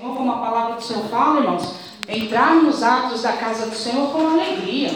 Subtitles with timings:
[0.00, 1.74] Como a palavra do Senhor fala, irmãos,
[2.08, 4.90] entrar nos atos da casa do Senhor com alegria,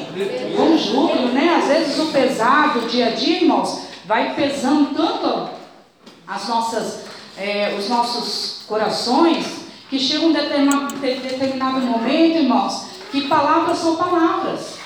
[0.57, 1.57] com júbilo, né?
[1.61, 5.51] Às vezes o pesado, o dia a dia, irmãos, vai pesando tanto
[6.27, 7.05] as nossas,
[7.37, 14.79] é, os nossos corações, que chega um determinado, determinado momento, irmãos, que palavras são palavras.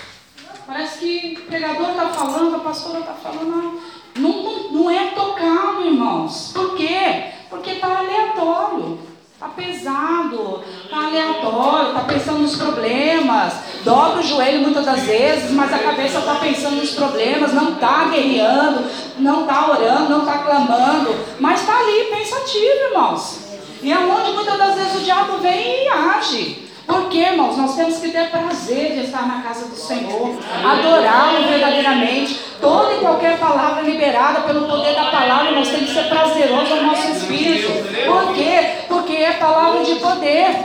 [0.67, 3.81] Parece que o pregador está falando, a pastora está falando,
[4.17, 6.51] não, não, não é tocado, irmãos.
[6.53, 7.33] Por quê?
[7.49, 9.08] Porque está aleatório.
[9.39, 13.53] Está pesado, está aleatório, está pensando nos problemas,
[13.85, 18.09] dobra o joelho muitas das vezes, mas a cabeça está pensando nos problemas, não está
[18.09, 18.85] guerreando,
[19.17, 23.39] não está orando, não está clamando, mas está ali pensativo, irmãos.
[23.81, 26.68] E é onde muitas das vezes o diabo vem e age.
[26.89, 32.41] Porque, irmãos, nós temos que ter prazer de estar na casa do Senhor, adorá-lo verdadeiramente.
[32.63, 36.83] Toda e qualquer palavra liberada pelo poder da palavra, irmãos, tem que ser prazeroso ao
[36.85, 37.69] nosso espírito.
[38.07, 38.85] Por quê?
[38.89, 40.65] Porque é palavra de poder.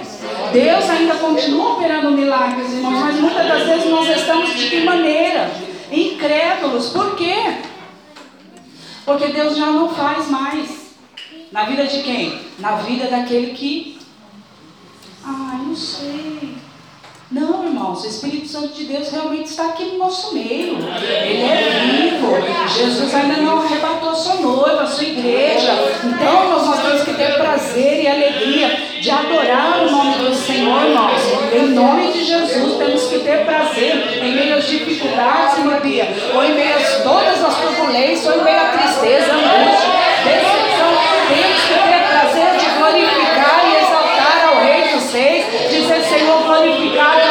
[0.53, 5.51] Deus ainda continua operando milagres, irmãos, mas muitas das vezes nós estamos de que maneira?
[5.91, 6.87] Incrédulos.
[6.91, 7.35] Por quê?
[9.05, 10.93] Porque Deus já não faz mais.
[11.51, 12.39] Na vida de quem?
[12.59, 14.02] Na vida daquele que
[15.25, 16.55] ah, não sei.
[17.33, 20.77] Não, irmãos, o Espírito Santo de Deus realmente está aqui no nosso meio.
[20.77, 22.29] Ele é vivo.
[22.77, 25.71] Jesus ainda não arrebatou a sua noiva, a sua igreja.
[26.03, 28.67] Então, nós, nós temos que ter prazer e alegria
[29.01, 31.21] de adorar o nome do Senhor, irmãos.
[31.51, 35.81] Em nome de Jesus, temos que ter prazer em meio às dificuldades, irmã
[36.35, 39.89] ou em meio a todas as turbulências, ou em meio à tristeza, angústia,
[40.23, 40.93] decepção.
[41.29, 45.45] Temos que ter prazer de glorificar e exaltar ao Rei dos Reis,
[46.61, 47.22] dizer,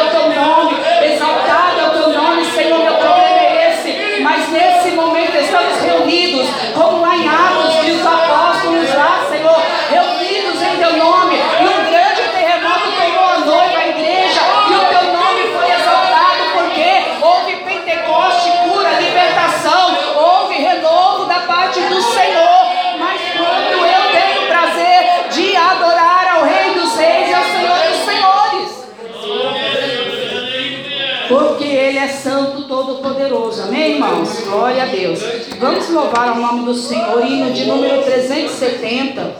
[34.63, 35.19] Glória a Deus.
[35.59, 39.35] Vamos louvar o nome do Senhor, hino de número 370,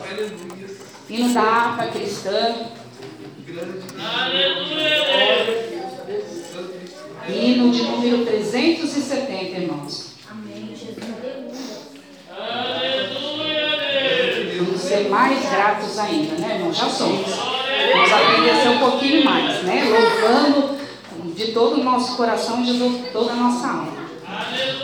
[1.08, 2.56] hino da harpa cristã.
[7.26, 10.12] Hino de número 370, irmãos.
[14.58, 16.76] Vamos ser mais gratos ainda, né, irmãos?
[16.76, 17.30] Já somos.
[17.94, 19.84] Vamos aprender a ser um pouquinho mais, né?
[19.88, 20.78] Louvando
[21.34, 22.78] de todo o nosso coração de
[23.10, 24.03] toda a nossa alma.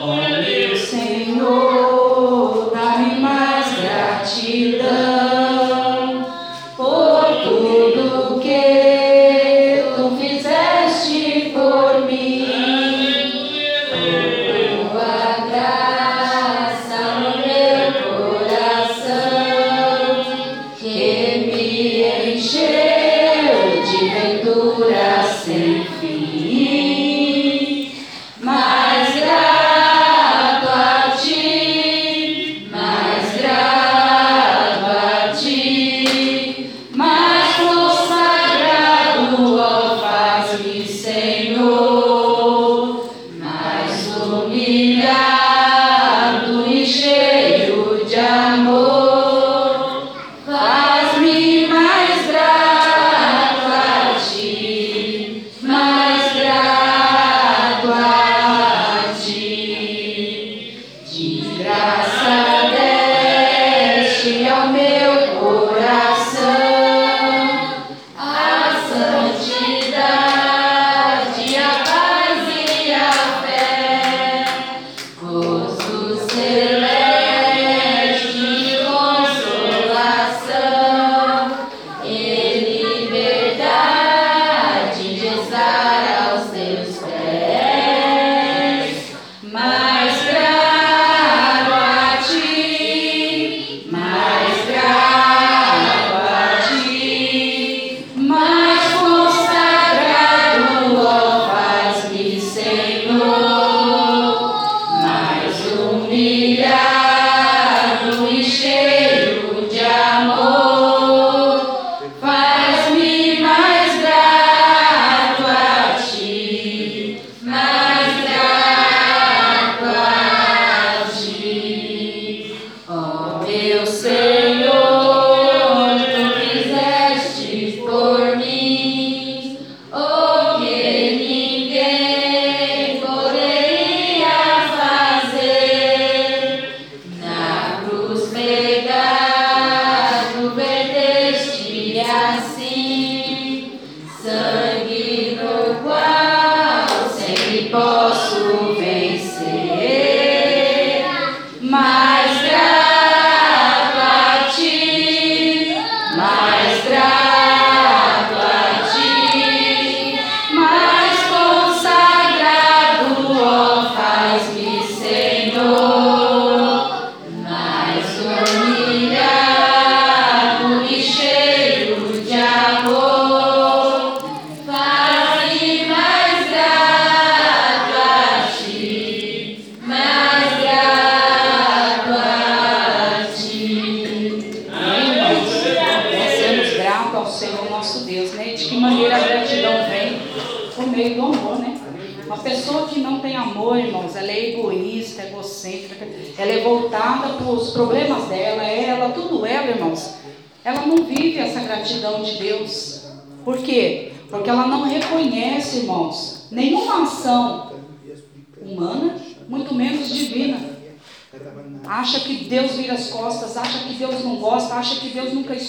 [0.01, 5.40] Ó meu Senhor, dá-me mais gratidão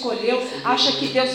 [0.01, 1.29] escolheu, acha que Deus.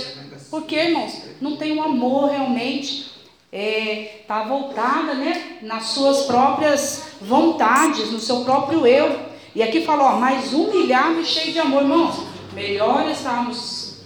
[0.50, 1.22] Por quê, irmãos?
[1.40, 3.14] Não tem um amor realmente.
[3.52, 9.18] Está é, tá voltada né, nas suas próprias vontades, no seu próprio eu.
[9.54, 12.16] E aqui falou, ó, mais humilhado e cheio de amor, irmãos.
[12.52, 14.00] Melhor estarmos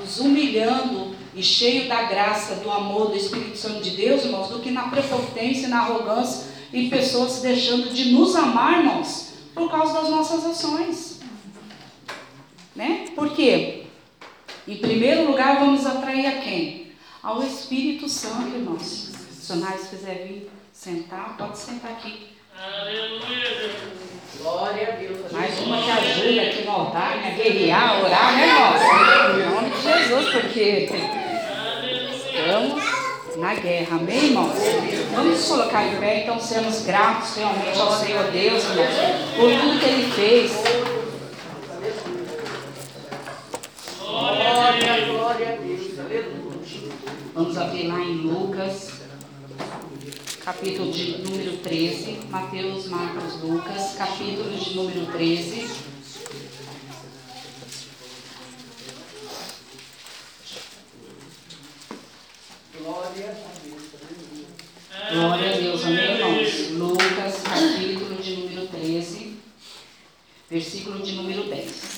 [0.00, 4.58] nos humilhando e cheio da graça, do amor, do Espírito Santo de Deus, irmãos, do
[4.58, 10.10] que na prepotência, na arrogância e pessoas deixando de nos amar, irmãos, por causa das
[10.10, 11.07] nossas ações.
[12.78, 13.06] Né?
[13.12, 13.82] Por quê?
[14.68, 16.92] Em primeiro lugar, vamos atrair a quem?
[17.20, 19.10] Ao Espírito Santo, irmãos.
[19.32, 22.28] Se o Nais quiser vir sentar, pode sentar aqui.
[22.56, 23.72] Aleluia.
[24.40, 25.32] Glória a Deus.
[25.32, 27.34] Mais uma que ajuda aqui no altar, né?
[27.36, 28.80] Guerrear, orar, né, irmãos?
[29.34, 30.88] Em nome de Jesus, porque
[32.28, 32.84] estamos
[33.38, 34.54] na guerra, amém, irmãos?
[35.16, 38.94] Vamos colocar em pé, então, sermos gratos realmente ao Senhor Deus, irmãos,
[39.36, 40.87] por tudo que Ele fez.
[44.38, 46.58] Glória, glória a Deus, aleluia.
[47.34, 48.92] Vamos abrir lá em Lucas,
[50.44, 55.68] capítulo de número 13, Mateus, Marcos, Lucas, capítulo de número 13.
[62.78, 63.38] Glória a Deus.
[65.10, 66.70] Glória a Deus, amém, irmãos?
[66.70, 69.32] Lucas, capítulo de número 13,
[70.48, 71.97] versículo de número 10.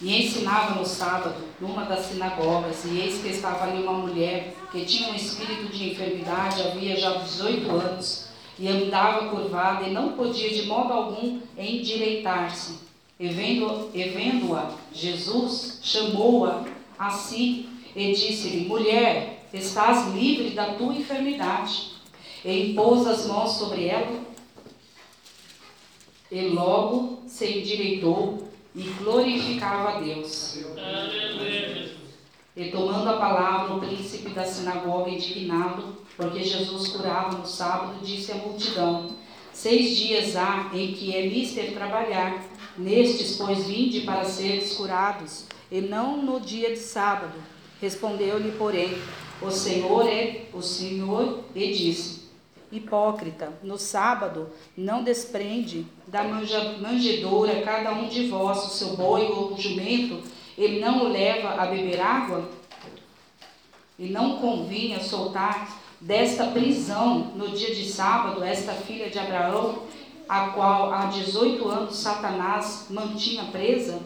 [0.00, 4.84] E ensinava no sábado, numa das sinagogas, e eis que estava ali uma mulher que
[4.84, 8.28] tinha um espírito de enfermidade, havia já 18 anos,
[8.58, 12.78] e andava curvada e não podia de modo algum endireitar-se.
[13.18, 16.64] E vendo-a, Jesus chamou-a
[16.98, 21.92] a si e disse-lhe: Mulher, estás livre da tua enfermidade.
[22.44, 24.20] E impôs as mãos sobre ela,
[26.30, 28.45] e logo se endireitou
[28.76, 30.58] e glorificava a Deus.
[32.54, 38.32] E tomando a palavra, o príncipe da sinagoga, indignado, porque Jesus curava no sábado, disse
[38.32, 39.16] à multidão:
[39.52, 42.44] Seis dias há em que é mister trabalhar,
[42.76, 47.38] nestes, pois, vinde para seres curados, e não no dia de sábado.
[47.80, 48.96] Respondeu-lhe, porém,
[49.40, 52.15] o Senhor é o Senhor e disse:
[52.76, 59.52] Hipócrita, no sábado não desprende da manjedoura cada um de vós o seu boi ou
[59.52, 60.22] o jumento,
[60.56, 62.48] e não o leva a beber água?
[63.98, 69.82] E não convinha soltar desta prisão no dia de sábado esta filha de Abraão,
[70.28, 74.00] a qual há 18 anos Satanás mantinha presa?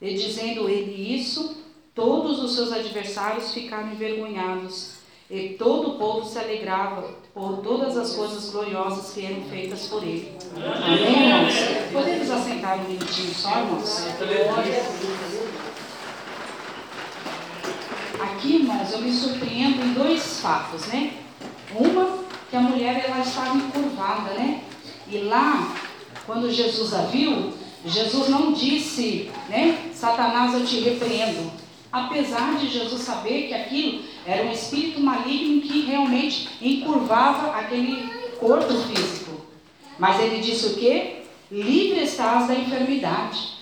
[0.00, 1.56] E dizendo ele isso,
[1.96, 4.95] Todos os seus adversários ficaram envergonhados,
[5.28, 7.02] e todo o povo se alegrava
[7.34, 10.32] por todas as coisas gloriosas que eram feitas por ele.
[10.56, 11.54] Amém, irmãos?
[11.92, 14.06] Podemos assentar um minutinho só, irmãos?
[18.20, 21.14] Aqui, irmãos, eu me surpreendo em dois fatos, né?
[21.74, 22.18] Uma,
[22.48, 24.62] que a mulher ela estava encurvada, né?
[25.08, 25.74] E lá,
[26.24, 27.52] quando Jesus a viu,
[27.84, 29.90] Jesus não disse, né?
[29.92, 31.50] Satanás, eu te repreendo
[31.96, 38.74] apesar de Jesus saber que aquilo era um espírito maligno que realmente encurvava aquele corpo
[38.74, 39.40] físico.
[39.98, 41.22] Mas ele disse o quê?
[41.50, 43.56] Livre estás da enfermidade.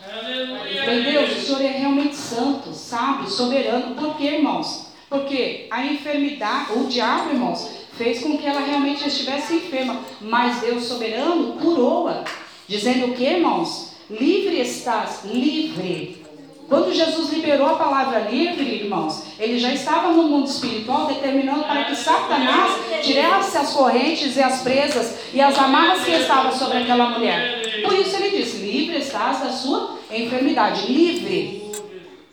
[0.83, 1.23] Entendeu?
[1.23, 3.95] O Senhor é realmente santo, sábio, soberano.
[3.95, 4.87] Por quê, irmãos?
[5.09, 10.01] Porque a enfermidade, o diabo, irmãos, fez com que ela realmente estivesse enferma.
[10.21, 12.25] Mas Deus soberano curou-a.
[12.67, 13.93] Dizendo o que, irmãos?
[14.11, 16.24] Livre estás, livre.
[16.69, 21.85] Quando Jesus liberou a palavra livre, irmãos, ele já estava no mundo espiritual determinando para
[21.85, 27.11] que Satanás tirasse as correntes e as presas e as amarras que estavam sobre aquela
[27.11, 27.83] mulher.
[27.83, 31.65] Por isso ele disse: livre estás da sua enfermidade, livre.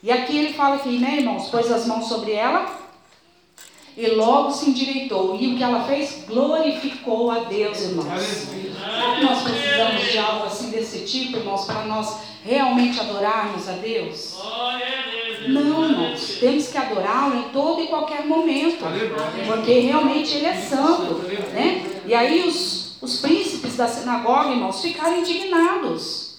[0.03, 2.81] E aqui ele fala que, né, irmãos, pôs as mãos sobre ela
[3.95, 5.37] e logo se endireitou.
[5.39, 6.23] E o que ela fez?
[6.27, 8.21] Glorificou a Deus, irmãos.
[8.21, 13.73] Será que nós precisamos de algo assim desse tipo, irmãos, para nós realmente adorarmos a
[13.73, 14.37] Deus?
[15.47, 16.37] Não, irmãos.
[16.39, 18.83] Temos que adorá-lo em todo e qualquer momento.
[19.47, 21.15] Porque realmente Ele é santo.
[21.53, 22.01] Né?
[22.05, 26.31] E aí os, os príncipes da sinagoga, irmãos, ficaram indignados.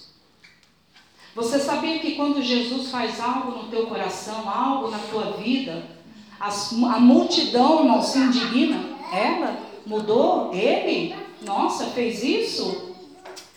[1.35, 5.83] Você sabia que quando Jesus faz algo no teu coração, algo na tua vida,
[6.39, 8.83] as, a multidão, irmão, se indigna?
[9.11, 10.53] Ela mudou?
[10.53, 11.15] Ele?
[11.41, 12.92] Nossa, fez isso?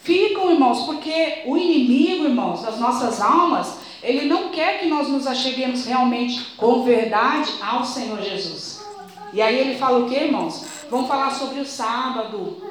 [0.07, 5.27] Ficam, irmãos, porque o inimigo, irmãos, das nossas almas, ele não quer que nós nos
[5.27, 8.87] acheguemos realmente com verdade ao Senhor Jesus.
[9.33, 10.65] E aí ele fala o que, irmãos?
[10.89, 12.63] Vamos falar sobre o sábado,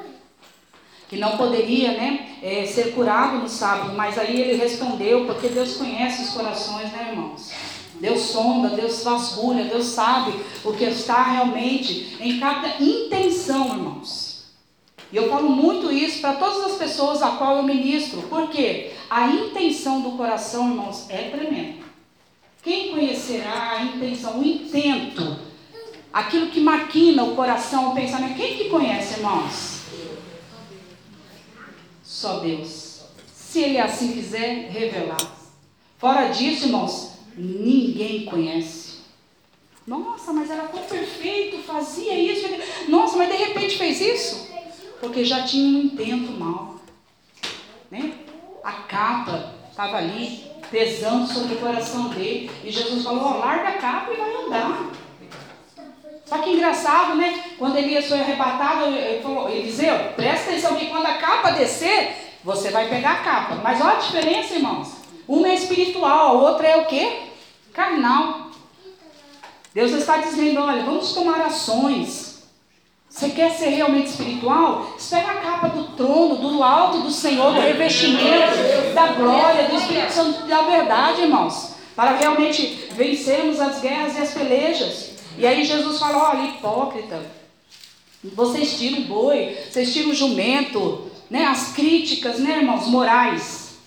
[1.10, 5.76] que não poderia né, é, ser curado no sábado, mas aí ele respondeu, porque Deus
[5.76, 7.52] conhece os corações, né, irmãos?
[8.00, 10.32] Deus sonda, Deus vasculha, Deus sabe
[10.64, 14.25] o que está realmente em cada intenção, irmãos.
[15.12, 19.28] E eu falo muito isso para todas as pessoas a qual eu ministro, porque a
[19.28, 21.84] intenção do coração, irmãos, é tremenda.
[22.62, 25.38] Quem conhecerá a intenção, o intento,
[26.12, 29.82] aquilo que maquina o coração, o pensamento, quem que conhece, irmãos?
[32.02, 33.02] Só Deus.
[33.32, 35.36] Se Ele assim quiser revelar.
[35.98, 38.96] Fora disso, irmãos, ninguém conhece.
[39.86, 42.48] Nossa, mas era tão perfeito, fazia isso.
[42.88, 44.45] Nossa, mas de repente fez isso?
[45.00, 46.76] Porque já tinha um intento mal.
[47.90, 48.14] Né?
[48.64, 52.50] A capa estava ali, pesando sobre o coração dele.
[52.64, 54.90] E Jesus falou: larga a capa e vai andar.
[56.24, 57.52] Só que engraçado, né?
[57.56, 62.70] Quando Elias foi arrebatado, ele falou: Eliseu, presta atenção que quando a capa descer, você
[62.70, 63.54] vai pegar a capa.
[63.62, 64.92] Mas olha a diferença, irmãos.
[65.28, 67.22] Uma é espiritual, a outra é o quê?
[67.72, 68.50] Carnal.
[69.72, 72.25] Deus está dizendo: olha, vamos tomar ações.
[73.16, 74.94] Você quer ser realmente espiritual?
[74.98, 80.12] Espera a capa do trono, do alto do Senhor, do revestimento, da glória, do Espírito
[80.12, 81.76] Santo, da verdade, irmãos.
[81.94, 85.12] Para realmente vencermos as guerras e as pelejas.
[85.38, 87.22] E aí Jesus fala: olha, hipócrita.
[88.22, 91.46] Vocês tiram o boi, vocês tiram o jumento, né?
[91.46, 93.78] As críticas, né, irmãos, morais.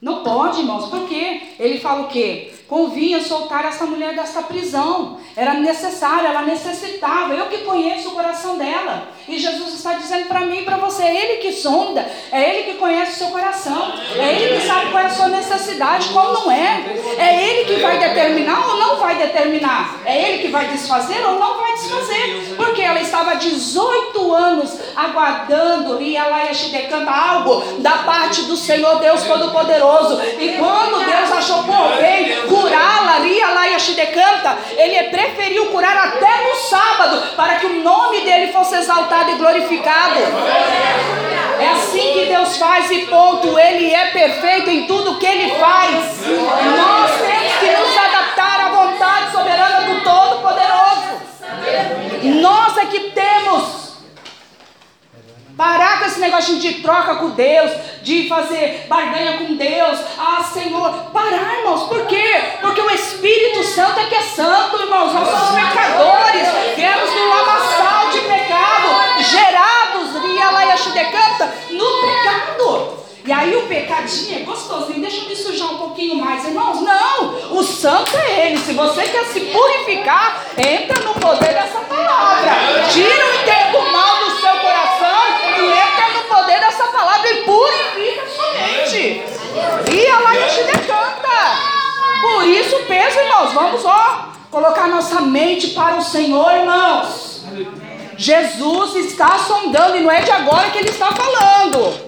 [0.00, 1.54] Não pode, irmãos, por quê?
[1.58, 2.54] Ele fala o quê?
[2.68, 5.18] Convinha soltar essa mulher desta prisão.
[5.36, 7.32] Era necessário, ela necessitava.
[7.34, 9.08] Eu que conheço o coração dela.
[9.28, 12.72] E Jesus está dizendo para mim e para você: é Ele que sonda, é Ele
[12.72, 16.32] que conhece o seu coração, é Ele que sabe qual é a sua necessidade, qual
[16.32, 16.84] não é.
[17.18, 20.00] É Ele que vai determinar ou não vai determinar.
[20.04, 22.54] É Ele que vai desfazer ou não vai desfazer.
[22.56, 29.24] Porque ela estava 18 anos aguardando e ela decanta algo da parte do Senhor Deus
[29.24, 30.20] Todo-Poderoso.
[30.38, 32.96] E quando Deus achou por bem curá-la,
[33.78, 39.34] Shidecanta, ele preferiu curar até no sábado, para que o nome dele fosse exaltado e
[39.36, 40.20] glorificado.
[41.58, 43.58] É assim que Deus faz e ponto.
[43.58, 46.26] Ele é perfeito em tudo que ele faz.
[46.26, 51.16] Nós temos que nos adaptar à vontade soberana do Todo-Poderoso.
[52.40, 53.86] Nós é que temos
[55.56, 60.00] Parar com esse negócio de troca com Deus, de fazer barganha com Deus.
[60.18, 61.84] Ah, Senhor, parar, irmãos.
[61.84, 62.42] Por quê?
[62.60, 65.14] Porque o Espírito Santo é que é santo, irmãos.
[65.14, 66.46] Nós somos pecadores.
[66.76, 70.22] Viemos no lamaçal de pecado, gerados,
[70.90, 73.06] decanta, no pecado.
[73.24, 76.80] E aí o pecadinho é gostosinho, deixa eu me sujar um pouquinho mais, irmãos.
[76.80, 78.58] Não, o santo é ele.
[78.58, 82.52] Se você quer se purificar, entra no poder dessa palavra.
[82.92, 84.76] Tira o intento mal do seu coração
[85.66, 89.24] entra no poder dessa palavra e purifica sua mente.
[89.92, 91.76] E a lá te decanta.
[92.22, 97.44] Por isso, peso, irmãos, vamos ó, colocar nossa mente para o Senhor, irmãos.
[98.16, 102.06] Jesus está sondando e não é de agora que ele está falando.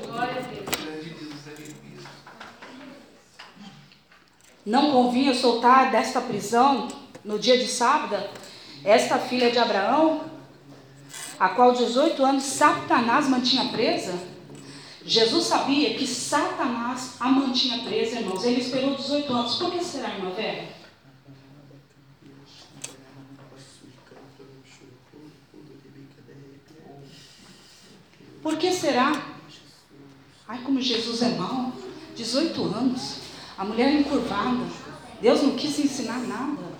[4.65, 6.89] Não convinha soltar desta prisão
[7.25, 8.17] no dia de sábado
[8.85, 10.39] esta filha de Abraão?
[11.39, 14.15] a qual 18 anos Satanás mantinha presa.
[15.05, 18.45] Jesus sabia que Satanás a mantinha presa, irmãos.
[18.45, 19.55] Ele esperou 18 anos.
[19.55, 20.65] Por que será, irmã Vera?
[28.43, 29.21] Por que será?
[30.47, 31.73] Ai, como Jesus é mau.
[32.17, 33.17] 18 anos.
[33.57, 34.65] A mulher encurvada.
[35.21, 36.79] Deus não quis ensinar nada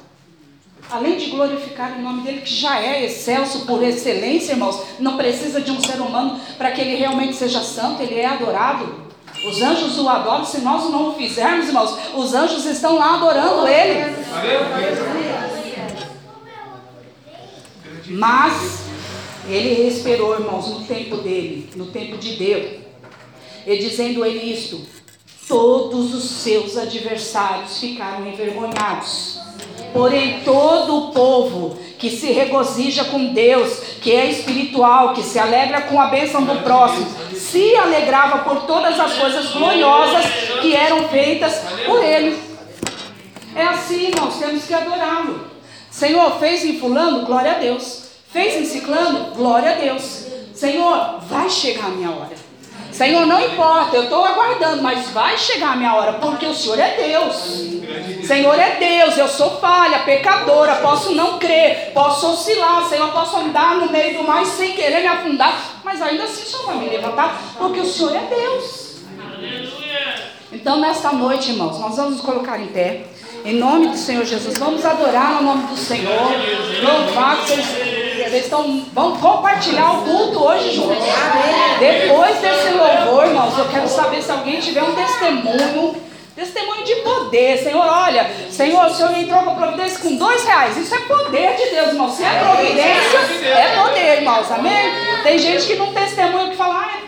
[0.91, 5.61] além de glorificar o nome dele, que já é excelso por excelência, irmãos, não precisa
[5.61, 9.09] de um ser humano para que ele realmente seja santo, ele é adorado.
[9.47, 13.69] Os anjos o adoram, se nós não o fizermos, irmãos, os anjos estão lá adorando
[13.69, 14.17] ele.
[18.09, 18.88] Mas
[19.49, 22.81] ele esperou, irmãos, no tempo dele, no tempo de Deus.
[23.67, 24.81] E dizendo ele isto,
[25.47, 29.39] todos os seus adversários ficaram envergonhados
[29.93, 35.83] Porém, todo o povo que se regozija com Deus, que é espiritual, que se alegra
[35.83, 40.25] com a bênção do próximo, se alegrava por todas as coisas gloriosas
[40.61, 42.39] que eram feitas por ele.
[43.55, 45.49] É assim, irmãos, temos que adorá-lo.
[45.91, 48.08] Senhor, fez em fulano, glória a Deus.
[48.31, 50.27] Fez em ciclano, glória a Deus.
[50.55, 52.37] Senhor, vai chegar a minha hora.
[52.93, 56.79] Senhor, não importa, eu estou aguardando, mas vai chegar a minha hora, porque o Senhor
[56.79, 57.69] é Deus.
[58.27, 63.77] Senhor é Deus, eu sou falha, pecadora, posso não crer, posso oscilar, Senhor, posso andar
[63.77, 66.89] no meio do mar sem querer me afundar, mas ainda assim o Senhor vai me
[66.89, 68.97] levantar, porque o Senhor é Deus.
[70.53, 73.05] Então, nesta noite, irmãos, nós vamos nos colocar em pé.
[73.45, 76.31] Em nome do Senhor Jesus, vamos adorar no nome do Senhor.
[76.83, 77.45] Louvar
[78.29, 81.05] vocês, vocês estão, vão compartilhar o culto hoje juntos.
[81.79, 86.09] Depois desse louvor, irmãos, eu quero saber se alguém tiver um testemunho.
[86.37, 87.85] Testemunho de poder, Senhor.
[87.85, 90.77] Olha, Senhor, o Senhor entrou com providência com dois reais.
[90.77, 92.13] Isso é poder de Deus, irmãos.
[92.13, 94.51] Se é providência, é poder, irmãos.
[94.53, 94.93] Amém?
[95.25, 97.08] Tem gente que não testemunha que fala, ah, tão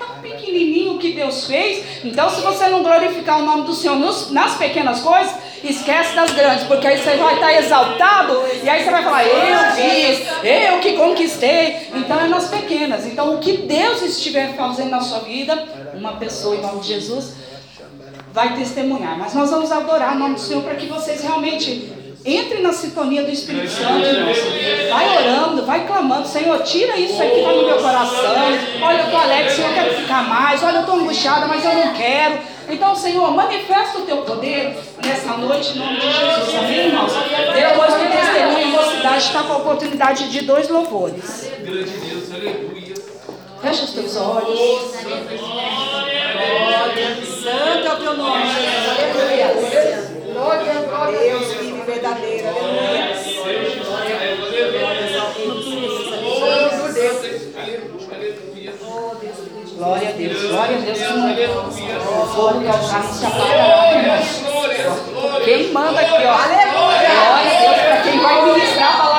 [0.50, 2.04] pequenininho que Deus fez.
[2.04, 6.30] Então, se você não glorificar o nome do Senhor nos, nas pequenas coisas, Esquece das
[6.30, 10.80] grandes, porque aí você vai estar exaltado e aí você vai falar: Eu fiz, eu
[10.80, 11.88] que conquistei.
[11.94, 13.04] Então é nas pequenas.
[13.04, 17.34] Então o que Deus estiver fazendo na sua vida, uma pessoa em nome de Jesus
[18.32, 19.18] vai testemunhar.
[19.18, 21.92] Mas nós vamos adorar o nome do Senhor para que vocês realmente
[22.24, 24.36] Entrem na sintonia do Espírito Santo, irmãos.
[24.90, 26.28] Vai orando, vai clamando.
[26.28, 28.34] Senhor, tira isso aí que está no meu coração.
[28.82, 30.62] Olha, eu estou alegre, Senhor, eu quero ficar mais.
[30.62, 32.38] Olha, eu estou angustiada, mas eu não quero.
[32.68, 36.54] Então, Senhor, manifesta o teu poder nessa noite, em nome de Jesus.
[36.58, 37.12] Amém, irmãos?
[37.54, 41.50] Depois do testemunho, a mocidade está com a oportunidade de dois louvores.
[43.62, 44.58] Fecha os teus olhos.
[47.42, 48.42] Santo é o teu nome.
[48.90, 50.10] Aleluia.
[50.32, 52.48] Glória a Deus, verdadeiro.
[52.48, 53.10] Aleluia.
[59.76, 60.98] Glória a Deus, glória a Deus.
[61.00, 64.20] O fogo do altar não se apagará.
[65.44, 66.16] Quem manda aqui, ó.
[66.18, 69.09] Glória a Deus para quem vai ministrar a palavra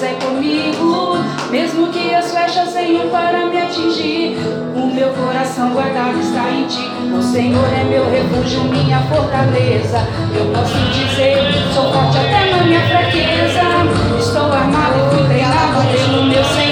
[0.00, 1.18] Deus é comigo.
[1.50, 4.36] Mesmo que as flechas venham para me atingir,
[4.74, 6.90] o meu coração guardado está em ti.
[7.12, 10.06] O Senhor é meu refúgio, minha fortaleza.
[10.34, 11.36] Eu posso dizer,
[11.74, 13.60] sou forte até na minha fraqueza.
[14.18, 16.69] Estou armado e fui treinado pelo meu Senhor.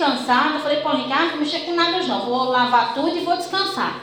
[0.00, 3.36] Eu falei, pô, Ricardo, não vou mexer com nada não, vou lavar tudo e vou
[3.36, 4.00] descansar.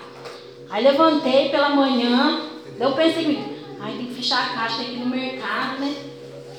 [0.69, 2.41] Aí levantei pela manhã,
[2.79, 5.95] eu pensei, ai, tem que fechar a caixa, tem que ir no mercado, né?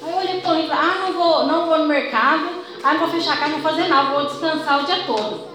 [0.03, 2.49] Aí eu olhei para ele ah, não vou, não vou no mercado,
[2.83, 5.49] ah, não vou fechar a caixa, não vou fazer nada, vou descansar o dia todo.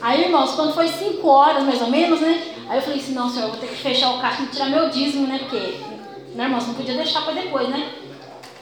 [0.00, 2.54] Aí, irmãos, quando foi 5 horas mais ou menos, né?
[2.68, 4.68] Aí eu falei assim, não, senhor, eu vou ter que fechar o caixa e tirar
[4.68, 5.38] meu dízimo, né?
[5.38, 5.80] Porque,
[6.34, 7.92] né, irmãos, não podia deixar para depois, né?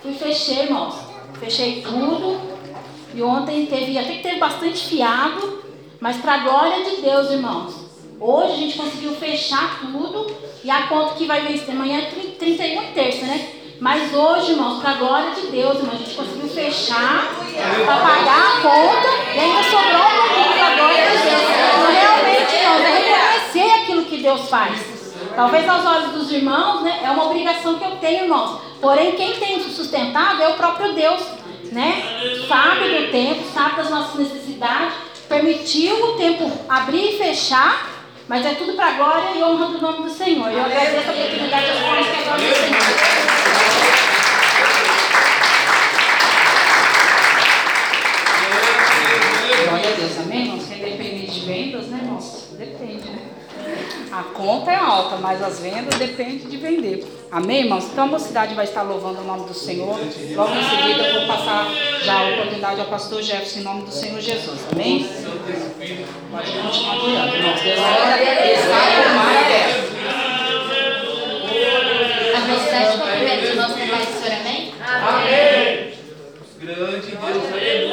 [0.01, 0.95] Fui fechei, irmãos.
[1.41, 2.36] Fechei tudo.
[3.17, 5.65] E ontem teve, até que teve bastante fiado,
[5.99, 7.75] mas para a glória de Deus, irmãos.
[8.21, 12.83] Hoje a gente conseguiu fechar tudo e a conta que vai vencer amanhã é 31
[12.83, 13.49] e terça, né?
[13.81, 17.31] Mas hoje, irmãos, para a glória de Deus, irmãos, a gente conseguiu fechar
[17.87, 21.43] para pagar a conta e ainda sobrou um pouquinho para a glória de Deus.
[21.43, 25.15] Então, realmente, irmãos, é reconhecer aquilo que Deus faz.
[25.35, 28.61] Talvez aos olhos dos irmãos, né, é uma obrigação que eu tenho, irmãos.
[28.79, 31.23] Porém, quem tem sustentado é o próprio Deus,
[31.73, 32.03] né?
[32.49, 34.95] Sabe do tempo, sabe das nossas necessidades,
[35.29, 37.95] permitiu o tempo abrir e fechar,
[38.29, 40.51] mas é tudo para a glória e honra do nome do Senhor.
[40.51, 43.27] Eu agradeço a oportunidade das coisas que é a glória do Senhor.
[49.69, 50.67] Glória a Deus, amém, irmãos?
[50.69, 52.49] Quem depende de vendas, né, irmãos?
[52.59, 53.23] Depende, né?
[54.13, 57.16] A conta é alta, mas as vendas dependem de vender.
[57.31, 57.85] Amém, irmãos?
[57.85, 59.99] Então a mocidade vai estar louvando o nome do Senhor.
[60.35, 61.69] Logo em seguida eu vou passar
[62.03, 64.61] já a oportunidade ao pastor Jefferson em nome do Senhor Jesus.
[64.73, 65.07] Amém?
[66.31, 67.61] Pode continuar adorando, irmãos.
[67.61, 69.97] Deus ainda está mar aberto.
[72.37, 74.75] A mocidade cumprimenta o nosso trabalho, senhor, amém?
[74.81, 75.93] Amém.
[76.61, 77.86] Grande Deus, aleluia.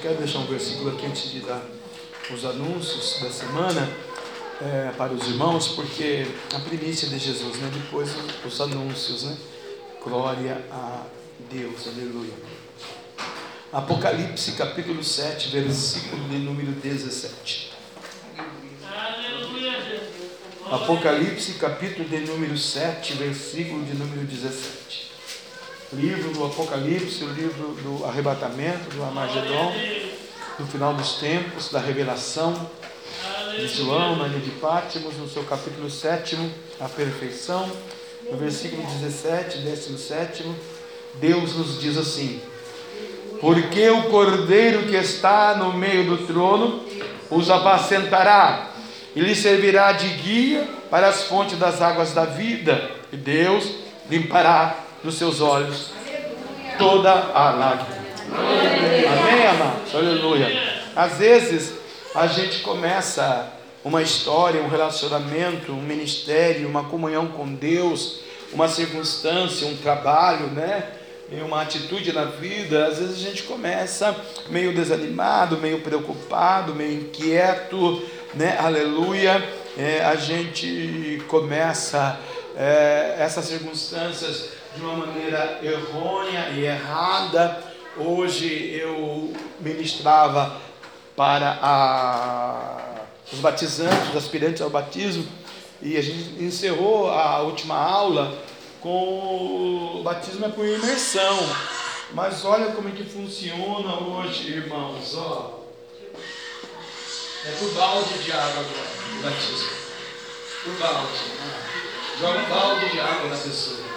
[0.00, 1.62] Quero deixar um versículo aqui antes de dar
[2.32, 3.88] os anúncios da semana
[4.62, 7.70] é, para os irmãos, porque a primícia de Jesus, né?
[7.72, 8.10] Depois
[8.44, 9.36] os anúncios, né?
[10.02, 11.04] Glória a
[11.50, 12.32] Deus, aleluia.
[13.72, 17.72] Apocalipse capítulo 7, versículo de número 17.
[20.70, 24.79] Apocalipse capítulo de número 7, versículo de número 17.
[25.92, 29.74] Livro do Apocalipse, o livro do arrebatamento, do Armagedon,
[30.56, 32.54] do final dos tempos, da revelação
[33.56, 36.38] de João, na ilha de Pátimos, no seu capítulo 7,
[36.78, 37.68] a perfeição
[38.30, 40.44] no versículo 17, 17,
[41.14, 42.40] Deus nos diz assim:
[43.40, 46.84] Porque o cordeiro que está no meio do trono
[47.28, 48.70] os apacentará
[49.16, 53.68] e lhe servirá de guia para as fontes das águas da vida, e Deus
[54.08, 55.90] limpará dos seus olhos
[56.78, 58.00] toda a lágrima.
[58.32, 59.94] Amém, amados?
[59.94, 60.80] Aleluia.
[60.94, 61.74] Às vezes
[62.14, 63.52] a gente começa
[63.84, 68.20] uma história, um relacionamento, um ministério, uma comunhão com Deus,
[68.52, 70.84] uma circunstância, um trabalho, né?
[71.32, 74.16] E uma atitude na vida, às vezes a gente começa
[74.48, 78.02] meio desanimado, meio preocupado, meio inquieto,
[78.34, 78.58] né?
[78.58, 79.42] Aleluia.
[79.78, 82.18] É, a gente começa
[82.56, 87.62] é, essas circunstâncias de uma maneira errônea e errada.
[87.96, 90.56] Hoje eu ministrava
[91.16, 92.90] para a
[93.32, 95.26] os batizantes, os aspirantes ao batismo,
[95.80, 98.36] e a gente encerrou a última aula
[98.80, 101.38] com o batismo é por imersão.
[102.12, 105.60] Mas olha como é que funciona hoje, irmãos, ó.
[107.46, 109.70] É por balde de água agora, o batismo.
[110.64, 111.12] Por balde.
[111.38, 111.70] Né?
[112.18, 113.89] Joga um balde de água na pessoa.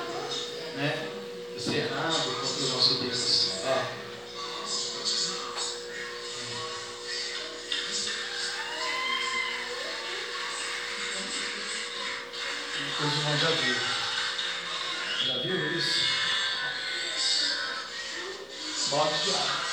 [0.75, 1.07] Né?
[1.57, 3.51] Cerrado contra o nosso Deus.
[3.65, 4.03] Ó.
[12.99, 13.81] Os irmãos já viram.
[15.25, 16.13] Já viram isso?
[18.89, 19.63] Bote de água.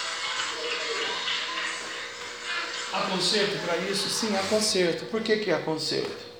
[2.92, 4.08] Há conserto para isso?
[4.10, 5.06] Sim, há conserto.
[5.06, 6.30] Por que, que há conserto?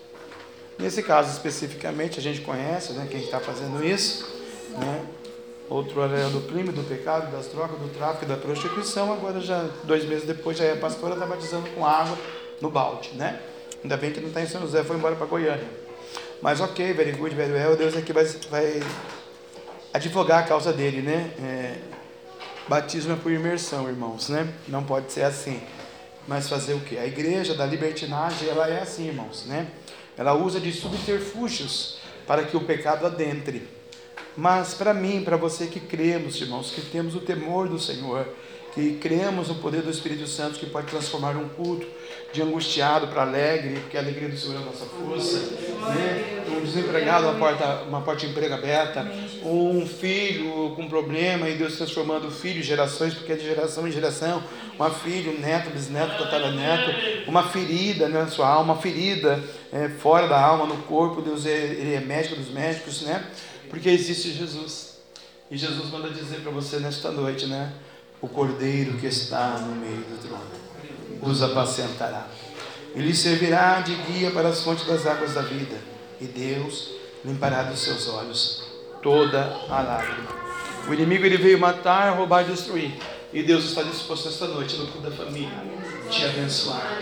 [0.79, 4.40] Nesse caso especificamente, a gente conhece né, quem está fazendo isso.
[4.79, 5.07] Né?
[5.69, 9.13] Outro era do crime, do pecado, das drogas, do tráfico da prostituição.
[9.13, 12.19] Agora, já dois meses depois, já é pastora, está batizando com água
[12.61, 13.11] no balde.
[13.15, 13.41] Né?
[13.83, 15.69] Ainda bem que não está em São José, foi embora para Goiânia.
[16.43, 18.83] Mas ok, very good, very well, Deus aqui vai, vai
[19.93, 21.31] advogar a causa dele, né?
[21.39, 21.77] É,
[22.67, 24.49] batismo é por imersão, irmãos, né?
[24.67, 25.61] Não pode ser assim.
[26.27, 26.97] Mas fazer o que?
[26.99, 29.69] A igreja da libertinagem, ela é assim, irmãos, né?
[30.17, 33.69] Ela usa de subterfúgios para que o pecado adentre.
[34.37, 38.27] Mas para mim, para você que cremos, irmãos, que temos o temor do Senhor,
[38.75, 41.87] que cremos no poder do Espírito Santo que pode transformar um culto
[42.33, 45.39] de angustiado para alegre, porque a alegria do Senhor é a nossa força,
[45.93, 46.45] né?
[46.57, 49.11] um desempregado, uma porta, uma porta de emprego aberta,
[49.43, 53.91] um filho com problema e Deus transformando o filho, gerações, porque é de geração em
[53.91, 54.43] geração,
[54.77, 60.29] uma filha, um neto, bisneto, tataraneto, uma ferida na sua alma, uma ferida é, fora
[60.29, 63.25] da alma, no corpo, Deus é, ele é médico dos médicos, né?
[63.71, 64.99] Porque existe Jesus.
[65.51, 67.73] E Jesus manda dizer para você nesta noite, né?
[68.21, 70.61] o cordeiro que está no meio do trono
[71.23, 72.27] os apacentará.
[72.95, 75.77] E lhe servirá de guia para as fontes das águas da vida,
[76.21, 76.91] e Deus
[77.25, 78.65] limpará dos seus olhos
[79.03, 80.29] toda a lágrima.
[80.89, 82.93] O inimigo ele veio matar, roubar e destruir.
[83.33, 85.63] E Deus está disposto esta noite no culto da família
[86.11, 86.99] te abençoar.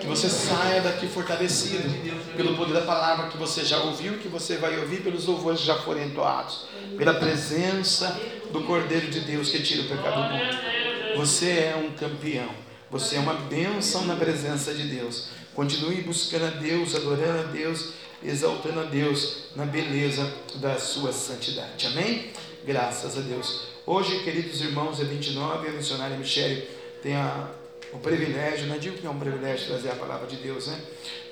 [0.00, 1.88] Que você saia daqui fortalecido
[2.36, 5.66] pelo poder da palavra que você já ouviu, que você vai ouvir pelos louvores que
[5.66, 6.66] já foram entoados,
[6.96, 8.20] pela presença
[8.52, 11.16] do Cordeiro de Deus que tira o pecado do mundo.
[11.16, 12.50] Você é um campeão.
[12.90, 15.28] Você é uma bênção na presença de Deus.
[15.54, 21.86] Continue buscando a Deus, adorando a Deus, exaltando a Deus na beleza da sua santidade.
[21.86, 22.30] Amém?
[22.64, 23.68] Graças a Deus.
[23.84, 26.68] Hoje, queridos irmãos, é 29, a missionária Michele
[27.02, 27.50] tem a,
[27.92, 28.80] o privilégio, não né?
[28.80, 30.80] digo que é um privilégio trazer a palavra de Deus, né?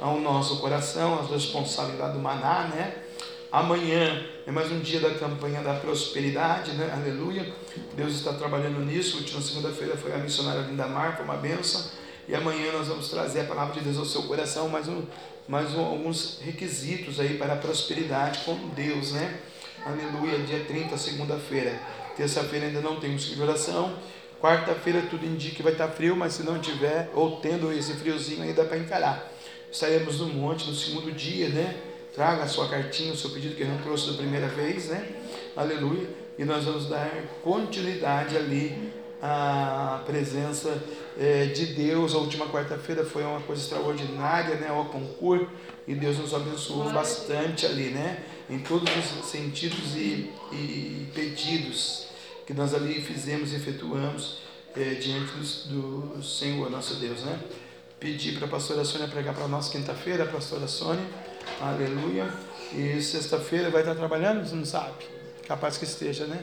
[0.00, 2.94] Ao nosso coração, a responsabilidade do maná, né?
[3.52, 6.90] Amanhã é mais um dia da campanha da prosperidade, né?
[6.92, 7.52] Aleluia.
[7.94, 9.18] Deus está trabalhando nisso.
[9.18, 11.82] Última segunda-feira foi a missionária Linda Mar, foi uma benção.
[12.28, 15.04] E amanhã nós vamos trazer a palavra de Deus ao seu coração, mais, um,
[15.46, 19.40] mais um, alguns requisitos aí para a prosperidade com Deus, né?
[19.86, 21.80] aleluia, dia 30, segunda-feira.
[22.16, 23.96] Terça-feira ainda não temos oração.
[24.46, 28.44] Quarta-feira tudo indica que vai estar frio, mas se não tiver, ou tendo esse friozinho
[28.44, 29.32] aí, dá para encarar.
[29.72, 31.76] Estaremos no monte no segundo dia, né?
[32.14, 35.04] Traga a sua cartinha, o seu pedido que não trouxe da primeira vez, né?
[35.56, 36.08] Aleluia.
[36.38, 37.10] E nós vamos dar
[37.42, 40.80] continuidade ali à presença
[41.18, 42.14] é, de Deus.
[42.14, 44.70] A última quarta-feira foi uma coisa extraordinária, né?
[44.70, 45.48] O concurso.
[45.88, 48.22] E Deus nos abençoou bastante ali, né?
[48.48, 48.88] Em todos
[49.18, 52.05] os sentidos e, e pedidos
[52.46, 54.38] que nós ali fizemos e efetuamos
[54.76, 55.32] é, diante
[55.68, 57.40] do, do Senhor, nosso Deus, né?
[57.98, 61.04] Pedi para a pastora Sônia pregar para nós quinta-feira, a pastora Sônia,
[61.60, 62.32] aleluia.
[62.72, 65.06] E sexta-feira vai estar trabalhando, você não sabe?
[65.46, 66.42] Capaz que esteja, né?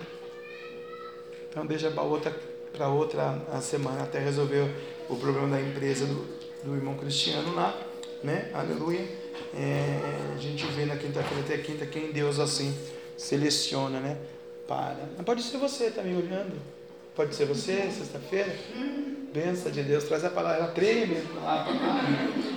[1.49, 2.31] Então deixa para outra,
[2.71, 4.69] para outra a semana até resolver
[5.09, 6.25] o problema da empresa do,
[6.63, 7.77] do irmão Cristiano lá,
[8.23, 8.49] né?
[8.53, 9.07] Aleluia.
[9.53, 12.75] É, a gente vê na quinta-feira até quinta quem Deus assim
[13.15, 14.17] seleciona, né?
[14.67, 14.95] Para.
[15.25, 16.59] Pode ser você também olhando.
[17.15, 18.55] Pode ser você, sexta-feira.
[19.33, 21.17] Benção de Deus, traz a palavra, ela treme.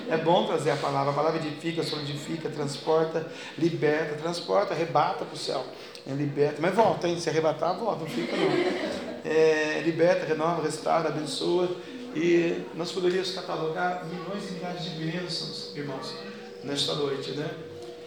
[0.09, 3.27] É bom trazer a palavra, a palavra edifica, solidifica, transporta,
[3.59, 5.65] liberta, transporta, arrebata para o céu.
[6.07, 7.19] É, liberta, mas volta, hein?
[7.19, 9.31] Se arrebatar, volta, não fica não.
[9.31, 11.69] É, liberta, renova, restaura, abençoa.
[12.15, 16.15] E nós poderíamos catalogar milhões e milhares de bênçãos, irmãos,
[16.63, 17.51] nesta noite, né?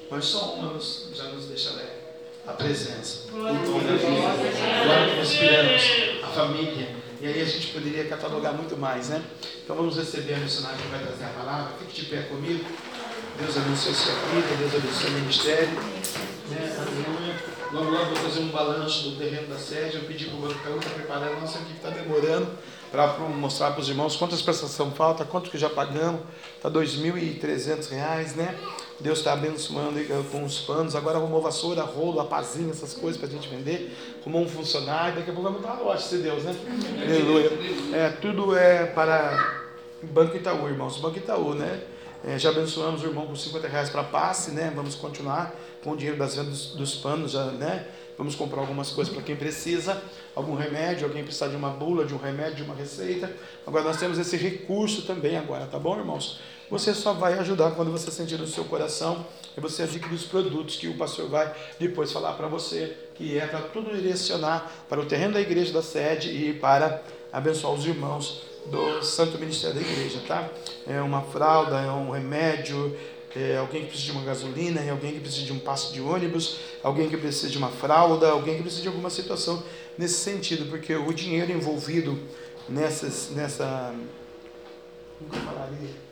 [0.09, 1.98] Mas só uma já nos deixa leve.
[2.47, 6.95] A presença, o dom da vida, que respiramos, a família.
[7.21, 9.23] E aí a gente poderia catalogar muito mais, né?
[9.63, 11.73] Então vamos receber a missionária que vai trazer a palavra.
[11.79, 12.65] Fique de pé comigo.
[13.39, 15.69] Deus abençoe a sua vida, Deus abençoe o ministério.
[16.49, 16.77] Né?
[16.77, 17.35] Aleluia.
[17.71, 19.97] Logo, logo vou fazer um balanço do terreno da sede.
[19.97, 22.47] Eu pedi para o Banco para preparar a nossa equipe está demorando
[22.91, 26.21] para mostrar para os irmãos quantas prestações falta, quanto que já pagamos.
[26.55, 28.57] Está R$ 2.300, né?
[28.99, 29.99] Deus está abençoando
[30.31, 30.95] com os panos.
[30.95, 33.95] Agora arrumou vassoura, rolo, apazinho, essas coisas para a gente vender.
[34.21, 35.15] Arrumou um funcionário.
[35.15, 36.55] Daqui a pouco vai montar uma loja, se Deus, né?
[37.01, 37.51] Aleluia.
[37.93, 39.61] É, tudo é para
[40.03, 40.97] Banco Itaú, irmãos.
[40.97, 41.81] Banco Itaú, né?
[42.25, 44.71] É, já abençoamos o irmão com 50 reais para passe, né?
[44.75, 47.87] Vamos continuar com o dinheiro das vendas dos panos, já, né?
[48.17, 50.01] Vamos comprar algumas coisas para quem precisa,
[50.35, 53.31] algum remédio, alguém precisar de uma bula, de um remédio, de uma receita.
[53.65, 56.41] Agora nós temos esse recurso também agora, tá bom, irmãos?
[56.69, 59.25] Você só vai ajudar quando você sentir no seu coração
[59.57, 63.47] e você adquirir os produtos que o pastor vai depois falar para você, que é
[63.47, 67.01] para tudo direcionar para o terreno da igreja da sede e para
[67.31, 70.47] abençoar os irmãos do Santo Ministério da Igreja, tá?
[70.85, 72.95] É uma fralda, é um remédio,
[73.35, 76.01] é alguém que precisa de uma gasolina, é alguém que precisa de um passo de
[76.01, 79.63] ônibus, alguém que precisa de uma fralda, alguém que precisa de alguma situação
[79.97, 82.19] nesse sentido, porque o dinheiro envolvido
[82.67, 83.93] nessas, nessa,
[85.17, 86.08] como eu falaria?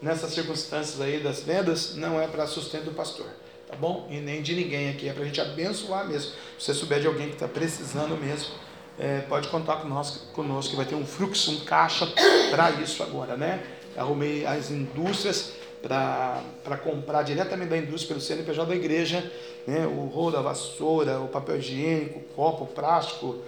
[0.00, 3.26] Nessas circunstâncias aí das vendas não é para sustento do pastor,
[3.68, 4.08] tá bom?
[4.10, 6.32] E nem de ninguém aqui, é para a gente abençoar mesmo.
[6.58, 8.54] Se você souber de alguém que está precisando mesmo,
[8.98, 12.06] é, pode contar conosco, conosco, que vai ter um fluxo, um caixa
[12.50, 13.62] para isso agora, né?
[13.96, 19.32] Arrumei as indústrias para comprar diretamente da indústria pelo CNPJ da igreja,
[19.66, 19.86] né?
[19.86, 23.38] o rolo, a vassoura, o papel higiênico, o copo, o plástico,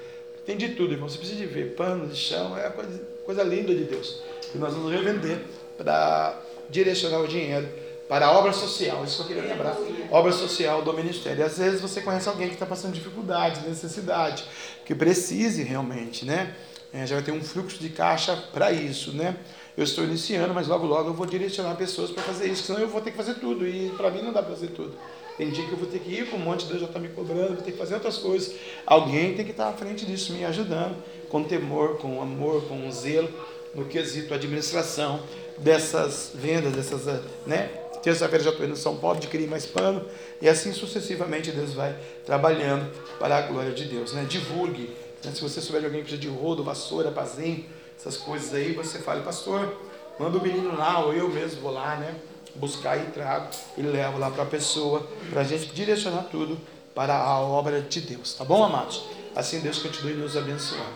[0.46, 1.08] tem de tudo, irmão.
[1.08, 4.22] Você precisa de ver, pano de chão, é coisa, coisa linda de Deus.
[4.54, 5.40] E nós vamos revender
[5.76, 6.38] para
[6.70, 7.68] direcionar o dinheiro
[8.12, 9.74] para a obra social, isso que eu queria lembrar,
[10.10, 11.42] obra social do ministério.
[11.46, 14.44] Às vezes você conhece alguém que está passando dificuldade, necessidade,
[14.84, 16.54] que precise realmente, né?
[16.92, 19.34] É, já vai ter um fluxo de caixa para isso, né?
[19.74, 22.88] Eu estou iniciando, mas logo logo eu vou direcionar pessoas para fazer isso, senão eu
[22.88, 24.94] vou ter que fazer tudo e para mim não dá para fazer tudo.
[25.38, 26.98] Tem dia que eu vou ter que ir com um monte de Deus já está
[26.98, 28.54] me cobrando, vou ter que fazer outras coisas.
[28.84, 33.30] Alguém tem que estar à frente disso, me ajudando, com temor, com amor, com zelo,
[33.74, 35.20] no quesito administração
[35.58, 37.70] dessas vendas, dessas, né?
[38.02, 40.04] Terça-feira já estou indo em São Paulo, adquirir mais pano,
[40.40, 41.96] e assim sucessivamente Deus vai
[42.26, 44.12] trabalhando para a glória de Deus.
[44.12, 44.26] Né?
[44.28, 44.90] Divulgue.
[45.24, 45.30] Né?
[45.32, 47.64] Se você souber de alguém que precisa de rodo, vassoura, pazinho,
[47.96, 49.72] essas coisas aí, você fala, pastor,
[50.18, 52.16] manda o menino lá, ou eu mesmo vou lá, né?
[52.56, 53.48] Buscar e trago
[53.78, 56.58] e levo lá para a pessoa, para a gente direcionar tudo
[56.94, 58.34] para a obra de Deus.
[58.34, 59.04] Tá bom, amados?
[59.34, 60.92] Assim Deus continue nos abençoando.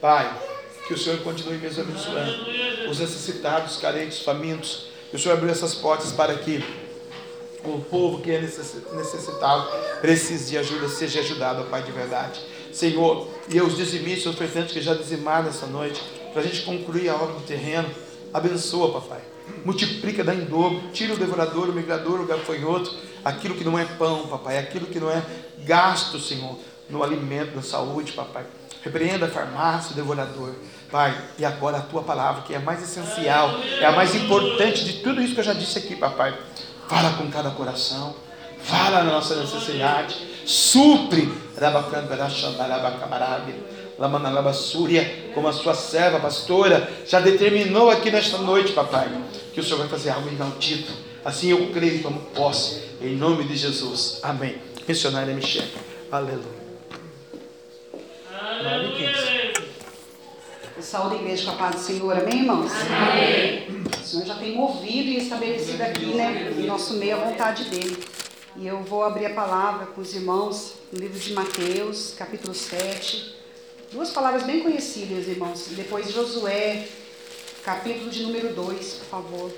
[0.00, 0.30] Pai,
[0.90, 2.90] que o Senhor continue nos abençoando.
[2.90, 6.64] Os necessitados, carentes, famintos, que o Senhor abriu essas portas para que
[7.62, 9.70] o povo que é necessitado,
[10.00, 12.40] precise de ajuda, seja ajudado, Pai de verdade.
[12.72, 17.08] Senhor, e os dizimistas, os ofertantes que já dizimaram nessa noite, para a gente concluir
[17.08, 17.88] a obra do terreno,
[18.34, 19.20] abençoa, papai.
[19.64, 22.92] Multiplica, dá em dobro, tira o devorador, o migrador, o gafanhoto,
[23.24, 25.22] aquilo que não é pão, papai, aquilo que não é
[25.58, 28.44] gasto, Senhor, no alimento, na saúde, papai.
[28.82, 30.54] Repreenda a farmácia, o devorador.
[30.90, 34.84] Pai, e agora a tua palavra, que é a mais essencial, é a mais importante
[34.84, 36.36] de tudo isso que eu já disse aqui, papai.
[36.88, 38.16] Fala com cada coração,
[38.62, 41.32] fala na nossa necessidade, Supre.
[45.34, 49.08] Como a sua serva, pastora, já determinou aqui nesta noite, papai,
[49.52, 50.92] que o Senhor vai fazer algo inaudito.
[51.24, 54.20] Assim eu creio e tomo posse, em nome de Jesus.
[54.22, 54.56] Amém.
[54.88, 55.70] Missionária Michelle.
[56.10, 56.60] Aleluia.
[60.82, 62.70] Saúde a igreja com a paz do Senhor, amém, irmãos?
[62.72, 63.84] Amém.
[64.00, 68.02] O Senhor já tem movido e estabelecido aqui, né, em nosso meio a vontade dele.
[68.56, 73.36] E eu vou abrir a palavra com os irmãos no livro de Mateus, capítulo 7.
[73.92, 75.68] Duas palavras bem conhecidas, irmãos.
[75.70, 76.88] Depois Josué,
[77.62, 79.52] capítulo de número 2, por favor.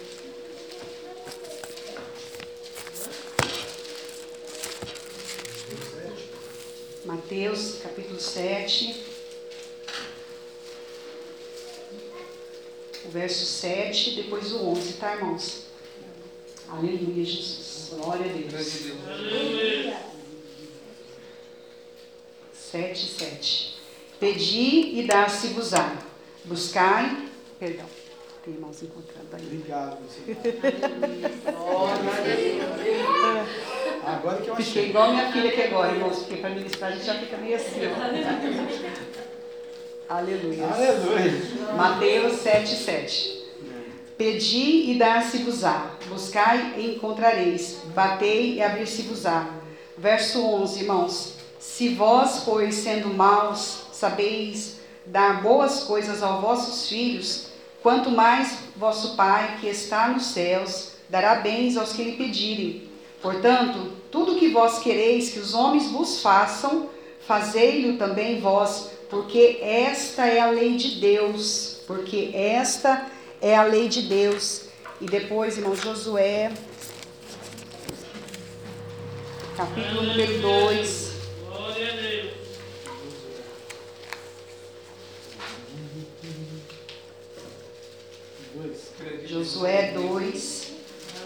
[7.04, 9.11] Mateus, capítulo 7.
[13.04, 15.66] O verso 7, depois o 11, tá, irmãos?
[16.68, 17.90] Aleluia, Jesus.
[17.94, 18.66] Glória a Deus.
[22.52, 23.76] 7, 7.
[24.18, 25.98] Pedi e dá-se-vos-á.
[26.44, 27.28] Buscai.
[27.58, 27.86] Perdão.
[28.44, 29.44] Tem irmãos encontrando aí.
[29.44, 29.98] Obrigado.
[31.44, 32.10] Glória.
[34.04, 34.66] Agora que eu achei.
[34.66, 37.56] Fiquei igual minha filha aqui agora, irmãos, porque para ministrar a gente já fica meio
[37.56, 37.90] assim, ó.
[40.08, 40.66] Aleluia.
[40.66, 41.42] Aleluia.
[41.76, 43.42] Mateus 7, 7.
[44.16, 45.92] Pedi e dar-se-vos-á.
[46.08, 47.78] Buscai e encontrareis.
[47.94, 49.48] Batei e abrir-se-vos-á.
[49.96, 51.34] Verso 11, irmãos.
[51.58, 57.48] Se vós, pois, sendo maus, sabeis dar boas coisas aos vossos filhos,
[57.82, 62.88] quanto mais vosso Pai, que está nos céus, dará bens aos que lhe pedirem.
[63.20, 66.88] Portanto, tudo que vós quereis que os homens vos façam,
[67.26, 71.82] fazei-lo também vós, porque esta é a lei de Deus.
[71.86, 73.10] Porque esta
[73.42, 74.68] é a lei de Deus.
[75.02, 76.50] E depois, irmão Josué,
[79.54, 81.12] capítulo número 2.
[81.46, 82.32] Glória a Deus.
[89.26, 90.72] Josué 2,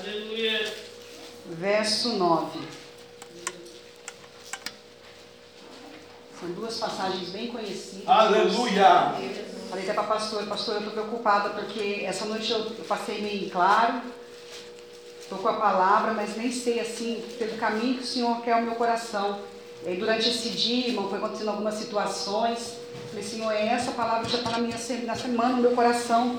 [0.00, 0.72] Aleluia.
[1.50, 2.85] verso 9.
[6.38, 8.06] São duas passagens bem conhecidas.
[8.06, 9.14] Aleluia.
[9.70, 13.20] Falei até para a pastora, pastora, eu estou preocupada porque essa noite eu, eu passei
[13.20, 14.00] meio em claro,
[15.20, 18.62] estou com a palavra, mas nem sei assim, pelo caminho que o Senhor quer o
[18.62, 19.40] meu coração.
[19.84, 22.76] E aí, durante esse dia, irmão, foi acontecendo algumas situações.
[23.08, 26.38] Falei, Senhor, é essa palavra que já está na minha na semana, no meu coração.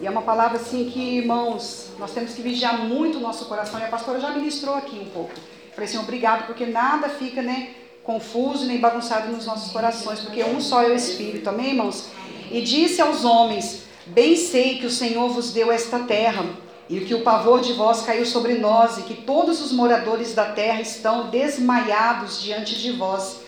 [0.00, 3.80] E é uma palavra assim que, irmãos, nós temos que vigiar muito o nosso coração.
[3.80, 5.32] E a pastora já ministrou aqui um pouco.
[5.74, 7.74] Falei assim, obrigado, porque nada fica, né,
[8.06, 12.06] confuso nem bagunçado nos nossos corações, porque um só é o Espírito, amém, irmãos?
[12.52, 16.46] E disse aos homens: Bem sei que o Senhor vos deu esta terra,
[16.88, 20.44] e que o pavor de vós caiu sobre nós, e que todos os moradores da
[20.52, 23.40] terra estão desmaiados diante de vós.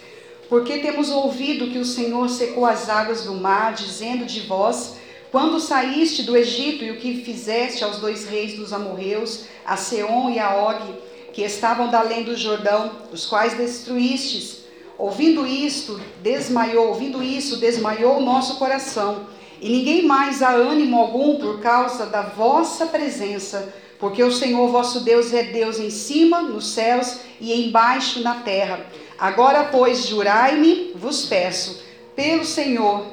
[0.49, 4.97] Porque temos ouvido que o Senhor secou as águas do mar, dizendo de vós:
[5.31, 10.31] Quando saíste do Egito e o que fizeste aos dois reis dos amorreus, a Seom
[10.31, 14.65] e a Og, que estavam da além do Jordão, os quais destruístes.
[14.97, 19.27] Ouvindo isto, desmaiou, ouvindo isso, desmaiou o nosso coração.
[19.61, 25.01] E ninguém mais há ânimo algum por causa da vossa presença, porque o Senhor vosso
[25.01, 28.87] Deus é Deus em cima, nos céus, e embaixo na terra.
[29.19, 31.83] Agora, pois, jurai-me, vos peço,
[32.15, 33.07] pelo Senhor,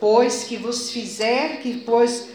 [0.00, 2.28] pois que vos fizer, que pois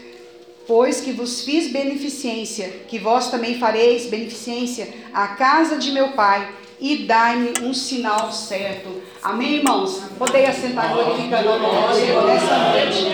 [0.70, 6.48] pois que vos fiz beneficência, que vós também fareis beneficência à casa de meu pai,
[6.78, 9.02] e dai-me um sinal certo.
[9.20, 10.00] Amém, irmãos?
[10.16, 13.06] Podem assentar glorificando do Senhor nessa noite.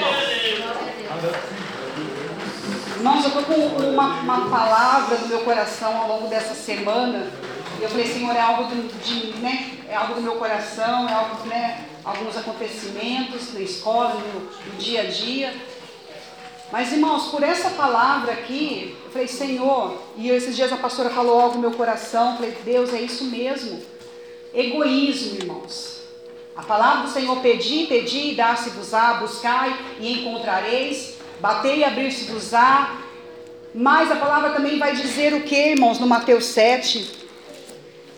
[2.96, 7.26] Irmãos, eu estou com uma, uma palavra no meu coração ao longo dessa semana.
[7.80, 11.46] Eu falei, Senhor, é algo do, de, né, é algo do meu coração, é algo,
[11.46, 15.54] né, alguns acontecimentos na escola, no, no dia a dia.
[16.72, 21.40] Mas, irmãos, por essa palavra aqui, eu falei, Senhor, e esses dias a pastora falou
[21.40, 23.80] algo no meu coração, eu falei, Deus, é isso mesmo.
[24.52, 26.02] Egoísmo, irmãos.
[26.56, 32.98] A palavra do Senhor, pedi, pedi, dar-se-vos-á, buscai e encontrareis, batei e abrir-se-vos-á.
[33.74, 37.26] Mas a palavra também vai dizer o que, irmãos, no Mateus 7?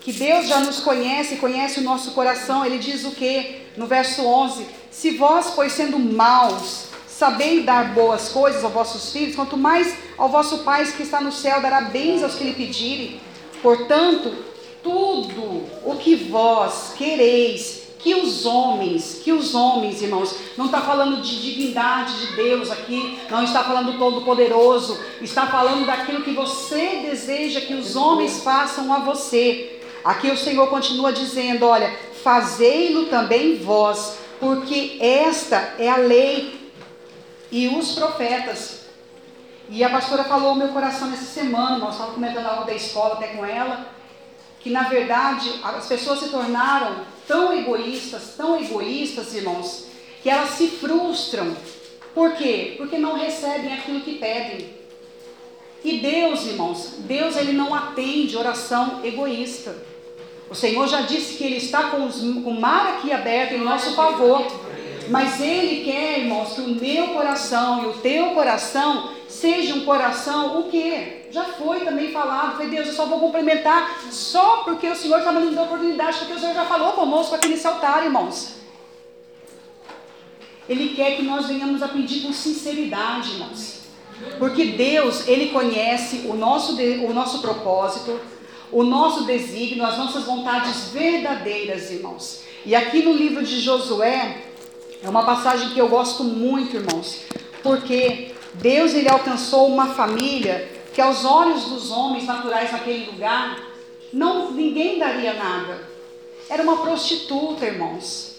[0.00, 2.64] Que Deus já nos conhece, conhece o nosso coração.
[2.64, 3.60] Ele diz o que?
[3.76, 6.87] No verso 11: Se vós, pois sendo maus,
[7.18, 11.32] sabeis dar boas coisas aos vossos filhos, quanto mais ao vosso Pai que está no
[11.32, 13.20] céu dará bens aos que lhe pedirem.
[13.60, 14.32] Portanto,
[14.84, 21.20] tudo o que vós quereis que os homens, que os homens, irmãos, não está falando
[21.20, 27.00] de divindade de Deus aqui, não está falando do Todo-Poderoso, está falando daquilo que você
[27.04, 29.80] deseja que os homens façam a você.
[30.04, 31.92] Aqui o Senhor continua dizendo: olha,
[32.22, 36.57] fazei-lo também vós, porque esta é a lei
[37.50, 38.86] e os profetas.
[39.70, 43.14] E a pastora falou ao meu coração nessa semana, nós estávamos comentando algo da escola
[43.14, 43.86] até com ela,
[44.60, 49.86] que na verdade as pessoas se tornaram tão egoístas, tão egoístas, irmãos,
[50.22, 51.54] que elas se frustram.
[52.14, 52.74] Por quê?
[52.78, 54.78] Porque não recebem aquilo que pedem.
[55.84, 59.76] E Deus, irmãos, Deus ele não atende oração egoísta.
[60.50, 63.58] O Senhor já disse que Ele está com, os, com o mar aqui aberto em
[63.58, 64.46] nosso favor.
[65.08, 70.60] Mas Ele quer, irmãos, que o meu coração e o teu coração seja um coração
[70.60, 71.26] o quê?
[71.30, 72.52] Já foi também falado.
[72.52, 76.18] Falei, Deus, eu só vou complementar só porque o Senhor está me dando a oportunidade,
[76.18, 78.56] porque o Senhor já falou conosco aqui nesse altar, irmãos.
[80.68, 83.78] Ele quer que nós venhamos a pedir com sinceridade, irmãos.
[84.38, 88.20] Porque Deus, Ele conhece o nosso, o nosso propósito,
[88.70, 92.42] o nosso desígnio, as nossas vontades verdadeiras, irmãos.
[92.66, 94.47] E aqui no livro de Josué,
[95.02, 97.22] é uma passagem que eu gosto muito, irmãos,
[97.62, 103.56] porque Deus ele alcançou uma família que aos olhos dos homens naturais naquele lugar,
[104.12, 105.86] não ninguém daria nada.
[106.50, 108.36] Era uma prostituta, irmãos.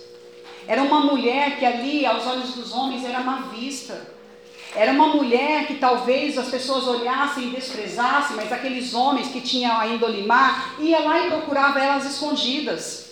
[0.68, 4.08] Era uma mulher que ali, aos olhos dos homens, era má vista.
[4.76, 9.76] Era uma mulher que talvez as pessoas olhassem e desprezassem, mas aqueles homens que tinham
[9.76, 13.12] a índole má, ia lá e procurava elas escondidas.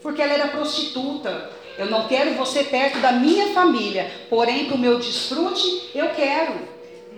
[0.00, 1.50] Porque ela era prostituta.
[1.78, 6.54] Eu não quero você perto da minha família, porém para o meu desfrute eu quero.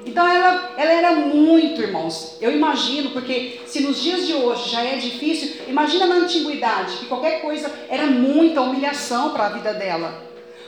[0.04, 2.36] Então ela, ela era muito, irmãos.
[2.40, 7.06] Eu imagino, porque se nos dias de hoje já é difícil, imagina na antiguidade, que
[7.06, 10.22] qualquer coisa era muita humilhação para a vida dela.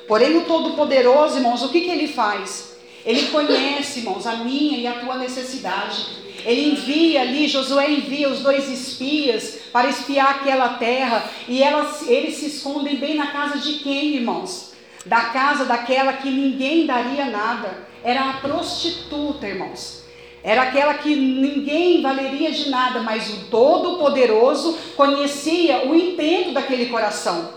[0.08, 2.76] Porém, o Todo-Poderoso, irmãos, o que, que ele faz?
[3.04, 6.06] Ele conhece, irmãos, a minha e a tua necessidade.
[6.44, 11.24] Ele envia ali, Josué envia os dois espias para espiar aquela terra.
[11.48, 14.72] E elas, eles se escondem bem na casa de quem, irmãos?
[15.06, 17.86] Da casa daquela que ninguém daria nada.
[18.04, 20.02] Era a prostituta, irmãos.
[20.44, 27.50] Era aquela que ninguém valeria de nada, mas o Todo-Poderoso conhecia o intento daquele coração.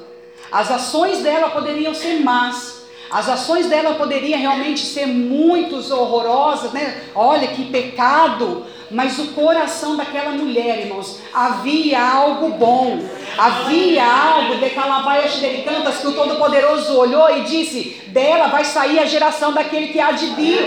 [0.51, 7.03] As ações dela poderiam ser más, as ações dela poderiam realmente ser muito horrorosas, né?
[7.13, 8.65] Olha que pecado.
[8.91, 12.99] Mas o coração daquela mulher, irmãos, havia algo bom,
[13.37, 19.05] havia algo de calabaias xericantas que o Todo-Poderoso olhou e disse: dela vai sair a
[19.05, 20.59] geração daquele que há de vir.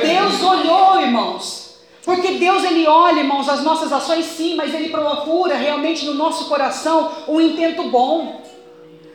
[0.00, 1.70] Deus olhou, irmãos.
[2.04, 6.46] Porque Deus ele olha, irmãos, as nossas ações sim, mas ele procura realmente no nosso
[6.46, 8.42] coração um intento bom.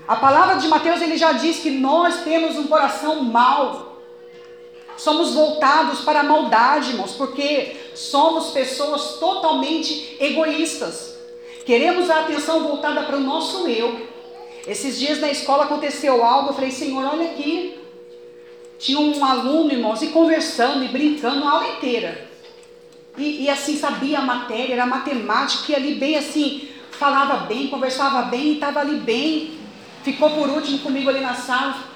[0.08, 3.85] A palavra de Mateus ele já diz que nós temos um coração mau.
[4.98, 11.16] Somos voltados para a maldade, irmãos, porque somos pessoas totalmente egoístas.
[11.66, 14.08] Queremos a atenção voltada para o nosso eu.
[14.68, 17.78] Esses dias na escola aconteceu algo, eu falei, Senhor, olha aqui.
[18.80, 22.30] Tinha um aluno, irmãos, e conversando e brincando a aula inteira.
[23.18, 28.24] E, e assim, sabia a matéria, era matemática, e ali bem assim, falava bem, conversava
[28.24, 29.58] bem, estava ali bem.
[30.04, 31.95] Ficou por último comigo ali na sala.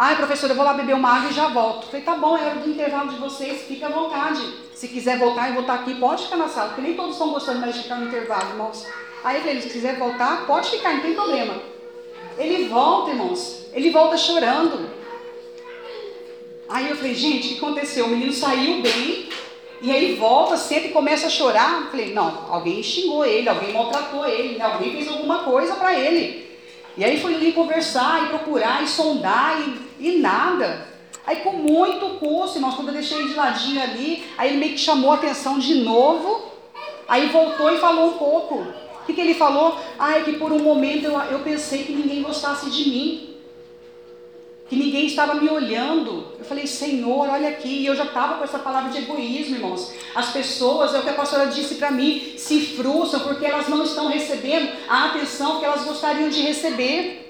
[0.00, 1.86] Ai, professor, eu vou lá beber uma água e já volto.
[1.88, 4.40] Falei, tá bom, é hora do intervalo de vocês, fique à vontade.
[4.72, 7.58] Se quiser voltar e voltar aqui, pode ficar na sala, porque nem todos estão gostando
[7.58, 8.86] mais de ficar no intervalo, irmãos.
[9.24, 11.54] Aí eu falei, se quiser voltar, pode ficar, não tem problema.
[12.38, 14.88] Ele volta, irmãos, ele volta chorando.
[16.68, 18.06] Aí eu falei, gente, o que aconteceu?
[18.06, 19.28] O menino saiu bem,
[19.82, 21.80] e aí volta, senta e começa a chorar.
[21.80, 24.64] Eu falei, não, alguém xingou ele, alguém maltratou ele, né?
[24.64, 26.46] alguém fez alguma coisa para ele.
[26.96, 30.86] E aí foi ali conversar e procurar e sondar e, e nada.
[31.26, 34.78] Aí com muito custo, irmãos, quando eu deixei de ladinho ali, aí ele meio que
[34.78, 36.52] chamou a atenção de novo,
[37.06, 38.54] aí voltou e falou um pouco.
[38.54, 39.78] O que, que ele falou?
[39.98, 43.28] Ah, é que por um momento eu, eu pensei que ninguém gostasse de mim
[44.68, 46.26] que ninguém estava me olhando.
[46.38, 47.68] Eu falei, Senhor, olha aqui.
[47.68, 49.92] E eu já estava com essa palavra de egoísmo, irmãos.
[50.14, 53.82] As pessoas, é o que a pastora disse para mim, se frustram porque elas não
[53.82, 57.27] estão recebendo a atenção que elas gostariam de receber.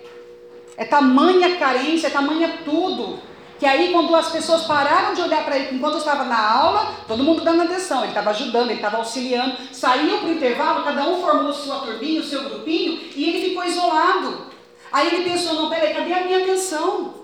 [0.78, 3.18] É tamanha carência, é tamanha tudo.
[3.58, 6.94] Que aí, quando as pessoas pararam de olhar para ele, enquanto eu estava na aula,
[7.08, 11.08] todo mundo dando atenção, ele estava ajudando, ele estava auxiliando, saiu para o intervalo, cada
[11.08, 14.46] um formou sua turbinha, o seu grupinho, e ele ficou isolado.
[14.92, 17.14] Aí ele pensou: não, peraí, cadê a minha atenção?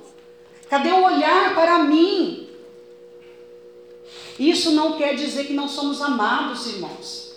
[0.69, 2.49] Cadê o olhar para mim?
[4.37, 7.37] Isso não quer dizer que não somos amados, irmãos.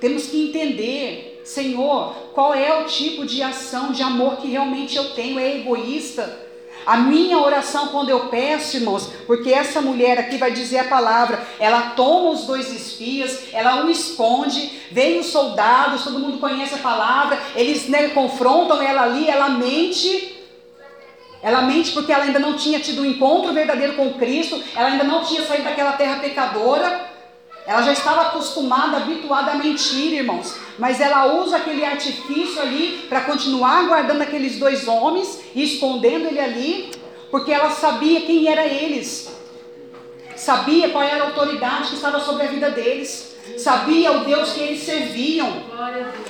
[0.00, 5.14] Temos que entender, Senhor, qual é o tipo de ação de amor que realmente eu
[5.14, 5.40] tenho?
[5.40, 6.46] É egoísta?
[6.84, 11.42] A minha oração quando eu peço, irmãos, porque essa mulher aqui vai dizer a palavra,
[11.58, 16.78] ela toma os dois espias, ela o esconde, vem os soldados, todo mundo conhece a
[16.78, 20.36] palavra, eles né, confrontam ela ali, ela mente.
[21.42, 25.04] Ela mente porque ela ainda não tinha tido um encontro verdadeiro com Cristo, ela ainda
[25.04, 27.07] não tinha saído daquela terra pecadora.
[27.68, 30.56] Ela já estava acostumada, habituada a mentir, irmãos.
[30.78, 36.40] Mas ela usa aquele artifício ali para continuar guardando aqueles dois homens e escondendo ele
[36.40, 36.90] ali,
[37.30, 39.30] porque ela sabia quem era eles.
[40.34, 43.27] Sabia qual era a autoridade que estava sobre a vida deles.
[43.56, 45.50] Sabia o Deus que eles serviam.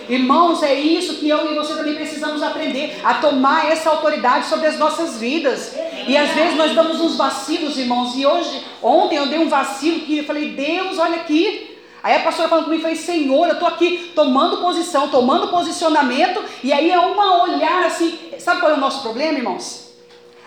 [0.09, 4.67] Irmãos, é isso que eu e você também precisamos aprender: a tomar essa autoridade sobre
[4.67, 5.75] as nossas vidas.
[6.07, 8.17] E às vezes nós damos uns vacilos, irmãos.
[8.17, 11.77] E hoje, ontem eu dei um vacilo que eu falei: Deus, olha aqui.
[12.03, 16.73] Aí a pastora falando comigo, falei, Senhor, eu estou aqui tomando posição, tomando posicionamento, e
[16.73, 19.89] aí é uma olhar assim, sabe qual é o nosso problema, irmãos?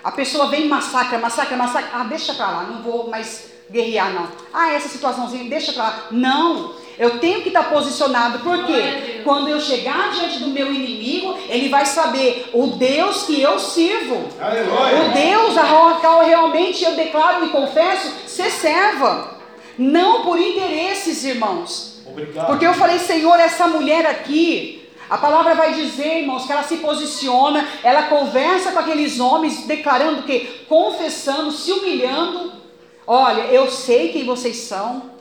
[0.01, 4.13] A pessoa vem e massacra, massacra, massacra, ah, deixa pra lá, não vou mais guerrear
[4.13, 4.27] não.
[4.53, 6.07] Ah, essa situaçãozinha, deixa pra lá.
[6.11, 11.69] Não, eu tenho que estar posicionado, porque quando eu chegar diante do meu inimigo, ele
[11.69, 14.15] vai saber o Deus que eu sirvo.
[14.15, 19.39] O Deus a qual realmente eu declaro e confesso ser serva.
[19.77, 22.01] Não por interesses, irmãos.
[22.05, 22.45] Obrigado.
[22.45, 26.77] Porque eu falei, Senhor, essa mulher aqui, a palavra vai dizer, irmãos, que ela se
[26.77, 32.60] posiciona, ela conversa com aqueles homens, declarando que, confessando, se humilhando.
[33.13, 35.11] Olha, eu sei quem vocês são.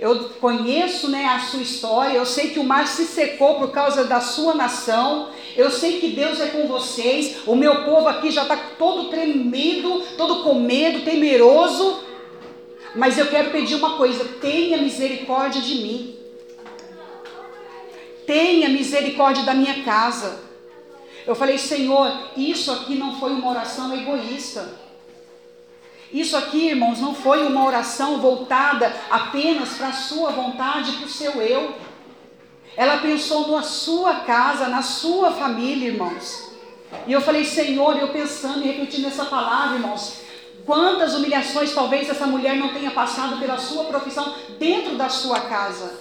[0.00, 4.04] Eu conheço né, a sua história, eu sei que o mar se secou por causa
[4.04, 8.44] da sua nação, eu sei que Deus é com vocês, o meu povo aqui já
[8.44, 12.02] está todo tremido, todo com medo, temeroso,
[12.94, 16.16] mas eu quero pedir uma coisa: tenha misericórdia de mim.
[18.26, 20.40] Tenha misericórdia da minha casa.
[21.26, 24.83] Eu falei, Senhor, isso aqui não foi uma oração egoísta.
[26.14, 31.10] Isso aqui, irmãos, não foi uma oração voltada apenas para a sua vontade, para o
[31.10, 31.74] seu eu.
[32.76, 36.52] Ela pensou na sua casa, na sua família, irmãos.
[37.06, 40.24] E eu falei, Senhor, eu pensando e repetindo essa palavra, irmãos,
[40.64, 45.92] Quantas humilhações talvez essa mulher não tenha passado pela sua profissão dentro da sua casa?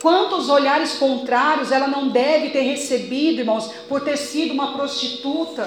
[0.00, 5.66] Quantos olhares contrários ela não deve ter recebido, irmãos, por ter sido uma prostituta?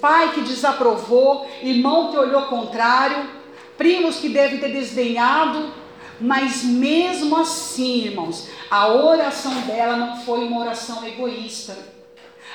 [0.00, 3.28] Pai que desaprovou, irmão que olhou contrário,
[3.76, 5.72] primos que devem ter desdenhado,
[6.20, 11.76] mas mesmo assim, irmãos, a oração dela não foi uma oração egoísta.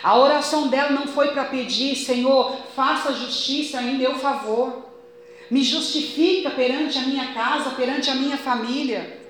[0.04, 4.86] A oração dela não foi para pedir, Senhor, faça justiça em meu favor.
[5.50, 9.25] Me justifica perante a minha casa, perante a minha família.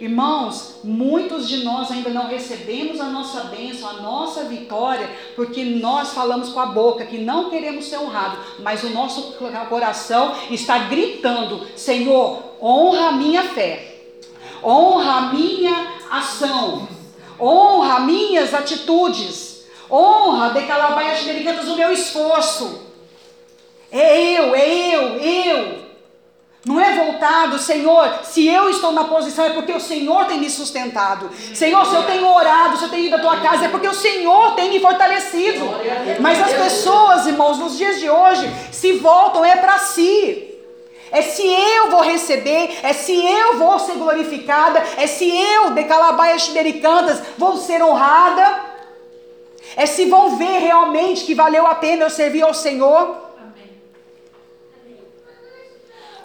[0.00, 6.14] Irmãos, muitos de nós ainda não recebemos a nossa bênção, a nossa vitória, porque nós
[6.14, 9.34] falamos com a boca que não queremos ser honrados, mas o nosso
[9.68, 14.00] coração está gritando: Senhor, honra a minha fé,
[14.64, 16.88] honra a minha ação,
[17.38, 19.50] honra minhas atitudes.
[19.90, 22.86] Honra de calabaias delicadas o meu esforço.
[23.90, 25.89] É eu, é eu, eu.
[26.64, 30.50] Não é voltado, Senhor, se eu estou na posição é porque o Senhor tem me
[30.50, 31.30] sustentado.
[31.54, 33.94] Senhor, se eu tenho orado, se eu tenho ido à tua casa, é porque o
[33.94, 35.64] Senhor tem me fortalecido.
[36.20, 40.48] Mas as pessoas, irmãos, nos dias de hoje, se voltam é para si.
[41.10, 45.84] É se eu vou receber, é se eu vou ser glorificada, é se eu, de
[45.84, 48.70] calabaias xidericantas, vou ser honrada.
[49.76, 53.29] É se vão ver realmente que valeu a pena eu servir ao Senhor.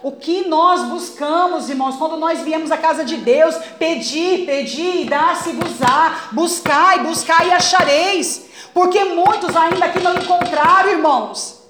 [0.06, 5.04] O que nós buscamos, irmãos, quando nós viemos à casa de Deus, pedir, pedir e
[5.04, 8.46] dar-se-vos-á, buscai, buscai e achareis.
[8.72, 11.60] Porque muitos ainda aqui não encontraram, irmãos.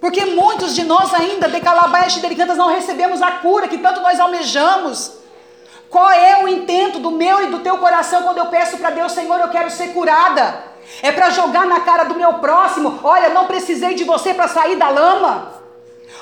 [0.00, 4.20] Porque muitos de nós ainda, de calabaias delicadas, não recebemos a cura que tanto nós
[4.20, 5.10] almejamos.
[5.90, 9.10] Qual é o intento do meu e do teu coração quando eu peço para Deus,
[9.10, 10.62] Senhor, eu quero ser curada?
[11.02, 14.76] É para jogar na cara do meu próximo: olha, não precisei de você para sair
[14.76, 15.61] da lama.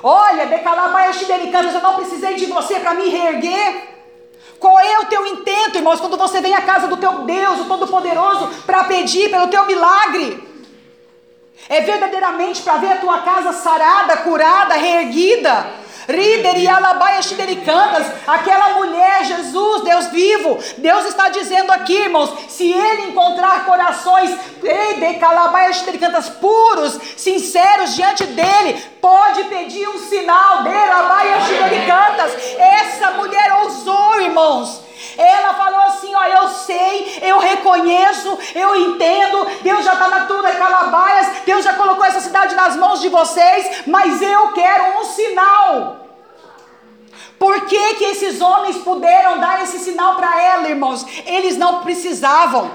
[0.02, 3.88] Olha, decalabaias delicadas, eu não precisei de você para me reerguer.
[4.58, 7.64] Qual é o teu intento, irmãos, quando você vem à casa do teu Deus, o
[7.64, 10.48] Todo-Poderoso, para pedir pelo teu milagre?
[11.68, 15.66] É verdadeiramente para ver a tua casa sarada, curada, reerguida.
[16.10, 16.68] E
[18.26, 24.30] aquela mulher, Jesus, Deus vivo, Deus está dizendo aqui, irmãos, se ele encontrar corações
[26.30, 30.62] puros, sinceros diante dele, pode pedir um sinal.
[32.58, 34.89] Essa mulher ousou, irmãos.
[35.16, 40.40] Ela falou assim: ó, eu sei, eu reconheço, eu entendo, Deus já está na tua
[40.52, 45.96] calabaias, Deus já colocou essa cidade nas mãos de vocês, mas eu quero um sinal.
[47.38, 51.06] Por que, que esses homens puderam dar esse sinal para ela, irmãos?
[51.24, 52.70] Eles não precisavam.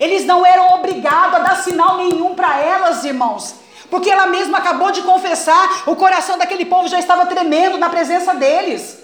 [0.00, 3.56] Eles não eram obrigados a dar sinal nenhum para elas, irmãos.
[3.90, 8.34] Porque ela mesma acabou de confessar, o coração daquele povo já estava tremendo na presença
[8.34, 9.01] deles.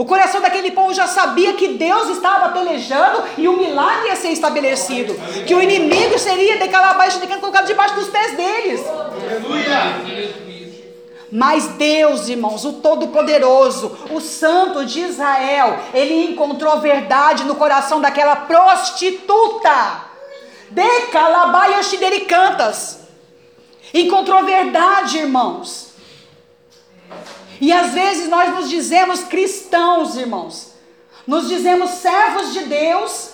[0.00, 4.30] O coração daquele povo já sabia que Deus estava pelejando e o milagre ia ser
[4.30, 5.14] estabelecido.
[5.46, 8.80] Que o inimigo seria de calabaixo de colocado debaixo dos pés deles.
[11.30, 18.36] Mas Deus, irmãos, o Todo-Poderoso, o Santo de Israel, ele encontrou verdade no coração daquela
[18.36, 20.06] prostituta.
[20.70, 23.00] De Calabaias Xidericantas.
[23.92, 25.90] Encontrou verdade, irmãos.
[27.60, 30.72] E às vezes nós nos dizemos cristãos, irmãos.
[31.26, 33.30] Nos dizemos servos de Deus.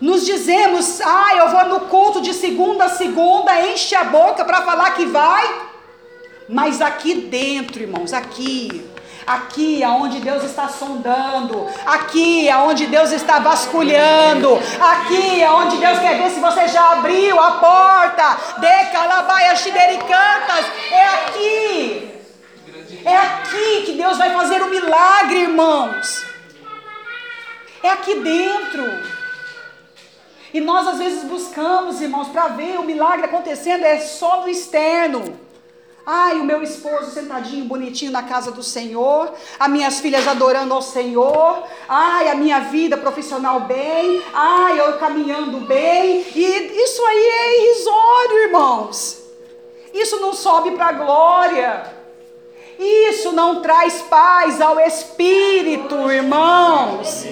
[0.00, 4.62] Nos dizemos, ah, eu vou no culto de segunda a segunda, enche a boca para
[4.62, 5.68] falar que vai.
[6.48, 8.88] Mas aqui dentro, irmãos, aqui,
[9.26, 16.30] aqui aonde Deus está sondando, aqui aonde Deus está vasculhando, aqui aonde Deus quer ver
[16.30, 22.17] se você já abriu a porta, de calabaia xidericantas, é aqui.
[23.04, 26.24] É aqui que Deus vai fazer o milagre, irmãos.
[27.82, 28.84] É aqui dentro.
[30.52, 35.38] E nós às vezes buscamos, irmãos, para ver o milagre acontecendo, é só no externo.
[36.10, 39.30] Ai, o meu esposo sentadinho, bonitinho na casa do Senhor.
[39.60, 41.62] As minhas filhas adorando ao Senhor.
[41.86, 44.22] Ai, a minha vida profissional bem.
[44.32, 46.24] Ai, eu caminhando bem.
[46.34, 49.22] E isso aí é irrisório, irmãos.
[49.92, 51.97] Isso não sobe para a glória.
[52.78, 57.24] Isso não traz paz ao espírito, irmãos.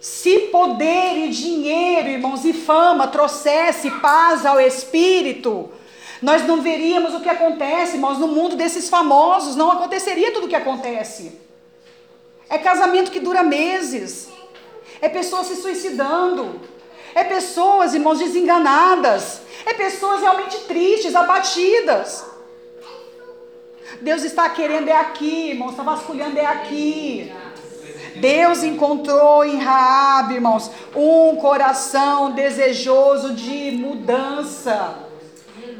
[0.00, 5.70] Se poder e dinheiro, irmãos, e fama trouxesse paz ao espírito,
[6.20, 10.48] nós não veríamos o que acontece, irmãos, no mundo desses famosos, não aconteceria tudo o
[10.48, 11.40] que acontece.
[12.50, 14.28] É casamento que dura meses,
[15.00, 16.60] é pessoas se suicidando,
[17.14, 22.24] é pessoas, irmãos, desenganadas, é pessoas realmente tristes, abatidas.
[24.00, 27.32] Deus está querendo é aqui, irmãos, está vasculhando é aqui.
[28.16, 34.96] Deus encontrou em Raabe, irmãos, um coração desejoso de mudança.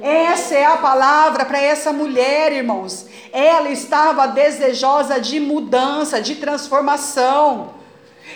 [0.01, 3.07] Essa é a palavra para essa mulher, irmãos.
[3.33, 7.78] Ela estava desejosa de mudança, de transformação.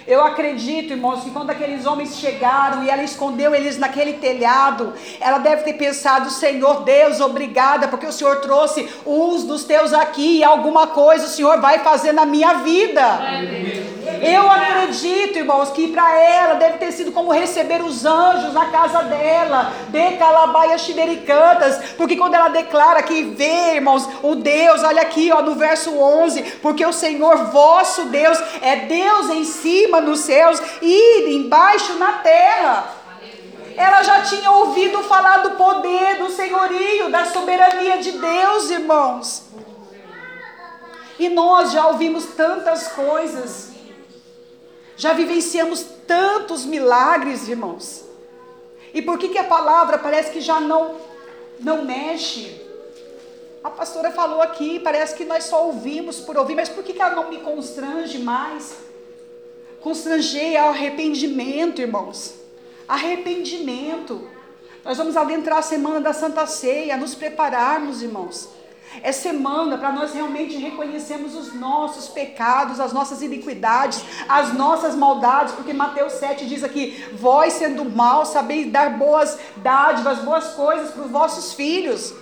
[0.07, 5.39] Eu acredito, irmãos, que quando aqueles homens chegaram e ela escondeu eles naquele telhado, ela
[5.39, 10.45] deve ter pensado: Senhor Deus, obrigada, porque o Senhor trouxe uns dos teus aqui e
[10.45, 13.03] alguma coisa o Senhor vai fazer na minha vida.
[14.23, 19.03] Eu acredito, irmãos, que para ela deve ter sido como receber os anjos na casa
[19.03, 25.33] dela, de Calabaia Xidericantas, porque quando ela declara que vê, irmãos, o Deus, olha aqui,
[25.33, 30.63] ó, no verso 11, porque o Senhor vosso Deus é Deus em cima nos céus
[30.81, 32.85] e embaixo na terra.
[33.77, 39.51] Ela já tinha ouvido falar do poder, do senhorio, da soberania de Deus, irmãos.
[41.19, 43.72] E nós já ouvimos tantas coisas.
[44.97, 48.05] Já vivenciamos tantos milagres, irmãos.
[48.95, 50.97] E por que, que a palavra parece que já não,
[51.59, 52.61] não mexe?
[53.65, 57.01] A pastora falou aqui, parece que nós só ouvimos por ouvir, mas por que, que
[57.01, 58.75] ela não me constrange mais?
[59.81, 62.35] Constranger ao arrependimento, irmãos.
[62.87, 64.29] Arrependimento.
[64.85, 68.49] Nós vamos adentrar a semana da Santa Ceia, nos prepararmos, irmãos.
[69.03, 75.55] É semana para nós realmente reconhecermos os nossos pecados, as nossas iniquidades, as nossas maldades,
[75.55, 81.05] porque Mateus 7 diz aqui: Vós sendo mal, sabeis dar boas dádivas, boas coisas para
[81.05, 82.15] os vossos filhos.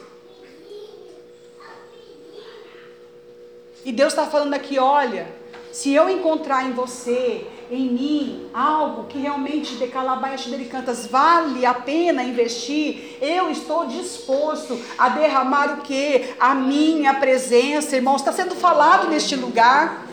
[3.84, 5.26] E Deus está falando aqui: olha,
[5.72, 11.72] se eu encontrar em você, em mim, algo que realmente de Calabaias Cantas vale a
[11.72, 16.34] pena investir, eu estou disposto a derramar o que?
[16.40, 20.06] A minha presença, irmãos, está sendo falado neste lugar.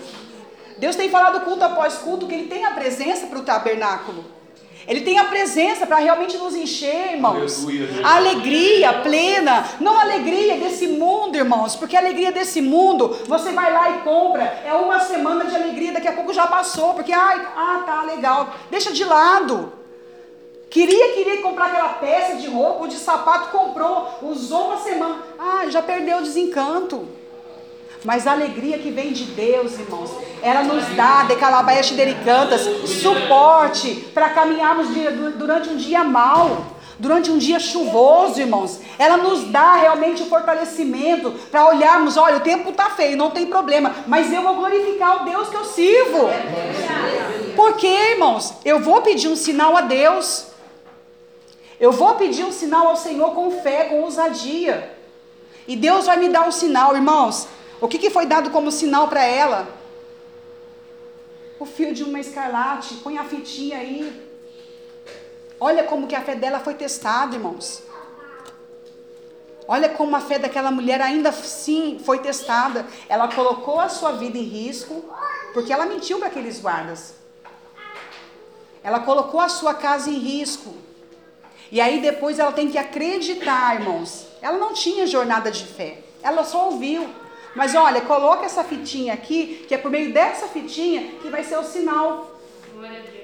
[0.77, 4.36] Deus tem falado culto após culto que Ele tem a presença para o tabernáculo.
[4.87, 7.65] Ele tem a presença para realmente nos encher, irmãos.
[7.65, 13.09] Aleluia, a alegria plena, não a alegria desse mundo, irmãos, porque a alegria desse mundo,
[13.27, 16.93] você vai lá e compra, é uma semana de alegria, daqui a pouco já passou,
[16.93, 18.55] porque ai, ah, tá legal.
[18.71, 19.73] Deixa de lado.
[20.69, 25.17] Queria, queria comprar aquela peça de roupa ou de sapato, comprou, usou uma semana.
[25.37, 27.16] Ah, já perdeu o desencanto.
[28.07, 30.09] Mas a alegria que vem de Deus, irmãos,
[30.41, 31.91] ela nos dá, de calabaias
[32.23, 32.61] cantas,
[33.01, 34.87] suporte para caminharmos
[35.35, 38.79] durante um dia mau, durante um dia chuvoso, irmãos.
[38.97, 43.47] Ela nos dá realmente o fortalecimento para olharmos, olha, o tempo está feio, não tem
[43.47, 46.29] problema, mas eu vou glorificar o Deus que eu sirvo.
[47.57, 50.47] Porque, irmãos, eu vou pedir um sinal a Deus.
[51.77, 54.95] Eu vou pedir um sinal ao Senhor com fé, com ousadia.
[55.67, 57.49] E Deus vai me dar um sinal, irmãos.
[57.79, 59.67] O que, que foi dado como sinal para ela?
[61.59, 62.95] O fio de uma escarlate.
[62.95, 64.27] Põe a fitinha aí.
[65.59, 67.83] Olha como que a fé dela foi testada, irmãos.
[69.67, 72.85] Olha como a fé daquela mulher ainda sim foi testada.
[73.09, 75.03] Ela colocou a sua vida em risco,
[75.53, 77.15] porque ela mentiu para aqueles guardas.
[78.83, 80.73] Ela colocou a sua casa em risco.
[81.71, 84.27] E aí depois ela tem que acreditar, irmãos.
[84.41, 85.99] Ela não tinha jornada de fé.
[86.23, 87.07] Ela só ouviu.
[87.57, 91.57] Mas olha, coloca essa fitinha aqui, que é por meio dessa fitinha que vai ser
[91.57, 92.29] o sinal.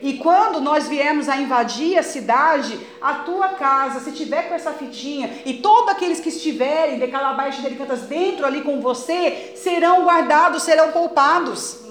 [0.02, 4.72] E quando nós viemos a invadir a cidade, a tua casa, se tiver com essa
[4.72, 10.04] fitinha, e todos aqueles que estiverem de Calabaias e Cantas dentro ali com você, serão
[10.04, 11.82] guardados, serão poupados.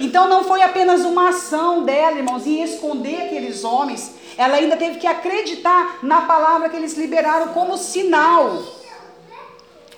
[0.00, 4.16] Então não foi apenas uma ação dela, irmãos, em esconder aqueles homens.
[4.36, 8.79] Ela ainda teve que acreditar na palavra que eles liberaram como sinal.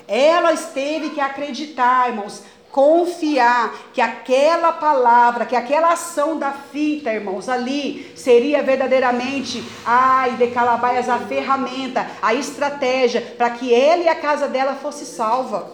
[0.06, 2.42] Ela teve que acreditar, irmãos,
[2.72, 10.46] confiar que aquela palavra, que aquela ação da fita, irmãos, ali seria verdadeiramente, ai, de
[10.48, 15.70] Calabaias, a ferramenta, a estratégia para que ela e a casa dela fosse salva.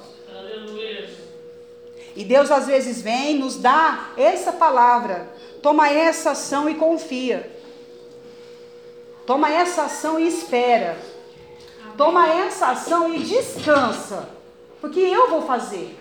[2.16, 5.32] E Deus às vezes vem, nos dá essa palavra,
[5.62, 7.48] toma essa ação e confia.
[9.24, 10.98] Toma essa ação e espera.
[11.99, 14.29] Toma essa ação e descansa.
[14.81, 15.99] Porque eu vou fazer.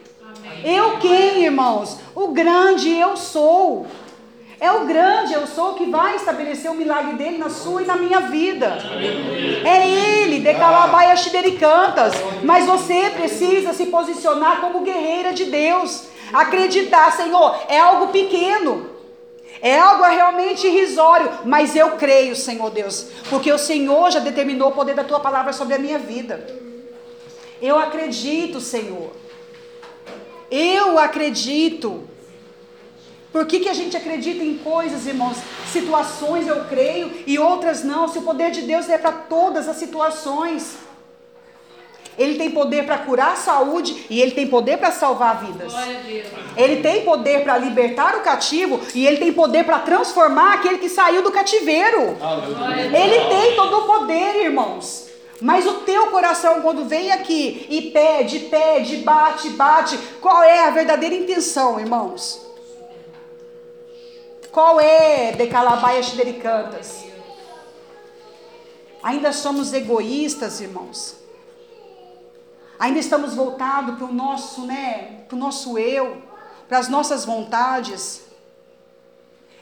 [0.63, 1.97] Eu quem, irmãos?
[2.13, 3.87] O grande eu sou.
[4.59, 7.95] É o grande eu sou que vai estabelecer o milagre dele na sua e na
[7.95, 8.77] minha vida.
[9.65, 11.15] É ele, de Calabaia
[11.59, 12.13] Cantas.
[12.43, 16.09] Mas você precisa se posicionar como guerreira de Deus.
[16.31, 18.96] Acreditar, Senhor, é algo pequeno.
[19.61, 24.73] É algo realmente irrisório, mas eu creio, Senhor Deus, porque o Senhor já determinou o
[24.73, 26.45] poder da tua palavra sobre a minha vida.
[27.61, 29.11] Eu acredito, Senhor.
[30.49, 32.07] Eu acredito.
[33.31, 35.37] Por que, que a gente acredita em coisas, irmãos?
[35.71, 38.07] Situações eu creio e outras não.
[38.07, 40.86] Se o poder de Deus é para todas as situações.
[42.17, 45.71] Ele tem poder para curar a saúde e ele tem poder para salvar vidas.
[46.55, 50.89] Ele tem poder para libertar o cativo e ele tem poder para transformar aquele que
[50.89, 52.17] saiu do cativeiro.
[52.91, 55.07] Ele tem todo o poder, irmãos.
[55.39, 60.71] Mas o teu coração, quando vem aqui e pede, pede, bate, bate, qual é a
[60.71, 62.41] verdadeira intenção, irmãos?
[64.51, 66.11] Qual é de calabaias
[66.41, 67.05] cantas?
[69.03, 71.26] Ainda somos egoístas, irmãos.
[72.79, 76.21] Ainda estamos voltados para o nosso, né, para o nosso eu,
[76.67, 78.21] para as nossas vontades.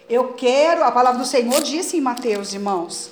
[0.09, 3.11] Eu quero, a palavra do Senhor disse em Mateus, irmãos.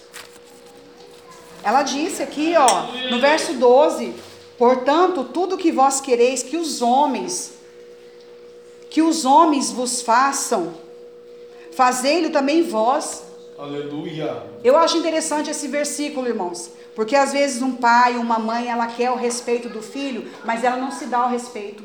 [1.64, 4.14] Ela disse aqui, ó, no verso 12:
[4.58, 7.54] Portanto, tudo que vós quereis que os homens,
[8.90, 10.74] que os homens vos façam,
[11.72, 13.24] fazei-lo também vós.
[13.58, 14.44] Aleluia.
[14.64, 19.12] Eu acho interessante esse versículo, irmãos, porque às vezes um pai, uma mãe, ela quer
[19.12, 21.84] o respeito do filho, mas ela não se dá o respeito.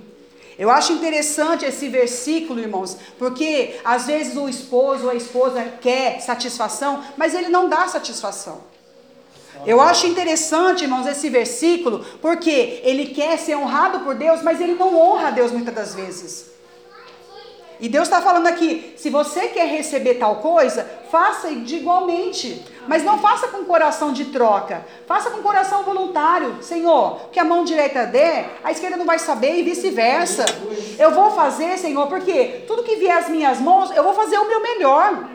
[0.59, 6.21] Eu acho interessante esse versículo, irmãos, porque às vezes o esposo ou a esposa quer
[6.21, 8.63] satisfação, mas ele não dá satisfação.
[9.65, 14.75] Eu acho interessante, irmãos, esse versículo, porque ele quer ser honrado por Deus, mas ele
[14.75, 16.47] não honra a Deus muitas das vezes.
[17.81, 22.65] E Deus está falando aqui: se você quer receber tal coisa, faça igualmente.
[22.89, 24.85] Mas não faça com coração de troca.
[25.07, 26.63] Faça com coração voluntário.
[26.63, 30.47] Senhor, que a mão direita dê, a esquerda não vai saber e vice-versa.
[30.99, 34.49] Eu vou fazer, Senhor, porque tudo que vier às minhas mãos, eu vou fazer o
[34.49, 35.29] meu melhor.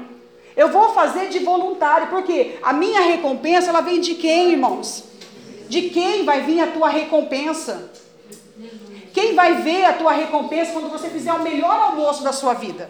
[0.57, 5.03] Eu vou fazer de voluntário, porque a minha recompensa, ela vem de quem, irmãos?
[5.69, 7.91] De quem vai vir a tua recompensa?
[9.13, 12.89] Quem vai ver a tua recompensa quando você fizer o melhor almoço da sua vida?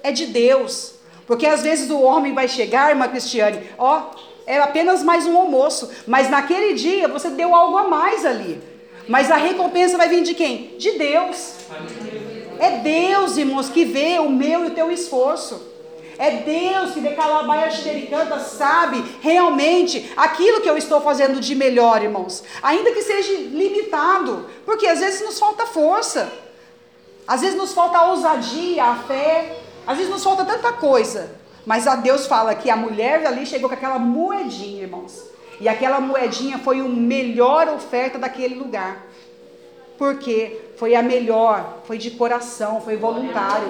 [0.00, 0.99] É de Deus.
[1.30, 4.02] Porque às vezes o homem vai chegar, irmã Cristiane, ó,
[4.44, 8.60] é apenas mais um almoço, mas naquele dia você deu algo a mais ali.
[9.06, 10.74] Mas a recompensa vai vir de quem?
[10.76, 11.54] De Deus.
[12.58, 15.64] É Deus, irmãos, que vê o meu e o teu esforço.
[16.18, 17.70] É Deus que decalabaia
[18.10, 22.42] canta sabe realmente aquilo que eu estou fazendo de melhor, irmãos.
[22.60, 26.28] Ainda que seja limitado, porque às vezes nos falta força.
[27.24, 31.38] Às vezes nos falta a ousadia, a fé, às vezes nos falta tanta coisa.
[31.66, 35.24] Mas a Deus fala que a mulher ali chegou com aquela moedinha, irmãos.
[35.60, 39.06] E aquela moedinha foi a melhor oferta daquele lugar.
[39.98, 43.68] Porque foi a melhor, foi de coração, foi voluntário,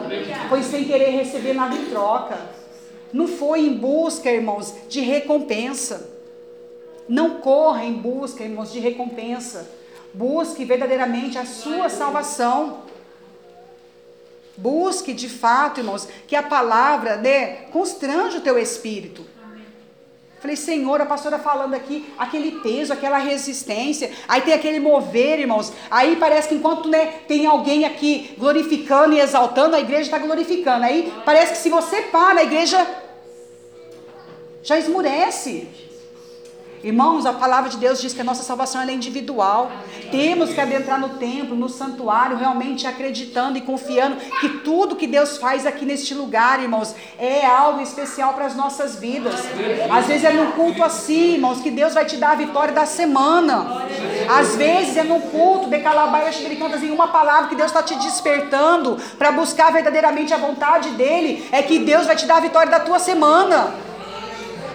[0.48, 2.38] foi sem querer receber nada em troca.
[3.12, 6.08] Não foi em busca, irmãos, de recompensa.
[7.08, 9.68] Não corra em busca, irmãos, de recompensa.
[10.14, 12.82] Busque verdadeiramente a sua salvação.
[14.60, 19.24] Busque de fato, irmãos, que a palavra né, constrange o teu espírito.
[20.38, 25.70] Falei, Senhor, a pastora falando aqui, aquele peso, aquela resistência, aí tem aquele mover, irmãos.
[25.90, 30.84] Aí parece que enquanto né, tem alguém aqui glorificando e exaltando, a igreja está glorificando.
[30.84, 32.86] Aí parece que se você para, a igreja
[34.62, 35.89] já esmurece.
[36.82, 39.70] Irmãos, a palavra de Deus diz que a nossa salvação é individual.
[40.10, 45.36] Temos que adentrar no templo, no santuário, realmente acreditando e confiando que tudo que Deus
[45.36, 49.34] faz aqui neste lugar, irmãos, é algo especial para as nossas vidas.
[49.90, 52.86] Às vezes é num culto assim, irmãos, que Deus vai te dar a vitória da
[52.86, 53.84] semana.
[54.28, 57.94] Às vezes é num culto de calabaias cantas em uma palavra que Deus está te
[57.96, 62.70] despertando para buscar verdadeiramente a vontade dele, é que Deus vai te dar a vitória
[62.70, 63.89] da tua semana.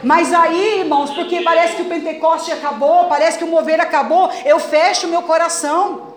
[0.05, 4.59] Mas aí, irmãos, porque parece que o Pentecoste acabou, parece que o mover acabou, eu
[4.59, 6.13] fecho meu coração.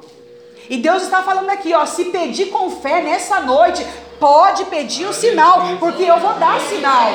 [0.68, 3.86] E Deus está falando aqui, ó, se pedir com fé nessa noite,
[4.20, 7.06] pode pedir o sinal, porque eu vou dar sinal.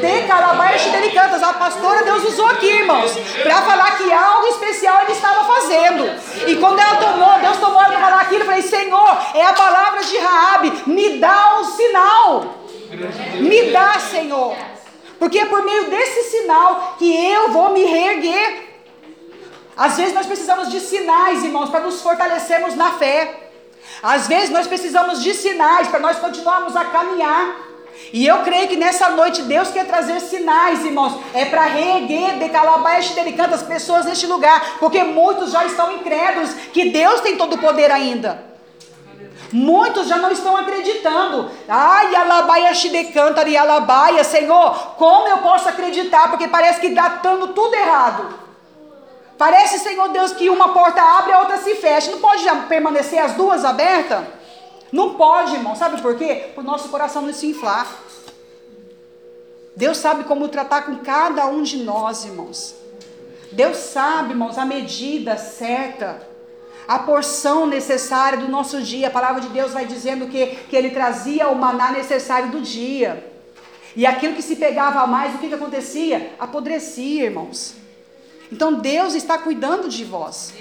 [0.00, 5.12] De calabaias delicadas, a pastora Deus usou aqui, irmãos, para falar que algo especial ele
[5.12, 6.10] estava fazendo.
[6.48, 9.52] E quando ela tomou, Deus tomou ela para falar aquilo, eu falei, Senhor, é a
[9.52, 12.44] palavra de Raabe, me dá um sinal.
[13.40, 14.73] Me dá, Senhor.
[15.24, 18.62] Porque é por meio desse sinal que eu vou me reerguer.
[19.74, 23.48] Às vezes nós precisamos de sinais, irmãos, para nos fortalecermos na fé.
[24.02, 27.56] Às vezes nós precisamos de sinais para nós continuarmos a caminhar.
[28.12, 31.18] E eu creio que nessa noite Deus quer trazer sinais, irmãos.
[31.32, 34.76] É para reerguer, decalabar e canta as pessoas neste lugar.
[34.78, 38.53] Porque muitos já estão incrédulos que Deus tem todo o poder ainda.
[39.52, 41.50] Muitos já não estão acreditando.
[41.68, 42.72] Ai, alabaia
[43.12, 46.28] canta e alabaia, Senhor, como eu posso acreditar?
[46.28, 48.44] Porque parece que está dando tudo errado.
[49.36, 52.10] Parece, Senhor Deus, que uma porta abre e a outra se fecha.
[52.10, 54.24] Não pode permanecer as duas abertas?
[54.92, 55.74] Não pode, irmão.
[55.74, 56.50] Sabe por quê?
[56.54, 57.86] Para o nosso coração não se inflar.
[59.76, 62.76] Deus sabe como tratar com cada um de nós, irmãos.
[63.50, 66.33] Deus sabe, irmãos, a medida certa
[66.86, 69.08] a porção necessária do nosso dia.
[69.08, 73.32] A palavra de Deus vai dizendo que, que ele trazia o maná necessário do dia.
[73.96, 76.32] E aquilo que se pegava a mais, o que, que acontecia?
[76.38, 77.74] Apodrecia, irmãos.
[78.50, 80.54] Então Deus está cuidando de vós.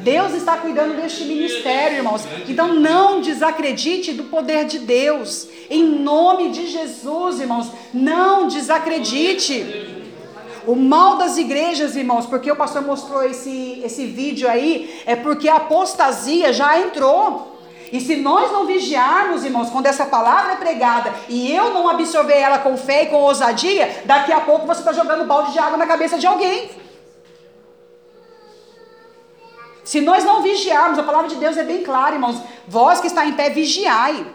[0.00, 2.22] Deus está cuidando deste ministério, irmãos.
[2.48, 5.48] Então não desacredite do poder de Deus.
[5.70, 10.03] Em nome de Jesus, irmãos, não desacredite.
[10.66, 15.48] O mal das igrejas, irmãos, porque o pastor mostrou esse, esse vídeo aí, é porque
[15.48, 17.54] a apostasia já entrou.
[17.92, 22.38] E se nós não vigiarmos, irmãos, quando essa palavra é pregada e eu não absorver
[22.38, 25.76] ela com fé e com ousadia, daqui a pouco você está jogando balde de água
[25.76, 26.70] na cabeça de alguém.
[29.84, 32.42] Se nós não vigiarmos, a palavra de Deus é bem clara, irmãos.
[32.66, 34.26] Vós que está em pé, vigiai.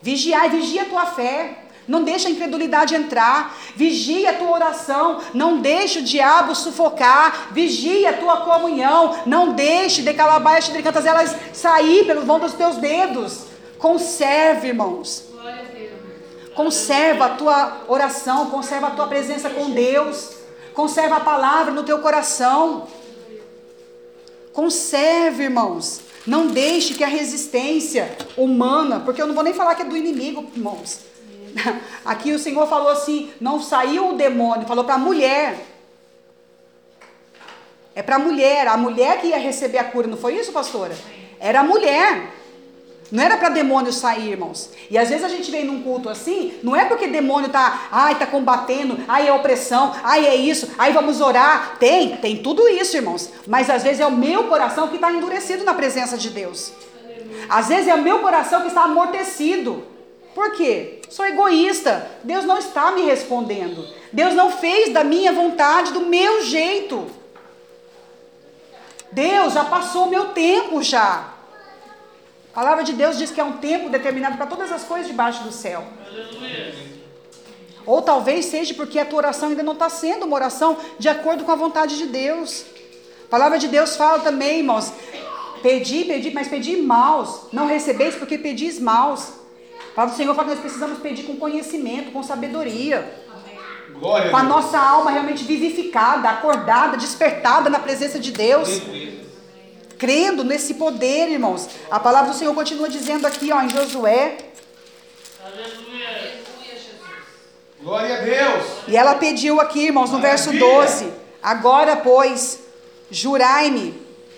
[0.00, 1.67] Vigiai, vigia a tua fé.
[1.88, 3.56] Não deixa a incredulidade entrar.
[3.74, 5.20] Vigia a tua oração.
[5.32, 7.48] Não deixe o diabo sufocar.
[7.52, 9.16] Vigia a tua comunhão.
[9.24, 13.44] Não deixe de calabaias de cantas elas sair pelo vão dos teus dedos.
[13.78, 15.24] Conserve, irmãos.
[16.54, 18.50] Conserva a tua oração.
[18.50, 20.32] Conserva a tua presença com Deus.
[20.74, 22.86] Conserva a palavra no teu coração.
[24.52, 26.02] Conserve, irmãos.
[26.26, 29.96] Não deixe que a resistência humana, porque eu não vou nem falar que é do
[29.96, 31.00] inimigo, irmãos.
[32.04, 35.56] Aqui o Senhor falou assim: não saiu o demônio, falou para a mulher.
[37.94, 40.96] É para a mulher, a mulher que ia receber a cura, não foi isso, pastora?
[41.40, 42.38] Era a mulher.
[43.10, 44.70] Não era para demônio sair, irmãos.
[44.90, 48.18] E às vezes a gente vem num culto assim, não é porque demônio tá, ai,
[48.18, 51.78] tá combatendo, ai é opressão, ai é isso, ai vamos orar.
[51.78, 53.30] Tem, tem tudo isso, irmãos.
[53.46, 56.72] Mas às vezes é o meu coração que está endurecido na presença de Deus.
[57.48, 59.84] Às vezes é o meu coração que está amortecido.
[60.38, 61.00] Por quê?
[61.10, 62.08] Sou egoísta.
[62.22, 63.84] Deus não está me respondendo.
[64.12, 67.10] Deus não fez da minha vontade, do meu jeito.
[69.10, 71.34] Deus já passou o meu tempo já.
[72.52, 75.42] A palavra de Deus diz que é um tempo determinado para todas as coisas debaixo
[75.42, 75.82] do céu.
[77.84, 81.42] Ou talvez seja porque a tua oração ainda não está sendo uma oração de acordo
[81.42, 82.64] com a vontade de Deus.
[83.24, 84.92] A palavra de Deus fala também, irmãos.
[85.62, 87.48] Pedi, pedi, mas pedi maus.
[87.52, 89.37] Não recebeis porque pedis maus.
[89.92, 93.26] A palavra do Senhor fala que nós precisamos pedir com conhecimento, com sabedoria.
[93.98, 98.80] Glória Com a nossa alma realmente vivificada, acordada, despertada na presença de Deus.
[99.98, 101.68] Crendo nesse poder, irmãos.
[101.90, 104.38] A palavra do Senhor continua dizendo aqui, ó, em Josué.
[105.44, 106.38] Aleluia.
[107.80, 108.64] Glória a Deus.
[108.88, 110.82] E ela pediu aqui, irmãos, no verso Maravilha.
[110.82, 111.12] 12:
[111.42, 112.60] Agora, pois,
[113.10, 113.90] jurai-me.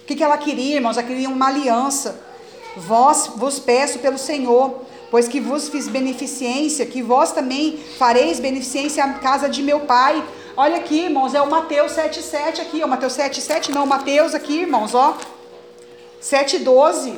[0.03, 0.97] O que, que ela queria, irmãos?
[0.97, 2.21] Ela queria uma aliança.
[2.77, 9.05] Vós vos peço pelo Senhor, pois que vos fiz beneficência, que vós também fareis beneficência
[9.05, 10.25] à casa de meu pai.
[10.57, 12.87] Olha aqui, irmãos, é o Mateus 7,7 aqui, ó.
[12.87, 15.17] Mateus 7,7, não, Mateus aqui, irmãos, ó.
[16.23, 17.15] 7,12.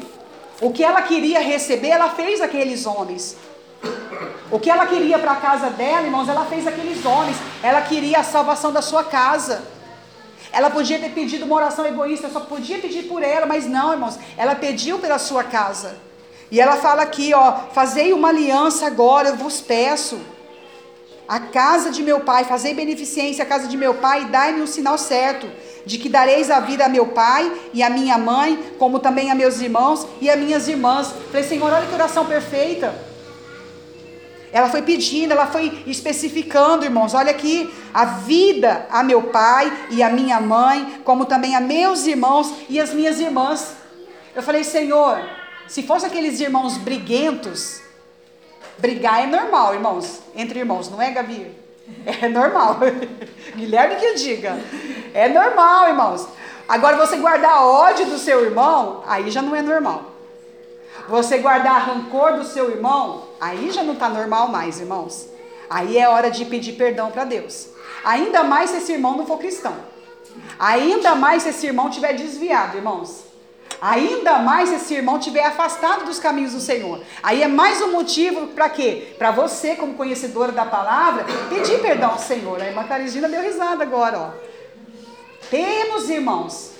[0.61, 3.37] O que ela queria receber, ela fez aqueles homens.
[4.51, 7.37] O que ela queria para a casa dela, irmãos, ela fez aqueles homens.
[7.63, 9.63] Ela queria a salvação da sua casa.
[10.53, 14.19] Ela podia ter pedido uma oração egoísta, só podia pedir por ela, mas não, irmãos.
[14.37, 15.97] Ela pediu pela sua casa.
[16.53, 20.21] E ela fala aqui, ó, fazei uma aliança agora, eu vos peço.
[21.27, 24.67] A casa de meu pai, fazei beneficência à casa de meu pai, e dai-me um
[24.67, 25.51] sinal certo,
[25.87, 29.35] de que dareis a vida a meu pai e a minha mãe, como também a
[29.35, 31.15] meus irmãos e a minhas irmãs.
[31.31, 32.95] Falei, Senhor, olha que oração perfeita.
[34.53, 37.15] Ela foi pedindo, ela foi especificando, irmãos.
[37.15, 42.07] Olha aqui, a vida a meu pai e a minha mãe, como também a meus
[42.07, 43.73] irmãos e as minhas irmãs.
[44.37, 45.19] Eu falei, Senhor,
[45.69, 47.81] se fosse aqueles irmãos briguentos,
[48.79, 51.63] brigar é normal, irmãos, entre irmãos, não é, Gabi?
[52.07, 52.79] É normal.
[53.55, 54.59] Guilherme que diga.
[55.13, 56.27] É normal, irmãos.
[56.69, 60.13] Agora você guardar ódio do seu irmão, aí já não é normal.
[61.09, 65.29] Você guardar rancor do seu irmão, aí já não está normal mais, irmãos.
[65.69, 67.69] Aí é hora de pedir perdão para Deus.
[68.05, 69.75] Ainda mais se esse irmão não for cristão.
[70.59, 73.25] Ainda mais se esse irmão tiver desviado, irmãos.
[73.83, 77.01] Ainda mais se esse irmão tiver afastado dos caminhos do Senhor.
[77.21, 79.17] Aí é mais um motivo para quê?
[79.19, 82.63] Para você, como conhecedora da palavra, pedir perdão ao Senhor.
[82.63, 84.31] A irmã Carisina deu risada agora, ó.
[85.51, 86.71] Temos, irmãos,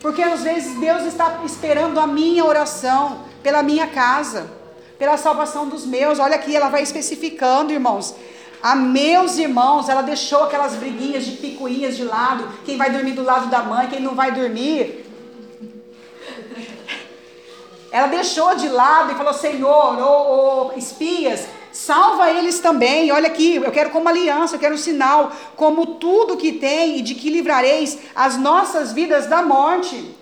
[0.00, 4.48] porque às vezes Deus está esperando a minha oração pela minha casa,
[4.96, 6.20] pela salvação dos meus.
[6.20, 8.14] Olha aqui, ela vai especificando, irmãos.
[8.62, 12.48] A meus irmãos, ela deixou aquelas briguinhas de picuinhas de lado.
[12.64, 15.03] Quem vai dormir do lado da mãe, quem não vai dormir.
[17.94, 23.12] Ela deixou de lado e falou: Senhor, ô, ô, espias, salva eles também.
[23.12, 27.02] Olha aqui, eu quero como aliança, eu quero um sinal, como tudo que tem e
[27.02, 30.12] de que livrareis as nossas vidas da morte.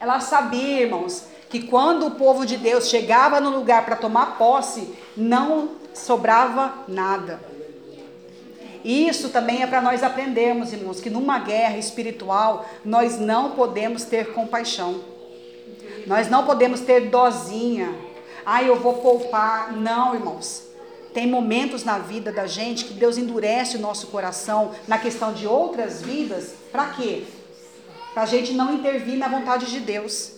[0.00, 4.94] Ela sabia, irmãos, que quando o povo de Deus chegava no lugar para tomar posse,
[5.14, 7.38] não sobrava nada.
[8.82, 14.32] Isso também é para nós aprendermos, irmãos, que numa guerra espiritual nós não podemos ter
[14.32, 15.17] compaixão.
[16.08, 17.94] Nós não podemos ter dozinha.
[18.44, 19.72] Ah, eu vou poupar.
[19.72, 20.62] Não, irmãos.
[21.12, 25.46] Tem momentos na vida da gente que Deus endurece o nosso coração na questão de
[25.46, 26.54] outras vidas.
[26.72, 27.24] Para quê?
[28.14, 30.32] Para a gente não intervir na vontade de Deus.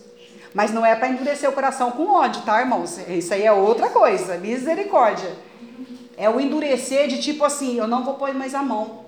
[0.52, 2.98] Mas não é para endurecer o coração com ódio, tá, irmãos?
[3.08, 4.38] Isso aí é outra coisa.
[4.38, 5.30] Misericórdia.
[6.16, 9.04] É o endurecer de tipo assim: eu não vou pôr mais a mão.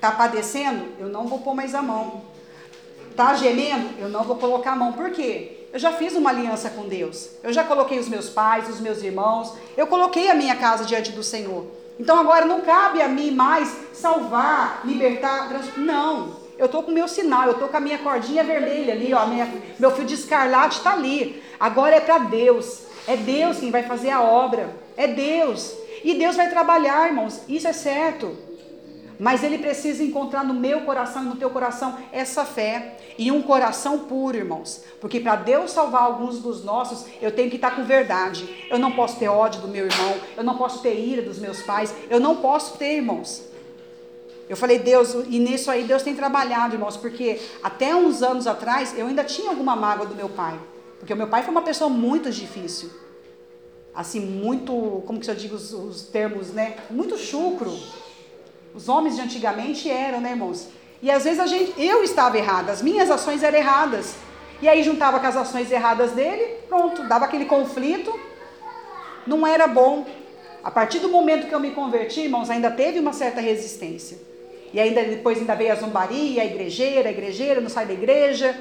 [0.00, 0.84] Tá padecendo?
[0.98, 2.22] Eu não vou pôr mais a mão.
[3.14, 3.90] Tá gemendo?
[4.00, 4.92] Eu não vou colocar a mão.
[4.92, 5.61] Por quê?
[5.72, 7.30] Eu já fiz uma aliança com Deus.
[7.42, 9.54] Eu já coloquei os meus pais, os meus irmãos.
[9.76, 11.66] Eu coloquei a minha casa diante do Senhor.
[11.98, 15.48] Então agora não cabe a mim mais salvar, libertar.
[15.76, 16.36] Não.
[16.58, 19.26] Eu tô com o meu sinal, eu tô com a minha cordinha vermelha ali, ó.
[19.26, 21.42] minha- meu fio de escarlate está ali.
[21.58, 22.82] Agora é para Deus.
[23.08, 24.68] É Deus quem vai fazer a obra.
[24.96, 25.74] É Deus.
[26.04, 27.40] E Deus vai trabalhar, irmãos.
[27.48, 28.36] Isso é certo.
[29.22, 33.40] Mas ele precisa encontrar no meu coração e no teu coração essa fé e um
[33.40, 34.82] coração puro, irmãos.
[35.00, 38.66] Porque para Deus salvar alguns dos nossos, eu tenho que estar com verdade.
[38.68, 41.62] Eu não posso ter ódio do meu irmão, eu não posso ter ira dos meus
[41.62, 43.44] pais, eu não posso ter, irmãos.
[44.48, 48.98] Eu falei, Deus, e nisso aí Deus tem trabalhado, irmãos, porque até uns anos atrás
[48.98, 50.58] eu ainda tinha alguma mágoa do meu pai.
[50.98, 52.90] Porque o meu pai foi uma pessoa muito difícil.
[53.94, 56.78] Assim, muito, como que eu digo os, os termos, né?
[56.90, 57.72] Muito chucro.
[58.74, 60.68] Os homens de antigamente eram, né, irmãos?
[61.02, 64.14] E às vezes a gente, eu estava errada, as minhas ações eram erradas.
[64.60, 68.18] E aí juntava com as ações erradas dele, pronto, dava aquele conflito.
[69.26, 70.06] Não era bom.
[70.62, 74.18] A partir do momento que eu me converti, irmãos, ainda teve uma certa resistência.
[74.72, 78.56] E ainda depois ainda veio a zombaria, a igrejeira, a igrejeira, não sai da igreja.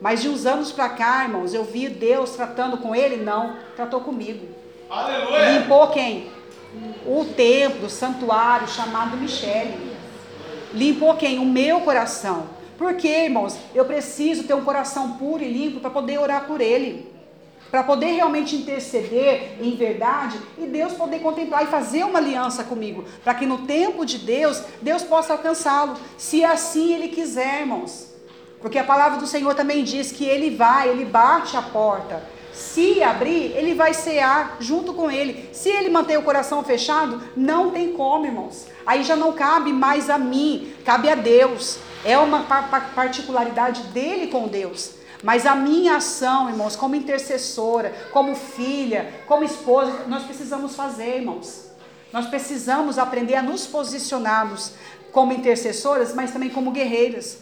[0.00, 4.00] Mas de uns anos para cá, irmãos, eu vi Deus tratando com ele, não, tratou
[4.00, 4.46] comigo.
[4.90, 5.58] Aleluia.
[5.58, 6.30] Limpou quem?
[7.06, 9.92] O templo, o santuário chamado Michele.
[10.72, 11.38] Limpou quem?
[11.38, 12.46] O meu coração.
[12.78, 13.56] Por quê, irmãos?
[13.74, 17.12] Eu preciso ter um coração puro e limpo para poder orar por ele.
[17.70, 23.04] Para poder realmente interceder em verdade e Deus poder contemplar e fazer uma aliança comigo.
[23.24, 25.94] Para que no tempo de Deus, Deus possa alcançá-lo.
[26.18, 28.12] Se assim ele quiser, irmãos.
[28.60, 32.22] Porque a palavra do Senhor também diz que ele vai, ele bate a porta.
[32.52, 35.48] Se abrir, ele vai cear junto com ele.
[35.52, 38.66] Se ele manter o coração fechado, não tem como, irmãos.
[38.84, 41.78] Aí já não cabe mais a mim, cabe a Deus.
[42.04, 42.42] É uma
[42.94, 45.02] particularidade dele com Deus.
[45.22, 51.70] Mas a minha ação, irmãos, como intercessora, como filha, como esposa, nós precisamos fazer, irmãos.
[52.12, 54.72] Nós precisamos aprender a nos posicionarmos
[55.12, 57.38] como intercessoras, mas também como guerreiras.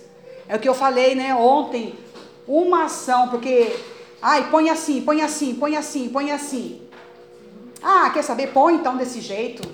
[0.46, 1.98] É o que eu falei, né, ontem.
[2.46, 3.74] Uma ação, porque
[4.22, 6.82] Ai, põe assim, põe assim, põe assim, põe assim.
[7.82, 8.48] Ah, quer saber?
[8.48, 9.66] Põe então desse jeito.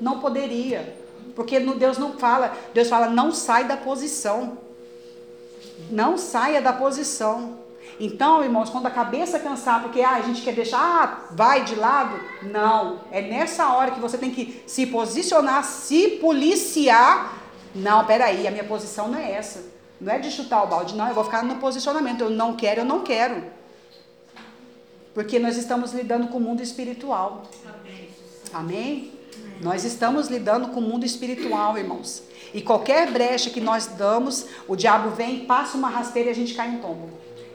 [0.00, 0.96] Não poderia.
[1.34, 4.58] Porque Deus não fala, Deus fala, não sai da posição.
[5.90, 7.58] Não saia da posição.
[8.00, 11.74] Então, irmãos, quando a cabeça cansar, porque ah, a gente quer deixar, ah, vai de
[11.74, 12.18] lado.
[12.42, 13.00] Não.
[13.10, 17.38] É nessa hora que você tem que se posicionar, se policiar.
[17.74, 19.62] Não, peraí, a minha posição não é essa.
[20.00, 21.08] Não é de chutar o balde, não.
[21.08, 22.22] Eu vou ficar no posicionamento.
[22.22, 23.44] Eu não quero, eu não quero.
[25.14, 27.42] Porque nós estamos lidando com o mundo espiritual.
[28.52, 29.12] Amém?
[29.60, 32.22] Nós estamos lidando com o mundo espiritual, irmãos.
[32.52, 36.54] E qualquer brecha que nós damos, o diabo vem, passa uma rasteira e a gente
[36.54, 37.08] cai em tombo.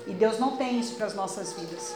[0.07, 1.95] E Deus não tem isso para as nossas vidas.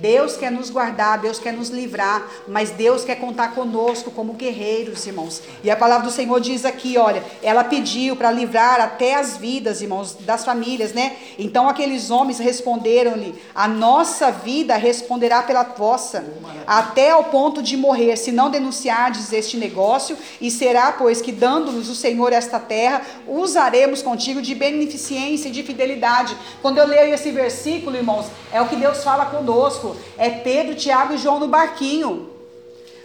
[0.00, 5.06] Deus quer nos guardar, Deus quer nos livrar, mas Deus quer contar conosco como guerreiros,
[5.06, 5.42] irmãos.
[5.62, 9.82] E a palavra do Senhor diz aqui, olha, ela pediu para livrar até as vidas,
[9.82, 11.16] irmãos, das famílias, né?
[11.38, 16.24] Então aqueles homens responderam-lhe: A nossa vida responderá pela vossa,
[16.66, 21.90] até ao ponto de morrer, se não denunciardes este negócio, e será, pois, que dando-nos
[21.90, 26.36] o Senhor esta terra, usaremos contigo de beneficência e de fidelidade.
[26.62, 31.14] Quando eu leio esse versículo, irmãos, é o que Deus fala conosco é Pedro, Tiago
[31.14, 32.30] e João no barquinho.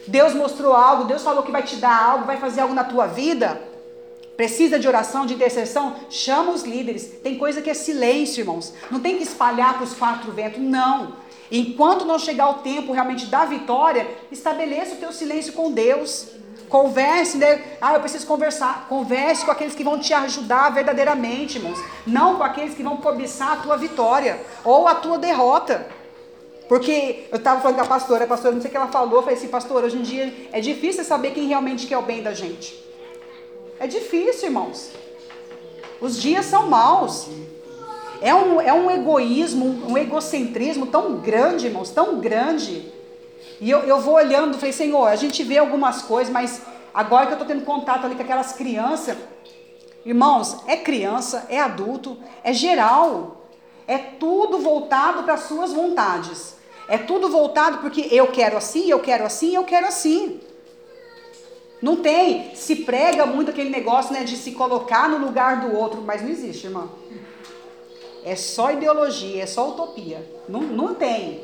[0.08, 3.08] Deus mostrou algo, Deus falou que vai te dar algo, vai fazer algo na tua
[3.08, 3.62] vida.
[4.38, 5.96] Precisa de oração, de intercessão?
[6.10, 7.06] Chama os líderes.
[7.24, 8.74] Tem coisa que é silêncio, irmãos.
[8.92, 11.14] Não tem que espalhar para os quatro ventos, não.
[11.50, 16.28] Enquanto não chegar o tempo realmente da vitória, estabeleça o teu silêncio com Deus.
[16.68, 17.64] Converse, né?
[17.80, 18.88] Ah, eu preciso conversar.
[18.90, 21.80] Converse com aqueles que vão te ajudar verdadeiramente, irmãos.
[22.06, 25.88] Não com aqueles que vão cobiçar a tua vitória ou a tua derrota.
[26.68, 29.18] Porque eu estava falando com a pastora, a pastora, não sei o que ela falou,
[29.18, 32.24] eu falei assim, pastor, hoje em dia é difícil saber quem realmente quer o bem
[32.24, 32.84] da gente.
[33.80, 34.92] É difícil, irmãos.
[36.02, 37.28] Os dias são maus.
[38.22, 42.92] É um, é um egoísmo, um egocentrismo tão grande, irmãos, tão grande.
[43.60, 46.62] E eu, eu vou olhando, falei, Senhor, a gente vê algumas coisas, mas
[46.94, 49.16] agora que eu estou tendo contato ali com aquelas crianças,
[50.06, 53.45] irmãos, é criança, é adulto, é geral.
[53.88, 56.56] É tudo voltado para as suas vontades.
[56.88, 60.40] É tudo voltado porque eu quero assim, eu quero assim, eu quero assim.
[61.82, 66.02] Não tem, se prega muito aquele negócio né, de se colocar no lugar do outro,
[66.02, 66.90] mas não existe, irmão.
[68.24, 70.28] É só ideologia, é só utopia.
[70.50, 71.44] Não, não tem.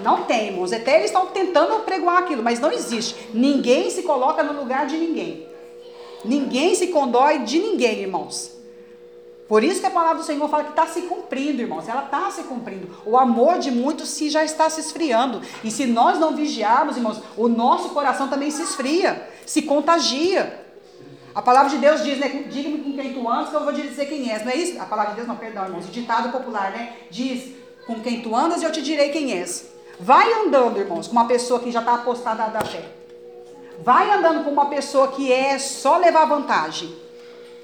[0.00, 0.72] Não tem, irmãos.
[0.72, 3.16] Até eles estão tentando pregoar aquilo, mas não existe.
[3.34, 5.46] Ninguém se coloca no lugar de ninguém.
[6.24, 8.59] Ninguém se condói de ninguém, irmãos.
[9.50, 11.88] Por isso que a palavra do Senhor fala que está se cumprindo, irmãos.
[11.88, 12.88] Ela está se cumprindo.
[13.04, 15.42] O amor de muitos se já está se esfriando.
[15.64, 20.64] E se nós não vigiarmos, irmãos, o nosso coração também se esfria, se contagia.
[21.34, 22.28] A palavra de Deus diz, né?
[22.48, 24.44] Diga-me com quem tu andas, que eu vou dizer quem és.
[24.44, 24.80] Não é isso?
[24.80, 25.84] A palavra de Deus, não, perdão, irmãos.
[25.84, 26.92] O ditado popular, né?
[27.10, 27.52] Diz:
[27.88, 29.68] com quem tu andas, eu te direi quem és.
[29.98, 32.84] Vai andando, irmãos, com uma pessoa que já está apostada da fé.
[33.80, 36.99] Vai andando com uma pessoa que é só levar vantagem.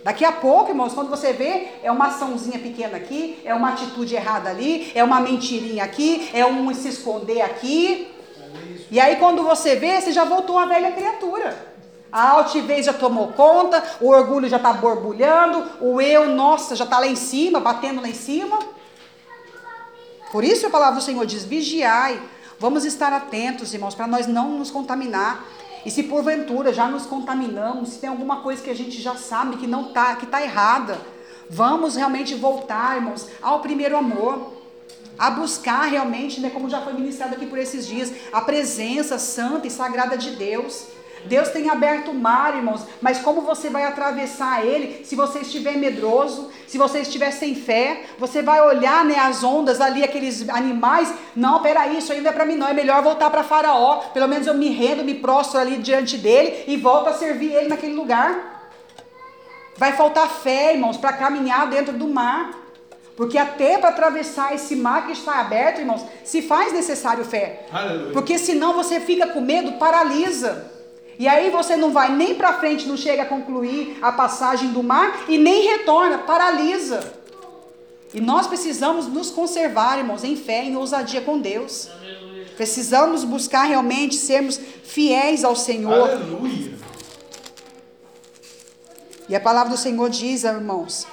[0.06, 4.14] Daqui a pouco, irmãos, quando você vê, é uma açãozinha pequena aqui, é uma atitude
[4.14, 8.06] errada ali, é uma mentirinha aqui, é um se esconder aqui.
[8.88, 11.74] E aí, quando você vê, você já voltou a velha criatura.
[12.12, 17.00] A altivez já tomou conta, o orgulho já está borbulhando, o eu, nossa, já está
[17.00, 18.60] lá em cima, batendo lá em cima.
[20.30, 22.22] Por isso a palavra do Senhor diz: vigiai.
[22.60, 25.44] Vamos estar atentos, irmãos, para nós não nos contaminar.
[25.86, 29.56] E se porventura já nos contaminamos, se tem alguma coisa que a gente já sabe
[29.56, 31.00] que não tá, que está errada,
[31.48, 34.54] vamos realmente voltar, irmãos, ao primeiro amor.
[35.16, 39.68] A buscar realmente, né, como já foi ministrado aqui por esses dias, a presença santa
[39.68, 40.88] e sagrada de Deus.
[41.24, 45.76] Deus tem aberto o mar, irmãos, mas como você vai atravessar ele se você estiver
[45.76, 48.04] medroso, se você estiver sem fé?
[48.18, 51.12] Você vai olhar né, as ondas ali, aqueles animais.
[51.34, 52.68] Não, peraí, isso ainda é para mim, não.
[52.68, 53.98] É melhor voltar para Faraó.
[54.12, 57.68] Pelo menos eu me rendo, me prostro ali diante dele e volto a servir ele
[57.68, 58.70] naquele lugar.
[59.76, 62.50] Vai faltar fé, irmãos, para caminhar dentro do mar.
[63.16, 67.66] Porque até para atravessar esse mar que está aberto, irmãos, se faz necessário fé.
[67.72, 68.12] Aleluia.
[68.12, 70.75] Porque senão você fica com medo, paralisa.
[71.18, 74.82] E aí você não vai nem para frente, não chega a concluir a passagem do
[74.82, 77.14] mar e nem retorna, paralisa.
[78.12, 81.88] E nós precisamos nos conservar, irmãos, em fé, em ousadia com Deus.
[82.56, 86.10] Precisamos buscar realmente sermos fiéis ao Senhor.
[86.10, 86.74] Aleluia.
[89.28, 91.06] E a palavra do Senhor diz, irmãos.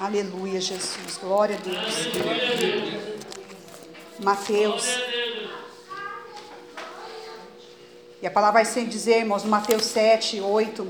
[0.00, 1.18] Aleluia, Jesus.
[1.20, 1.94] Glória a Deus.
[4.20, 4.86] Mateus.
[8.20, 10.86] E a palavra vai sempre dizer, irmãos, no Mateus 7, 8.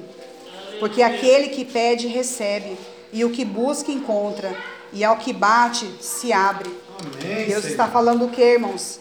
[0.81, 2.77] Porque aquele que pede, recebe.
[3.13, 4.57] E o que busca, encontra.
[4.93, 6.71] E ao que bate, se abre.
[7.01, 7.47] Amém.
[7.47, 7.71] Deus Senhor.
[7.71, 9.01] está falando o que, irmãos?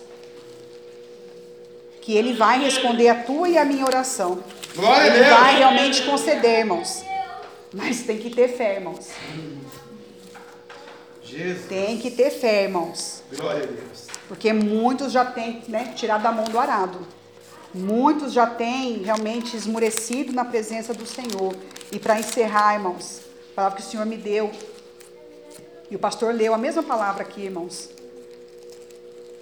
[2.02, 4.44] Que Ele vai responder a tua e a minha oração.
[4.76, 7.04] Glória a Ele vai realmente conceder, irmãos.
[7.74, 9.10] Mas tem que ter fé, irmãos.
[11.24, 11.68] Jesus.
[11.68, 13.24] Tem que ter fé, irmãos.
[13.36, 14.08] Glória a Deus.
[14.28, 17.06] Porque muitos já têm né, tirado da mão do arado.
[17.78, 21.56] Muitos já têm realmente esmurecido na presença do Senhor.
[21.92, 23.22] E para encerrar, irmãos,
[23.52, 24.52] a palavra que o Senhor me deu.
[25.90, 27.90] E o pastor leu a mesma palavra aqui, irmãos.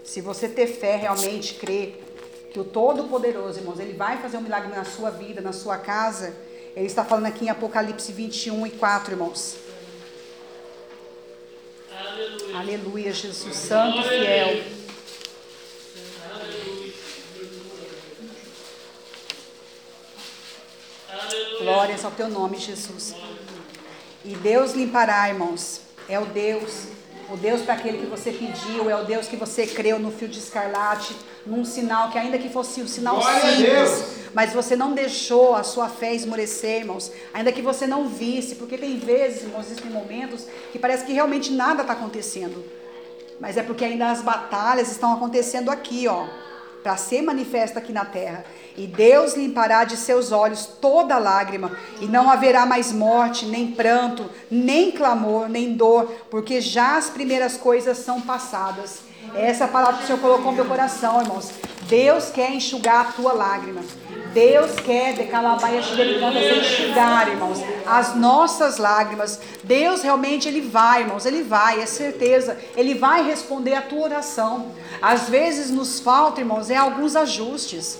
[0.03, 2.03] Se você ter fé, realmente crer
[2.51, 6.35] que o Todo-Poderoso, irmãos, ele vai fazer um milagre na sua vida, na sua casa.
[6.75, 9.55] Ele está falando aqui em Apocalipse 21 e 4, irmãos.
[12.53, 14.84] Aleluia, Jesus Santo e fiel.
[21.59, 23.15] Glórias ao teu nome, Jesus.
[24.23, 25.81] E Deus limpará, irmãos.
[26.07, 26.87] É o Deus,
[27.31, 30.27] o Deus para aquele que você pediu, é o Deus que você creu no fio
[30.27, 31.15] de escarlate,
[31.45, 35.63] num sinal que ainda que fosse um sinal Glória simples, mas você não deixou a
[35.63, 37.11] sua fé esmorecer, irmãos.
[37.33, 41.51] Ainda que você não visse, porque tem vezes, irmãos, existem momentos que parece que realmente
[41.51, 42.63] nada está acontecendo.
[43.39, 46.27] Mas é porque ainda as batalhas estão acontecendo aqui, ó,
[46.85, 48.45] para ser manifesta aqui na terra.
[48.77, 54.29] E Deus limpará de seus olhos toda lágrima, e não haverá mais morte, nem pranto,
[54.51, 58.99] nem clamor, nem dor, porque já as primeiras coisas são passadas.
[59.35, 61.51] Essa palavra que o Senhor colocou no meu coração, irmãos.
[61.87, 63.81] Deus quer enxugar a tua lágrima.
[64.33, 69.39] Deus quer decalabaia enxugar, irmãos, as nossas lágrimas.
[69.63, 72.57] Deus realmente ele vai, irmãos, ele vai, é certeza.
[72.75, 74.71] Ele vai responder a tua oração.
[75.01, 77.99] Às vezes nos falta, irmãos, é alguns ajustes.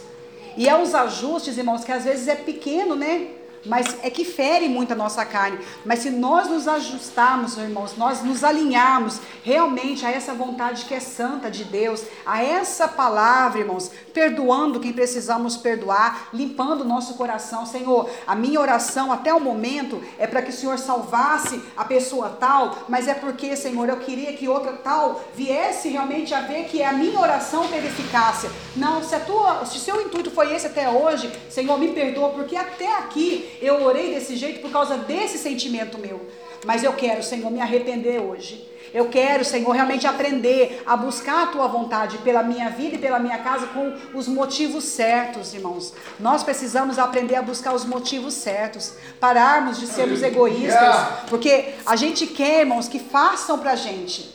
[0.58, 3.28] E é os ajustes, irmãos, que às vezes é pequeno, né?
[3.66, 5.60] Mas é que fere muito a nossa carne.
[5.84, 11.00] Mas se nós nos ajustarmos, irmãos, nós nos alinharmos realmente a essa vontade que é
[11.00, 17.66] santa de Deus, a essa palavra, irmãos, perdoando quem precisamos perdoar, limpando o nosso coração.
[17.66, 22.30] Senhor, a minha oração até o momento é para que o Senhor salvasse a pessoa
[22.30, 26.84] tal, mas é porque, Senhor, eu queria que outra tal viesse realmente a ver que
[26.84, 28.50] a minha oração teve eficácia.
[28.76, 32.56] Não, se, a tua, se seu intuito foi esse até hoje, Senhor, me perdoa, porque
[32.56, 36.30] até aqui eu orei desse jeito por causa desse sentimento meu.
[36.66, 38.76] Mas eu quero, Senhor, me arrepender hoje.
[38.96, 43.20] Eu quero, Senhor, realmente aprender a buscar a tua vontade pela minha vida e pela
[43.20, 45.94] minha casa com os motivos certos, irmãos.
[46.18, 50.96] Nós precisamos aprender a buscar os motivos certos, pararmos de sermos egoístas,
[51.30, 54.34] porque a gente quer, irmãos, que façam pra gente.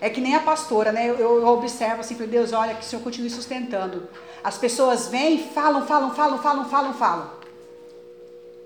[0.00, 1.06] É que nem a pastora, né?
[1.06, 4.08] Eu, eu observo assim, falei, Deus, olha, que o Senhor continue sustentando.
[4.42, 7.41] As pessoas vêm, falam, falam, falam, falam, falam, falam.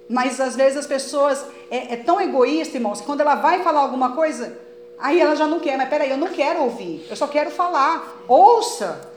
[0.08, 3.80] Mas às vezes as pessoas é, é tão egoísta, irmãos, que quando ela vai falar
[3.80, 4.58] alguma coisa,
[4.98, 5.76] aí ela já não quer.
[5.76, 8.22] Mas peraí, eu não quero ouvir, eu só quero falar.
[8.28, 9.10] Ouça.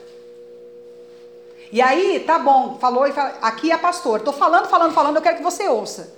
[1.71, 5.17] E aí, tá bom, falou e fala, aqui é a pastora, tô falando, falando, falando,
[5.17, 6.15] eu quero que você ouça.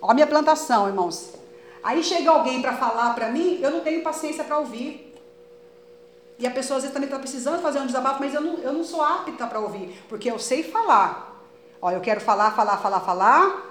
[0.00, 1.32] Ó a minha plantação, irmãos.
[1.80, 5.14] Aí chega alguém para falar para mim, eu não tenho paciência para ouvir.
[6.40, 8.72] E a pessoa às vezes também está precisando fazer um desabafo, mas eu não, eu
[8.72, 11.40] não sou apta para ouvir, porque eu sei falar.
[11.80, 13.67] Ó, eu quero falar, falar, falar, falar,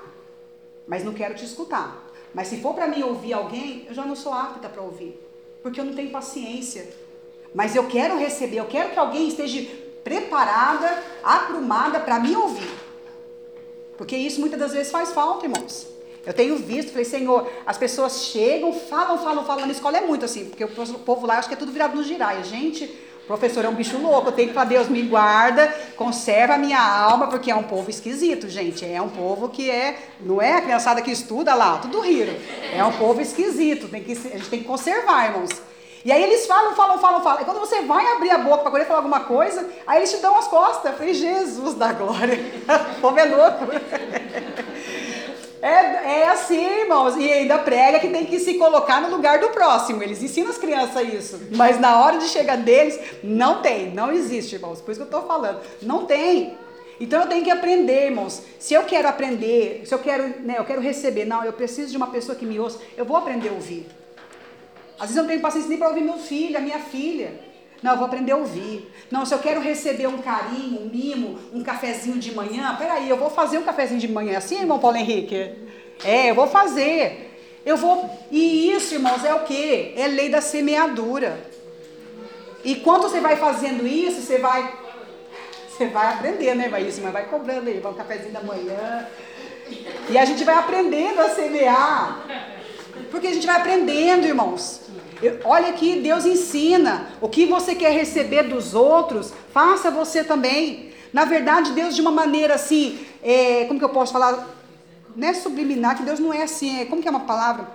[0.88, 2.08] mas não quero te escutar.
[2.34, 5.20] Mas se for para mim ouvir alguém, eu já não sou apta para ouvir,
[5.62, 6.88] porque eu não tenho paciência.
[7.54, 9.66] Mas eu quero receber, eu quero que alguém esteja
[10.04, 12.70] preparada, aprumada para me ouvir.
[13.98, 15.88] Porque isso muitas das vezes faz falta, irmãos.
[16.26, 19.66] Eu tenho visto, falei, Senhor, as pessoas chegam, falam, falam, falam.
[19.66, 22.04] Na escola é muito assim, porque o povo lá acho que é tudo virado no
[22.04, 22.44] girai.
[22.44, 22.94] Gente,
[23.28, 25.68] Professor é um bicho louco, eu tenho que falar, Deus me guarda,
[25.98, 28.86] conserva a minha alma, porque é um povo esquisito, gente.
[28.86, 32.34] É um povo que é, não é a criançada que estuda lá, tudo riro.
[32.74, 35.50] É um povo esquisito, tem que, a gente tem que conservar, irmãos.
[36.06, 37.42] E aí eles falam, falam, falam, falam.
[37.42, 40.18] E quando você vai abrir a boca para querer falar alguma coisa, aí eles te
[40.20, 40.90] dão as costas.
[40.90, 42.40] Eu falei, Jesus da glória,
[42.98, 43.66] o povo é louco.
[45.68, 47.16] É, é assim, irmãos.
[47.18, 50.02] E ainda prega que tem que se colocar no lugar do próximo.
[50.02, 51.40] Eles ensinam as crianças isso.
[51.52, 53.92] Mas na hora de chegar deles, não tem.
[53.94, 54.80] Não existe, irmãos.
[54.80, 55.60] Por isso que eu estou falando.
[55.82, 56.58] Não tem.
[57.00, 58.42] Então eu tenho que aprender, irmãos.
[58.58, 61.98] Se eu quero aprender, se eu quero, né, eu quero receber, não, eu preciso de
[61.98, 63.86] uma pessoa que me ouça, eu vou aprender a ouvir.
[64.96, 67.40] Às vezes eu não tenho paciência nem para ouvir meu filho, a minha filha.
[67.82, 68.92] Não, eu vou aprender a ouvir.
[69.12, 73.18] Não, se eu quero receber um carinho, um mimo, um cafezinho de manhã, peraí, eu
[73.18, 74.38] vou fazer um cafezinho de manhã.
[74.38, 75.54] Assim, irmão Paulo Henrique?
[76.04, 77.62] É, eu vou fazer.
[77.66, 78.10] Eu vou.
[78.32, 79.94] E isso, irmãos, é o quê?
[79.96, 81.38] É lei da semeadura.
[82.64, 84.74] E quando você vai fazendo isso, você vai.
[85.70, 89.08] Você vai aprendendo, né, Mas vai cobrando aí, vai um cafezinho da manhã.
[90.10, 92.26] E a gente vai aprendendo a semear.
[93.12, 94.87] Porque a gente vai aprendendo, irmãos.
[95.44, 97.08] Olha aqui, Deus ensina.
[97.20, 100.92] O que você quer receber dos outros, faça você também.
[101.12, 104.48] Na verdade, Deus, de uma maneira assim, é, como que eu posso falar?
[105.16, 106.82] Não é subliminar, que Deus não é assim.
[106.82, 107.68] É, como que é uma palavra?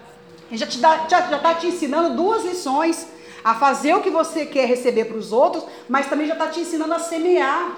[0.48, 3.06] Ele já está já, já tá te ensinando duas lições.
[3.44, 6.60] A fazer o que você quer receber para os outros, mas também já está te
[6.60, 7.76] ensinando a semear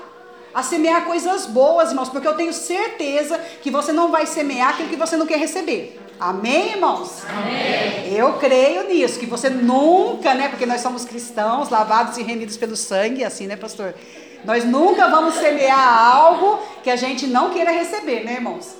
[0.54, 4.88] a semear coisas boas, irmãos, porque eu tenho certeza que você não vai semear aquilo
[4.88, 6.00] que você não quer receber.
[6.24, 7.22] Amém, irmãos?
[7.28, 8.14] Amém.
[8.14, 10.48] Eu creio nisso, que você nunca, né?
[10.48, 13.94] Porque nós somos cristãos, lavados e remidos pelo sangue, assim, né, pastor?
[14.42, 18.74] Nós nunca vamos semear algo que a gente não queira receber, né, irmãos?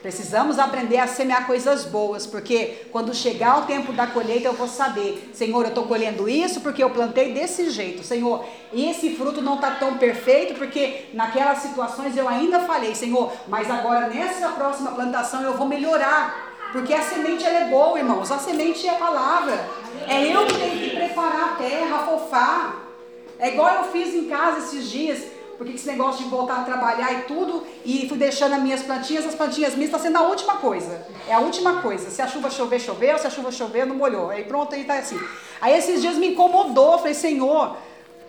[0.00, 4.68] Precisamos aprender a semear coisas boas, porque quando chegar o tempo da colheita eu vou
[4.68, 9.56] saber, Senhor, eu estou colhendo isso porque eu plantei desse jeito, Senhor, esse fruto não
[9.56, 15.42] está tão perfeito porque naquelas situações eu ainda falei, Senhor, mas agora nessa próxima plantação
[15.42, 19.68] eu vou melhorar, porque a semente ela é boa, irmãos, a semente é a palavra,
[20.06, 22.86] é eu que tenho que preparar a terra, afofar,
[23.38, 25.24] é igual eu fiz em casa esses dias,
[25.56, 29.26] porque esse negócio de voltar a trabalhar e tudo, e fui deixando as minhas plantinhas,
[29.26, 31.06] as plantinhas minhas está sendo a última coisa.
[31.26, 32.10] É a última coisa.
[32.10, 34.30] Se a chuva chover, choveu, se a chuva chover, não molhou.
[34.30, 35.18] Aí pronto, aí tá assim.
[35.60, 37.76] Aí esses dias me incomodou, falei, Senhor,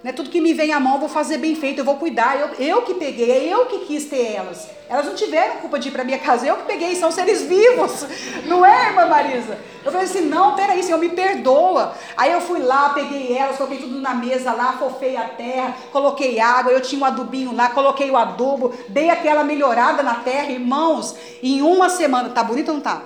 [0.03, 2.39] né, tudo que me vem à mão eu vou fazer bem feito, eu vou cuidar.
[2.39, 4.69] Eu, eu que peguei, é eu que quis ter elas.
[4.87, 8.05] Elas não tiveram culpa de ir para minha casa, eu que peguei, são seres vivos.
[8.45, 9.57] Não é, irmã Marisa?
[9.83, 11.93] Eu falei assim, não, peraí, Senhor, me perdoa.
[12.15, 16.39] Aí eu fui lá, peguei elas, coloquei tudo na mesa lá, fofei a terra, coloquei
[16.39, 21.15] água, eu tinha um adubinho lá, coloquei o adubo, dei aquela melhorada na terra, irmãos,
[21.41, 23.01] em uma semana, tá bonito ou não tá?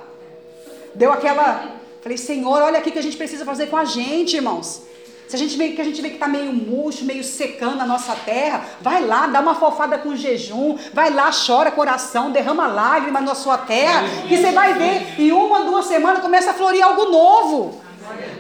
[0.94, 1.80] Deu aquela.
[2.02, 4.91] Falei, Senhor, olha aqui que a gente precisa fazer com a gente, irmãos.
[5.32, 7.86] Se a gente vê que a gente vê que está meio murcho, meio secando a
[7.86, 13.24] nossa terra, vai lá, dá uma fofada com jejum, vai lá, chora coração, derrama lágrimas
[13.24, 17.06] na sua terra, que você vai ver, em uma, duas semanas começa a florir algo
[17.06, 17.82] novo.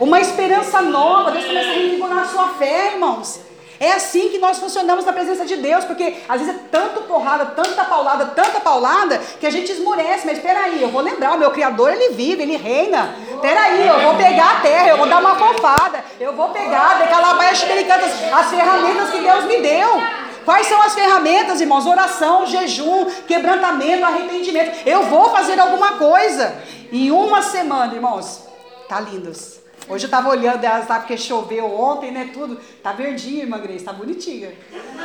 [0.02, 3.40] Uma esperança nova, Deus começa a revigorar a sua fé, irmãos.
[3.82, 7.48] É assim que nós funcionamos na presença de Deus, porque às vezes é tanto porrada,
[7.48, 10.24] tanta paulada, tanta paulada, que a gente esmurece.
[10.24, 13.16] Mas espera aí, eu vou lembrar, o meu Criador, ele vive, ele reina.
[13.34, 17.00] Espera aí, eu vou pegar a terra, eu vou dar uma fofada, eu vou pegar,
[17.00, 20.00] decalabaia xericantas, as ferramentas que Deus me deu.
[20.46, 21.88] Quais são as ferramentas, irmãos?
[21.88, 24.88] Oração, jejum, quebrantamento, arrependimento.
[24.88, 26.56] Eu vou fazer alguma coisa.
[26.92, 28.44] Em uma semana, irmãos,
[28.88, 29.61] tá lindos.
[29.92, 32.30] Hoje eu tava olhando elas lá porque choveu ontem, né?
[32.34, 32.58] Tudo.
[32.82, 34.54] Tá verdinha, irmã Grace, tá bonitinha.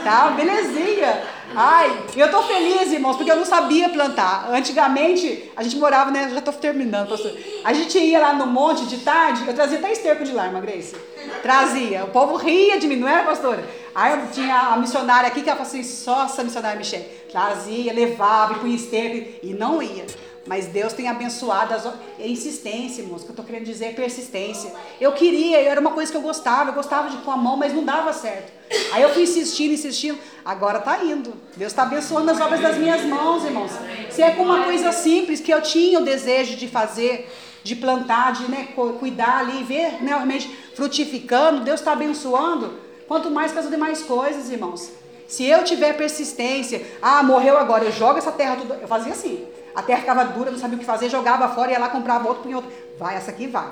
[0.04, 1.24] Tá belezinha.
[1.56, 4.48] Ai, eu tô feliz, irmãos, porque eu não sabia plantar.
[4.48, 6.30] Antigamente, a gente morava, né?
[6.32, 7.32] Já tô terminando, pastor.
[7.64, 10.60] A gente ia lá no monte de tarde, eu trazia até esterco de lá, irmã
[10.60, 10.94] Grace.
[11.42, 12.04] Trazia.
[12.04, 13.64] O povo ria de mim, não era, pastora?
[13.92, 17.06] Aí tinha a missionária aqui que ela falou assim, só essa missionária Michelle.
[17.32, 20.06] Trazia, levava, e punha esterco e não ia.
[20.46, 21.86] Mas Deus tem abençoado as
[22.18, 24.72] é insistência, irmãos, que eu estou querendo dizer é persistência.
[25.00, 27.72] Eu queria, era uma coisa que eu gostava, eu gostava de pôr a mão, mas
[27.72, 28.52] não dava certo.
[28.92, 31.34] Aí eu fui insistindo, insistindo, agora está indo.
[31.56, 33.72] Deus está abençoando as obras das minhas mãos, irmãos.
[34.10, 37.28] Se é com uma coisa simples que eu tinha o desejo de fazer,
[37.64, 38.68] de plantar, de né,
[39.00, 42.78] cuidar ali, ver né, realmente frutificando, Deus está abençoando.
[43.08, 44.90] Quanto mais com as demais coisas, irmãos.
[45.26, 48.58] Se eu tiver persistência, ah, morreu agora, eu jogo essa terra.
[48.80, 49.46] Eu fazia assim.
[49.76, 52.44] A terra ficava dura, não sabia o que fazer, jogava fora, ia lá, comprava outro,
[52.44, 52.72] punha outro.
[52.98, 53.68] Vai, essa aqui vai.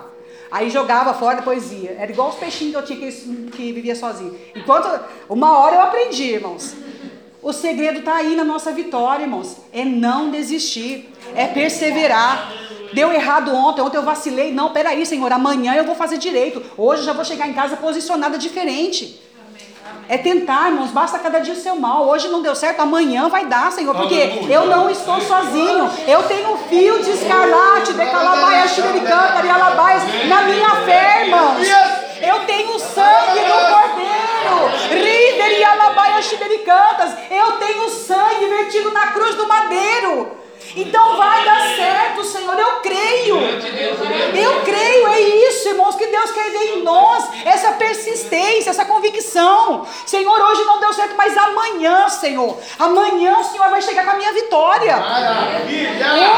[0.51, 1.97] Aí jogava fora, depois ia.
[1.99, 4.39] Era igual os peixinhos que eu tinha que, que vivia sozinho.
[4.55, 4.87] Enquanto,
[5.31, 6.77] uma hora eu aprendi, irmãos.
[7.43, 9.57] O segredo está aí na nossa vitória, irmãos.
[9.73, 12.53] É não desistir, é perseverar.
[12.93, 14.53] Deu errado ontem, ontem eu vacilei.
[14.53, 16.63] Não, peraí, Senhor, amanhã eu vou fazer direito.
[16.77, 19.21] Hoje eu já vou chegar em casa posicionada diferente.
[20.09, 22.07] É tentar, irmãos, basta cada dia o seu mal.
[22.07, 25.91] Hoje não deu certo, amanhã vai dar, Senhor, porque eu não estou sozinho.
[26.07, 31.67] Eu tenho um fio de escarlate, de calabaias, xericanta, e alabaias na minha fé, irmãos.
[32.21, 34.25] Eu tenho sangue do Cordeiro.
[34.91, 37.11] Rider e alabaia xibericantas.
[37.31, 40.44] Eu tenho sangue vertido na cruz do madeiro.
[40.77, 42.59] Então vai dar certo, Senhor.
[42.59, 43.37] Eu creio.
[44.35, 47.29] Eu creio, é isso, irmãos, que Deus quer ver em nós.
[47.45, 49.87] Essa persistência, essa convicção.
[50.07, 52.59] Senhor, hoje não deu certo, mas amanhã, Senhor.
[52.79, 54.97] Amanhã o Senhor vai chegar com a minha vitória.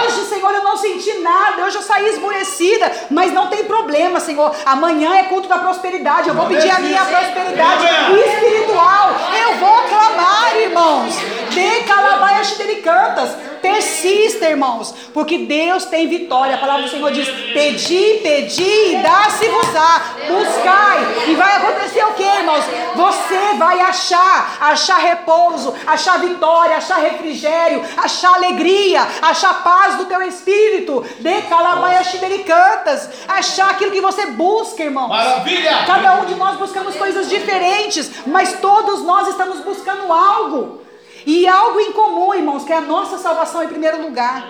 [0.04, 1.64] Hoje, Senhor, eu não senti nada.
[1.64, 2.90] Hoje eu saí esmorecida.
[3.10, 4.54] Mas não tem problema, Senhor.
[4.64, 6.28] Amanhã é culto da prosperidade.
[6.28, 7.86] Eu vou pedir a minha prosperidade
[8.26, 9.10] espiritual.
[9.40, 11.14] Eu vou clamar, irmãos.
[11.50, 13.30] De calabaia xidericantas.
[13.66, 14.94] Persista, irmãos.
[15.12, 16.54] Porque Deus tem vitória.
[16.54, 20.02] A palavra do Senhor diz: Pedi, pedi e dá-se-vos-á.
[20.28, 21.28] Buscai.
[21.28, 22.64] E vai acontecer o que, irmãos?
[22.94, 24.56] Você vai achar.
[24.60, 25.74] Achar repouso.
[25.84, 26.76] Achar vitória.
[26.76, 27.82] Achar refrigério.
[27.96, 29.02] Achar alegria.
[29.20, 31.04] Achar paz do teu espírito.
[31.18, 33.10] De calabaia xidericantas.
[33.26, 35.08] Achar aquilo que você busca, irmãos.
[35.08, 35.84] Maravilha!
[35.86, 40.85] Cada um de nós buscamos coisas diferentes, mas todos nós estamos buscando algo.
[41.26, 44.48] E algo em comum, irmãos, que é a nossa salvação em primeiro lugar.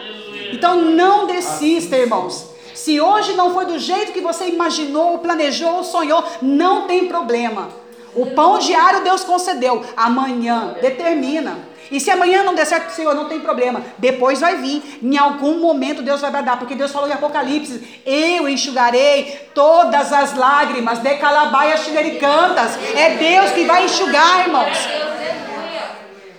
[0.52, 2.50] Então não desista, irmãos.
[2.74, 7.70] Se hoje não foi do jeito que você imaginou, planejou, sonhou, não tem problema.
[8.14, 9.84] O pão diário Deus concedeu.
[9.96, 11.58] Amanhã, determina.
[11.90, 13.82] E se amanhã não der certo, Senhor, não tem problema.
[13.96, 14.98] Depois vai vir.
[15.02, 16.58] Em algum momento Deus vai dar.
[16.58, 22.76] Porque Deus falou em Apocalipse: Eu enxugarei todas as lágrimas de calabaia xilericantas.
[22.94, 24.78] É Deus que vai enxugar, irmãos.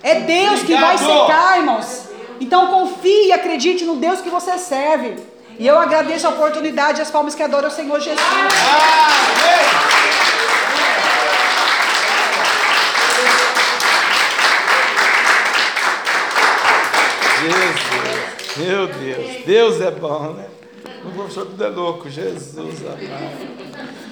[0.02, 2.08] É Deus que vai secar, irmãos.
[2.40, 5.16] Então confie e acredite no Deus que você serve.
[5.58, 8.20] E eu agradeço a oportunidade e as palmas que adoram o Senhor Jesus.
[17.40, 20.46] Jesus, meu Deus, Deus é bom, né?
[21.04, 24.07] O professor tudo é louco, Jesus amado.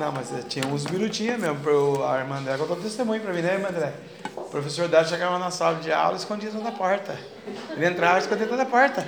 [0.00, 3.52] Não, mas tinha uns minutinhos mesmo para a irmã André contou testemunho para mim, né,
[3.52, 3.92] irmã André?
[4.34, 7.18] O professor Dado chegava na sala de aula e escondia atrás da porta.
[7.68, 9.06] Ele entrava e escondia atrás da porta.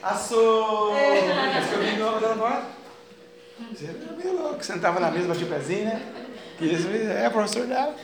[0.00, 0.94] Assou!
[0.96, 2.66] Escondia do da porta.
[3.74, 6.00] Você meio louco, sentava na mesa, batia o pezinho, né?
[6.56, 7.96] Que isso é professor dela.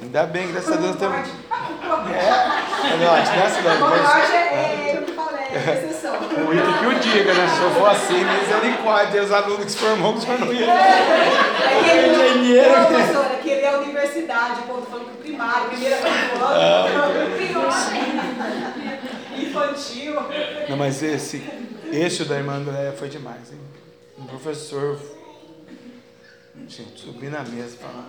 [0.00, 1.28] Ainda bem, graças a Deus temos.
[1.28, 3.80] É, eu acho, né, Cidade?
[3.80, 6.14] Mas- é, eu falei, é exceção.
[6.14, 7.48] o Ita que o diga, né?
[7.48, 10.72] Se eu for assim, misericórdia, os alunos que se formou, que se formou, não ia.
[10.72, 12.70] Aquele Engenheiro.
[12.70, 17.28] Não, professora, aquele é a universidade, o povo tá falando que o primário, primeira ano,
[19.36, 20.14] infantil.
[20.68, 21.42] Não, mas esse,
[21.92, 23.58] esse da irmã Andréia foi demais, hein?
[24.18, 24.98] Um professor.
[26.66, 28.04] Gente, subir na mesa e falar.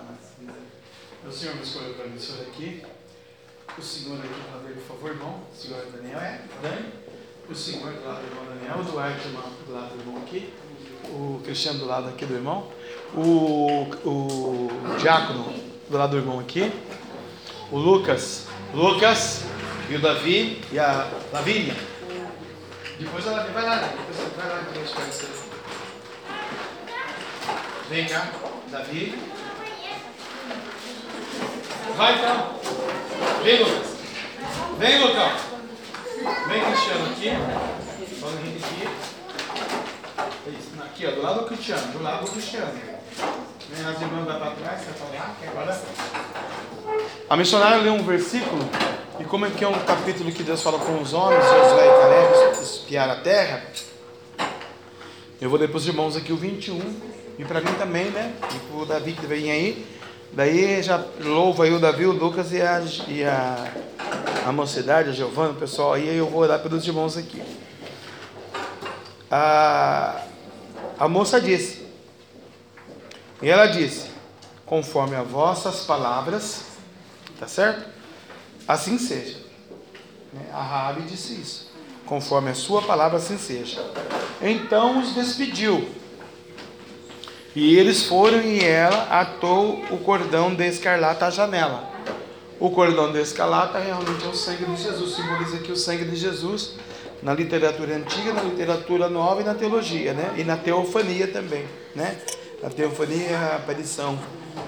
[1.26, 2.82] O senhor me escolheu para o senhor aqui.
[3.76, 5.42] O senhor aqui para ver, por favor, irmão.
[5.52, 6.40] O senhor Daniel, é?
[6.62, 6.92] Dani.
[7.48, 8.78] O senhor do lado do irmão Daniel.
[8.78, 10.52] O Duarte do lado do irmão aqui.
[11.04, 12.72] O Cristiano do lado aqui do irmão.
[13.14, 14.68] O, o
[14.98, 15.52] Diácono
[15.88, 16.72] do lado do irmão aqui.
[17.70, 18.46] O Lucas.
[18.72, 19.42] Lucas.
[19.90, 20.62] E o Davi.
[20.72, 21.76] E a Lavínia.
[22.98, 25.28] Depois ela vai lá, depois vai lá gente vai ser.
[27.88, 28.30] Vem cá,
[28.70, 29.39] Davi.
[32.00, 32.54] Vai então.
[33.44, 33.88] Vem, Lucas.
[34.78, 35.32] Vem, Lucão.
[36.48, 37.30] Vem, Cristiano, aqui.
[38.20, 38.88] Vamos aqui.
[40.46, 42.72] Isso, aqui, ó, do lado do Cristiano, do lado do Cristiano.
[42.72, 44.80] Vem, as irmãs vai para trás,
[45.12, 45.82] lá, que agora.
[47.28, 48.66] A missionária leu um versículo,
[49.20, 52.00] e como é que é um capítulo que Deus fala com os homens, Josué e
[52.00, 53.62] Caleb, espiar a terra,
[55.38, 56.80] eu vou ler para os irmãos aqui o 21,
[57.38, 58.32] e para mim também, né?
[58.54, 59.99] E para o Davi que vem aí.
[60.32, 63.72] Daí já louvo aí o Davi, o Lucas e a, e a,
[64.46, 67.42] a mocidade, a Giovana, o pessoal aí, eu vou orar pelos irmãos aqui.
[69.30, 70.22] A,
[70.98, 71.86] a moça disse,
[73.42, 74.10] e ela disse,
[74.64, 76.62] conforme as vossas palavras,
[77.38, 77.88] tá certo?
[78.68, 79.38] Assim seja.
[80.32, 80.42] Né?
[80.52, 81.70] A Rabi disse isso.
[82.06, 83.84] Conforme a sua palavra, assim seja.
[84.40, 85.88] Então os despediu.
[87.54, 91.90] E eles foram e ela atou o cordão de escarlata à janela.
[92.60, 96.14] O cordão de escarlata realmente é o sangue de Jesus, simboliza aqui o sangue de
[96.14, 96.74] Jesus
[97.22, 100.34] na literatura antiga, na literatura nova e na teologia, né?
[100.36, 101.64] E na teofania também,
[101.94, 102.18] né?
[102.62, 104.18] A teofania é a aparição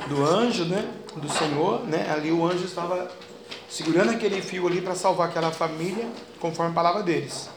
[0.08, 0.84] do anjo, né?
[1.14, 2.10] Do Senhor, né?
[2.12, 3.10] Ali o anjo estava
[3.68, 6.06] segurando aquele fio ali para salvar aquela família,
[6.40, 7.48] conforme a palavra deles.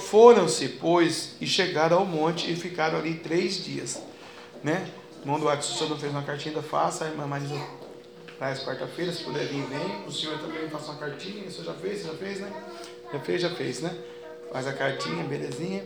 [0.00, 4.02] Foram-se, pois, e chegaram ao monte e ficaram ali três dias.
[4.64, 4.88] Né?
[5.20, 7.04] Irmão Duarte, se o senhor não fez uma cartinha, ainda faça.
[7.04, 7.54] A irmã Marisa
[8.38, 10.06] traz quarta-feira, se puder vir, vem.
[10.06, 11.46] O senhor também faça uma cartinha.
[11.46, 12.02] O senhor já fez?
[12.02, 12.52] Já fez, né?
[13.12, 13.94] Já fez, já fez, né?
[14.50, 15.84] Faz a cartinha, belezinha.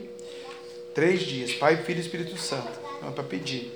[0.95, 1.51] Três dias.
[1.51, 2.79] Pai, Filho e Espírito Santo.
[3.05, 3.69] É para pedir.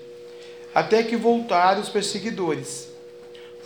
[0.73, 2.87] Até que voltaram os perseguidores.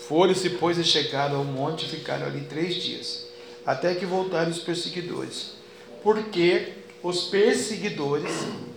[0.07, 3.27] Foram-se, pois, e chegaram ao monte e ficaram ali três dias.
[3.63, 5.60] Até que voltaram os perseguidores.
[6.03, 6.73] Porque
[7.03, 8.31] os perseguidores,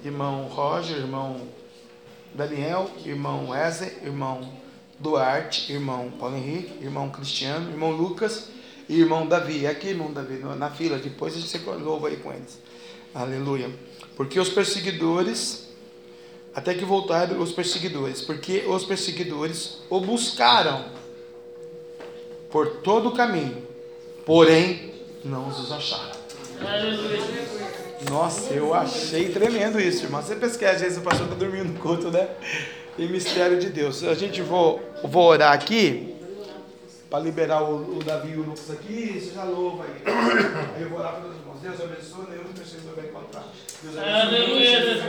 [0.05, 1.41] irmão Roger, irmão
[2.35, 4.53] Daniel, irmão Wesley, irmão
[4.99, 8.49] Duarte, irmão Paulo Henrique, irmão Cristiano, irmão Lucas
[8.89, 9.67] e irmão Davi.
[9.67, 12.59] Aqui, irmão Davi, na fila, depois a gente se louva aí com eles.
[13.15, 13.71] Aleluia.
[14.17, 15.69] Porque os perseguidores,
[16.55, 20.85] até que voltaram os perseguidores, porque os perseguidores o buscaram
[22.51, 23.67] por todo o caminho,
[24.25, 24.93] porém
[25.25, 26.14] não os acharam.
[28.11, 30.23] Nossa, eu achei tremendo isso, irmão.
[30.23, 32.29] Você pensa que às vezes o pastor está dormindo no culto, né?
[32.97, 34.05] Tem mistério de Deus.
[34.05, 36.15] A gente vou, vou orar aqui
[37.11, 39.21] para liberar o, o, Davi e o Lucas aqui.
[39.21, 40.03] Você já louva aí.
[40.77, 41.61] Aí eu vou orar pelos irmãos.
[41.61, 43.45] Deus abençoe, nenhum perseguidor vai encontrar.
[43.83, 45.05] Deus abençoe.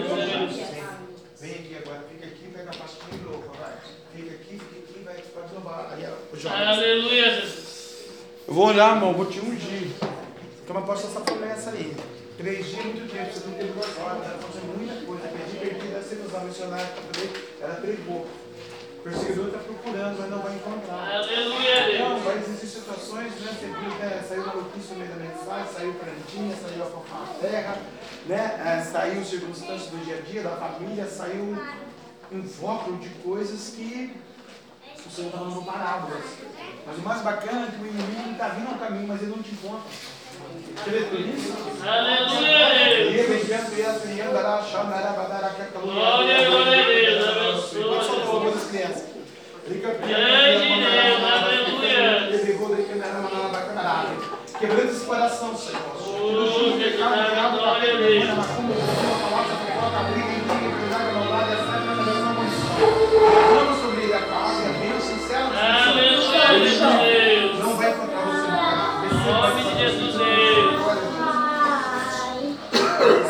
[1.40, 3.74] Vem aqui agora, fica aqui, pega a pastinha e louva, vai.
[4.16, 5.94] Fica aqui, fica aqui, vai, pode louvar.
[5.94, 7.44] Aí, ó, Aleluia.
[8.48, 9.92] Eu vou orar, irmão, vou te ungir.
[10.66, 11.96] Então, eu posso essa promessa aí.
[12.38, 15.26] Três dias, muito tempo, você não teve duas horas, ela fazer muita coisa.
[15.26, 18.28] Aquele divertido deve ser usar missionário para poder, ela pregou.
[18.98, 21.18] O perseguidor está procurando, mas não vai encontrar.
[21.18, 21.94] Aleluia.
[21.94, 23.54] Então, vai existir situações, né?
[23.54, 24.26] Você viu, né?
[24.28, 27.78] Saiu notícia no meio da mensagem, saiu plantinha, saiu a fofar a terra,
[28.26, 28.64] né?
[28.66, 31.56] É, saiu circunstâncias do dia a dia, da família, saiu
[32.32, 34.18] um foco de coisas que
[35.06, 36.24] o Senhor está falando parábolas.
[36.88, 39.44] Mas o mais bacana é que o inimigo está vindo ao caminho, mas ele não
[39.44, 40.15] te encontra.
[54.60, 55.82] Quebrando esse coração, Senhor.
[55.98, 60.46] Que no jugo pecado, criado para ter na confusão, a palavra a briga, a intriga,
[60.46, 60.65] a cruzada,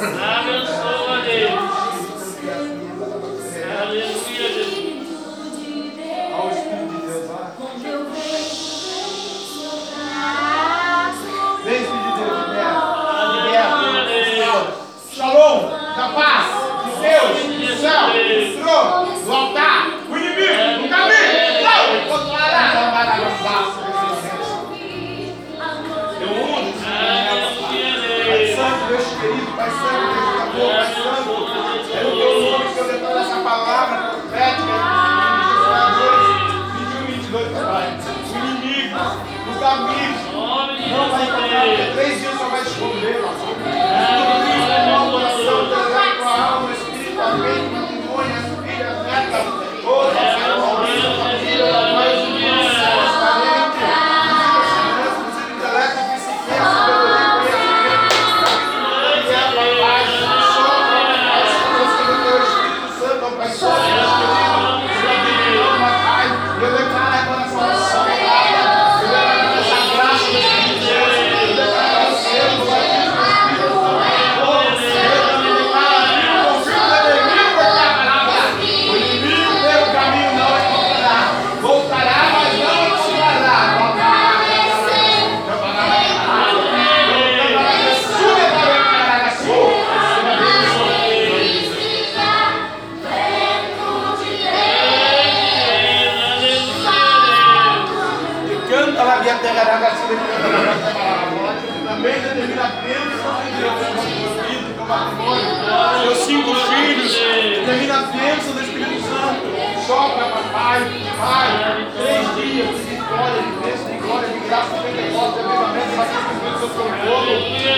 [0.06, 0.65] Abençoa,
[41.96, 42.15] vai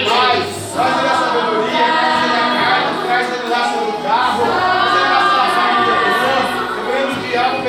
[0.10, 0.38] pai,
[0.73, 5.45] traz a sabedoria, traz a carne, traz a graça do carro, traz a graça da
[5.57, 5.95] família,
[6.76, 7.61] quebrando o diabo, o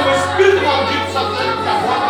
[0.00, 2.09] o espírito maldito, satânico, que agora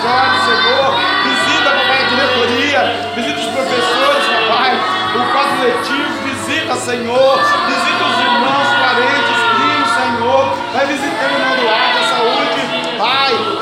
[0.00, 0.94] majores, Senhor.
[1.24, 3.12] Visita, papai, a diretoria.
[3.14, 4.72] Visita os professores, papai.
[5.14, 6.10] O quadro letivo.
[6.24, 7.38] Visita, Senhor.
[7.66, 10.56] Visita os irmãos, parentes, primos, Senhor.
[10.72, 12.89] Vai visitando o irmão do ar da saúde.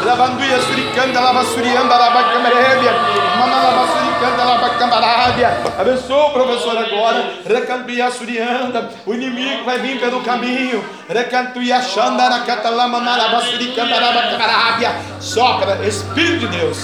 [0.04, 2.92] Lavanduia suricanda, lava surianda, lava camarébia,
[3.38, 5.48] mama lava suricanda, lava camarábia.
[5.78, 10.84] Abençoa o professor agora, recambia surianda, o inimigo vai vir pelo caminho.
[11.08, 14.94] Recantuia xanda, racatala, mama lava suricanda, lava camarábia.
[15.20, 16.78] Sopra, Espírito de Deus.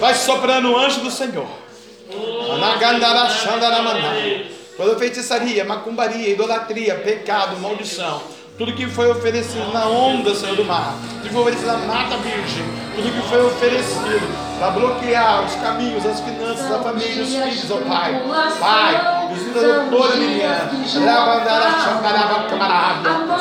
[0.00, 1.46] Vai soprando o anjo do Senhor.
[2.52, 4.12] Anagandara xandara maná.
[4.76, 8.20] Toda feitiçaria, macumbaria, idolatria, pecado, maldição.
[8.56, 10.94] Tudo que foi oferecido na onda, Senhor do mar.
[11.10, 12.64] Tudo que foi oferecido na mata virgem.
[12.94, 17.78] Tudo que foi oferecido para bloquear os caminhos, as finanças, a família, os filhos, ó
[17.78, 18.22] Pai.
[18.60, 20.70] Pai, visita a doutora Liliana.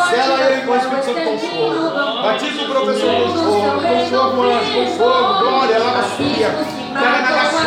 [0.10, 2.24] Sela ele com o Espírito Santo com fogo.
[2.24, 3.82] Batiza o professor com fogo.
[3.82, 4.36] Com fogo,
[4.74, 5.40] com fogo.
[5.40, 6.50] Glória, lava suia.
[6.92, 7.58] Terra na gaçu.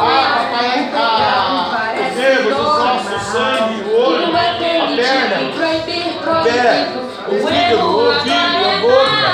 [0.00, 2.06] Ah, papai, tá.
[2.08, 6.05] Os nervos, os ossos, o sangue, o olho, a perna,
[6.46, 6.88] pé,
[7.28, 9.25] o fígado, o ouvido, a boca,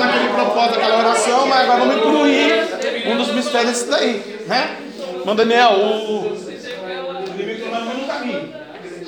[0.00, 4.78] naquele propósito daquela oração, mas agora vamos incluir um dos mistérios desse daí, né?
[5.18, 8.54] Irmão Daniel, o, o inimigo no caminho.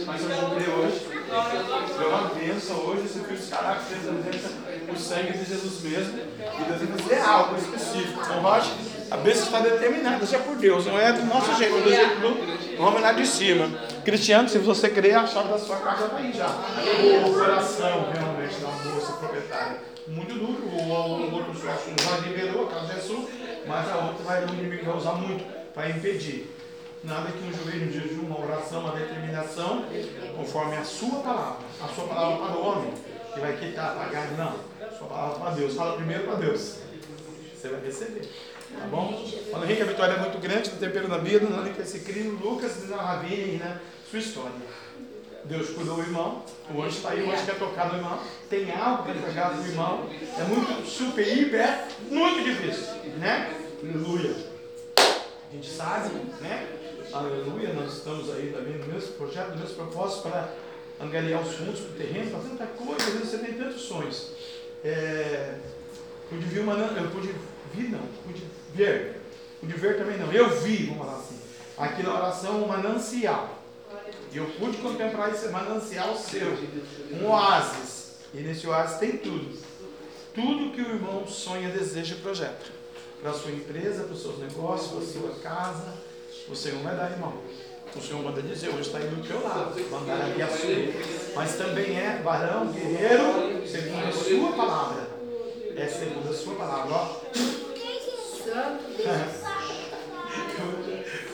[0.07, 1.13] Mas eu comprei hoje.
[1.99, 4.05] Deu uma bênção hoje, esse filho dos caracteres,
[4.93, 6.19] o sangue de Jesus mesmo.
[6.19, 8.21] E Deus vai fazer algo específico.
[8.23, 8.71] Então, Rocha,
[9.11, 12.21] a bênção está determinada, já por Deus, não é do nosso jeito, é do jeito
[12.21, 13.71] do homem lá de cima.
[14.05, 16.49] Cristiano, se você crer, a chave da sua casa está aí já.
[17.27, 19.92] O coração realmente da moça proprietária.
[20.09, 23.29] Muito duro, o, o outro sócio já liberou, a casa é sua,
[23.67, 26.51] mas a outra vai, o inimigo vai usar muito para impedir.
[27.05, 29.85] Nada que um joelho, um jejum, uma oração, uma determinação,
[30.37, 31.67] conforme a sua palavra.
[31.81, 32.93] A sua palavra para o homem,
[33.35, 34.55] que vai quitar, pagar, não.
[34.87, 35.75] A sua palavra para Deus.
[35.75, 36.79] Fala primeiro para Deus.
[37.55, 38.29] Você vai receber.
[38.79, 39.23] Tá bom?
[39.51, 42.39] Quando Henrique, a vitória é muito grande no tempero da vida, não que esse crime,
[42.41, 43.81] Lucas diz a Ravine, né?
[44.09, 44.53] Sua história.
[45.45, 46.43] Deus cuidou do irmão,
[46.73, 49.61] o anjo está aí, o anjo quer tocar no irmão, tem algo para entregar para
[49.61, 50.09] o irmão.
[50.39, 53.53] É muito super, hiper, muito difícil, né?
[53.83, 54.37] Aleluia.
[54.97, 56.11] A gente sabe,
[56.41, 56.69] né?
[57.13, 60.49] Aleluia, nós estamos aí também no mesmo projeto, no mesmo propósito para
[61.01, 64.31] angariar os fundos para o terreno, para tanta coisa, às vezes você tem tantos sonhos.
[64.85, 65.57] É,
[66.31, 67.35] pude ver uma, eu pude
[67.75, 68.45] vir não, pude
[68.75, 69.21] ver,
[69.61, 71.39] pude ver também não, eu vi, vamos falar assim,
[71.77, 73.62] aqui na oração um manancial.
[74.33, 76.57] E eu pude contemplar esse manancial seu,
[77.13, 78.13] um oásis.
[78.33, 79.59] E nesse oásis tem tudo.
[80.35, 82.83] Tudo que o irmão sonha, deseja e projeta.
[83.21, 85.95] Para a sua empresa, para os seus negócios, para a sua casa.
[86.49, 87.35] O Senhor vai dar, irmão.
[87.95, 91.35] O Senhor manda dizer, hoje está aí do teu lado, mandar aqui a sua.
[91.35, 95.09] Mas também é varão, guerreiro, segundo a sua palavra.
[95.77, 97.21] É segundo a sua palavra, ó.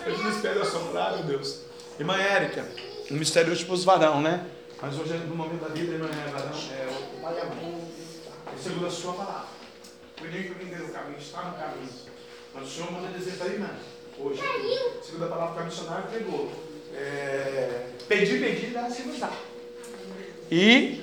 [0.04, 1.60] Hoje não espero assombrar, meu Deus.
[1.98, 2.64] Irmã Érica,
[3.10, 4.46] um mistério hoje para os varão, né?
[4.80, 7.88] Mas hoje, no momento da vida, irmã é varão, é o mãe.
[8.52, 9.48] É segundo a sua palavra.
[10.20, 11.88] O inimigo entendeu o caminho, está no caminho.
[12.54, 13.70] Mas o Senhor manda dizer para a irmã,
[14.18, 14.40] hoje,
[15.02, 16.50] segundo a palavra que a missionária pegou.
[16.94, 19.32] É, pedir, pedir, dá se dar.
[20.50, 21.02] E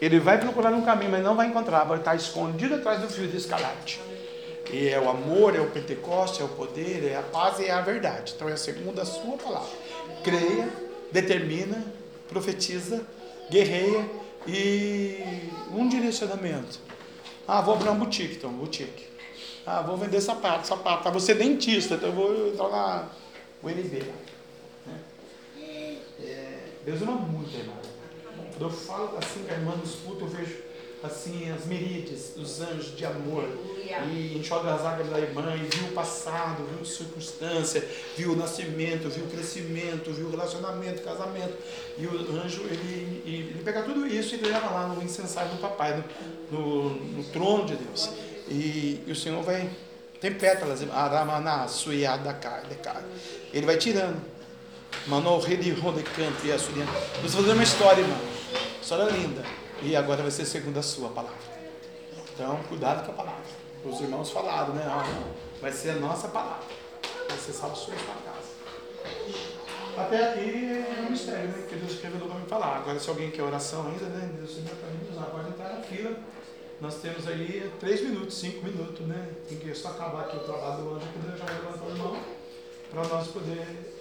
[0.00, 3.26] Ele vai procurar no caminho, mas não vai encontrar, vai estar escondido atrás do fio
[3.26, 4.00] de escarlate.
[4.70, 7.70] E é o amor, é o Pentecoste, é o poder, é a paz e é
[7.70, 8.34] a verdade.
[8.36, 9.87] Então é segundo a sua palavra.
[10.22, 10.68] Creia,
[11.12, 11.84] determina,
[12.28, 13.06] profetiza,
[13.50, 14.08] guerreia
[14.46, 16.80] e um direcionamento.
[17.46, 19.06] Ah, vou abrir uma boutique, então, boutique.
[19.66, 21.08] Ah, vou vender sapato, sapato.
[21.08, 23.08] Ah, ser dentista, então eu vou entrar na
[23.62, 24.02] UNB.
[24.86, 25.98] Né?
[26.22, 27.76] É, Deus ama muito, irmão.
[28.50, 30.67] Quando eu falo assim a irmã nos eu vejo
[31.02, 33.48] assim as miríades, os anjos de amor.
[34.12, 38.36] E enxoga as águas da irmã, e viu o passado, viu a circunstância, viu o
[38.36, 41.54] nascimento, viu o crescimento, viu o relacionamento, casamento.
[41.96, 46.04] E o anjo, ele, ele, pega tudo isso e leva lá no incensário do papai,
[46.50, 48.10] no, no, no trono de Deus.
[48.48, 49.68] E, e o Senhor vai.
[50.20, 52.64] Tem pétalas, Aramana, Suiadakai,
[53.52, 54.20] Ele vai tirando.
[55.06, 56.90] Mano, rei de Rodecanto e a Suriana.
[57.22, 58.18] Você fazer uma história, irmão.
[58.82, 59.44] História linda.
[59.80, 61.38] E agora vai ser segundo a sua palavra.
[62.34, 63.44] Então, cuidado com a palavra.
[63.84, 64.84] Os irmãos falaram, né?
[64.88, 66.66] Ó, vai ser a nossa palavra.
[67.28, 68.58] Vai ser salvo sua sua casa.
[69.96, 71.66] Até aqui é um mistério, né?
[71.68, 72.76] Que Deus revelou para me falar.
[72.78, 74.32] Agora, se alguém quer oração ainda, né?
[74.36, 75.26] Deus sempre para mim usar.
[75.26, 76.16] Pode entrar na fila.
[76.80, 79.28] Nós temos aí três minutos, cinco minutos, né?
[79.48, 81.90] Tem que só acabar aqui o trabalho do anjo, que Deus já vai levantar o
[81.90, 82.20] irmão.
[82.90, 83.94] Para nós poder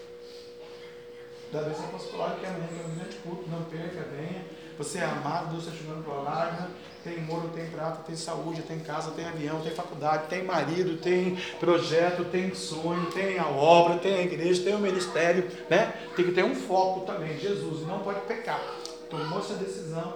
[1.51, 4.45] da bênção apostolar, que amanhã é grande culto, não perca, venha.
[4.77, 6.69] Você é amado, Deus está chegando para larga.
[7.03, 11.37] Tem ouro, tem prata, tem saúde, tem casa, tem avião, tem faculdade, tem marido, tem
[11.59, 15.93] projeto, tem sonho, tem a obra, tem a igreja, tem o ministério, né?
[16.15, 18.61] Tem que ter um foco também, Jesus, não pode pecar.
[19.09, 20.15] Tomou essa decisão,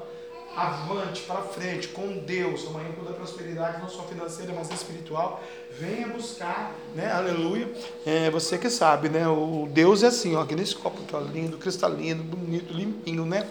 [0.56, 5.42] avante, para frente, com Deus, amanhã toda a prosperidade, não só financeira, mas espiritual,
[5.80, 7.72] venha buscar, né, aleluia,
[8.06, 11.58] é, você que sabe, né, o Deus é assim, ó, aqui nesse copo ó, lindo,
[11.58, 13.48] cristalino, bonito, limpinho, né,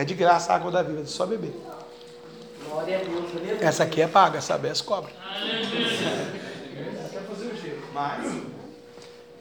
[0.00, 1.52] é de graça a água da vida, é só beber.
[2.66, 3.58] Glória a Deus, aleluia.
[3.60, 5.12] Essa aqui é paga, as cobras.
[5.14, 8.42] Ela quer fazer o giro, mas,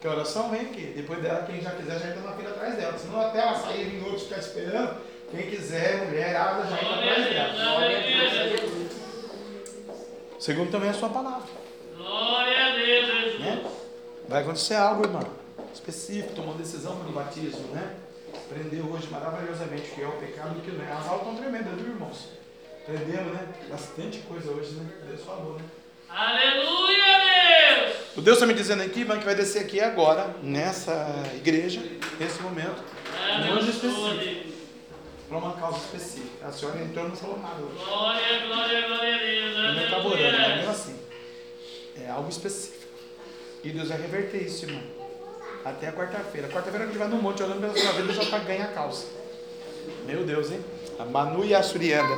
[0.02, 2.76] que a oração vem aqui, depois dela, quem já quiser, já entra na fila atrás
[2.76, 6.96] dela, senão até ela sair em outros ficar esperando, quem quiser, mulher, água, já entra
[6.96, 7.54] atrás dela.
[7.54, 8.90] Glória a Deus, aleluia.
[10.40, 11.48] Segundo também a sua palavra.
[11.96, 13.40] Glória a Deus, Jesus.
[13.40, 13.66] né?
[14.28, 15.24] Vai acontecer algo, irmão,
[15.74, 17.96] específico, tomou decisão no batismo, né?
[18.50, 20.92] Aprendeu hoje maravilhosamente o que é o pecado e o que não é.
[20.92, 22.30] As aulas estão tremendas, viu, irmãos?
[22.82, 23.48] Aprendemos, né?
[23.70, 24.90] Bastante coisa hoje, né?
[25.08, 25.66] Deus falou, né?
[26.10, 28.18] Aleluia, Deus.
[28.18, 31.80] O Deus está me dizendo aqui, irmão, que vai descer aqui agora, nessa igreja,
[32.20, 32.84] nesse momento,
[33.30, 34.54] um anjo específico,
[35.28, 36.48] para uma causa específica.
[36.48, 37.86] A senhora entrou e não falou nada hoje.
[37.86, 39.56] Glória, glória, glória a Deus.
[39.58, 41.00] Eu não estava orando, mas mesmo assim.
[42.04, 42.84] É algo específico.
[43.64, 44.99] E Deus vai reverter isso, irmão.
[45.66, 46.48] Até a quarta-feira.
[46.48, 49.06] Quarta-feira a gente vai no monte orando pela sua vida só para ganhar a causa.
[50.06, 50.64] Meu Deus, hein?
[50.98, 52.14] A Manu e a Surianda.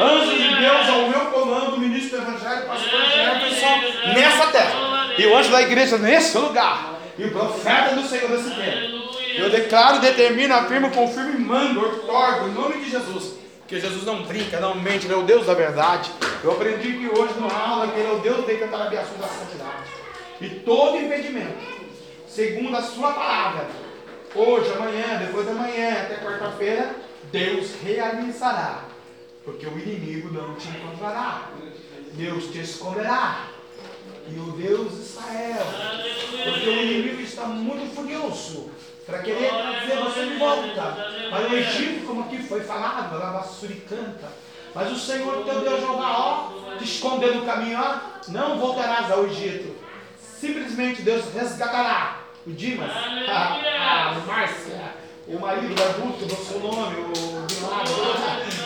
[0.00, 5.14] Anjos de Deus ao meu comando, ministro do Evangelho, pastor Jefferson, nessa terra.
[5.18, 6.98] E o anjo da igreja nesse lugar.
[7.18, 8.96] E o profeta do Senhor nesse tempo.
[9.36, 13.34] Eu declaro, determino, afirmo, confirmo e mando, ortorgo, em nome de Jesus.
[13.60, 16.10] Porque Jesus não brinca, não mente, ele é o Deus da verdade.
[16.42, 19.90] Eu aprendi que hoje no aula que ele é o Deus de Catarabiaçu da santidade.
[20.40, 21.56] E todo impedimento,
[22.36, 23.66] segundo a sua palavra,
[24.34, 26.94] hoje, amanhã, depois da manhã, até quarta-feira,
[27.32, 28.84] Deus realizará.
[29.42, 31.48] Porque o inimigo não te encontrará.
[32.12, 33.46] Deus te esconderá.
[34.28, 35.66] E o Deus de Israel.
[36.44, 38.70] Porque o inimigo está muito furioso
[39.06, 40.96] para querer trazer você de volta
[41.30, 44.28] para o Egito, como aqui foi falado, lá Suricanta.
[44.74, 47.98] Mas o Senhor teu Deus Jeová, ó, te escondeu no caminho, ó,
[48.28, 49.74] não voltarás ao Egito.
[50.38, 52.90] Simplesmente Deus resgatará o Dimas,
[53.28, 54.94] a, a Márcia,
[55.26, 57.90] o marido da Dutra, do seu nome, o Bilado,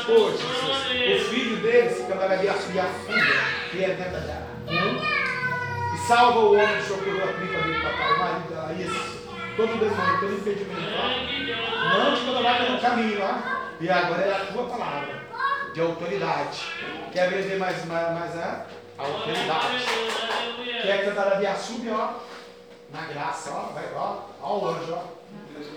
[0.06, 4.50] oh, Jesus, o filho dele, se cantarabia subir a fuga, que é dentro dela.
[5.94, 9.20] E salva o homem que procurou a tripa dele, papai, o marido dela, isso.
[9.56, 11.98] Todo demônio, todo impedimento, ó.
[11.98, 13.60] Não te colocar pelo caminho, ó.
[13.80, 15.22] E agora é a tua palavra,
[15.72, 16.66] de autoridade.
[17.12, 18.66] Quer vender mais, mais, mais a
[18.98, 19.84] autoridade.
[20.82, 22.29] Quer cantar a via sub, ó.
[22.92, 23.72] Na graça, ó.
[23.72, 24.16] Vai, ó.
[24.42, 25.20] Ó o anjo, ó.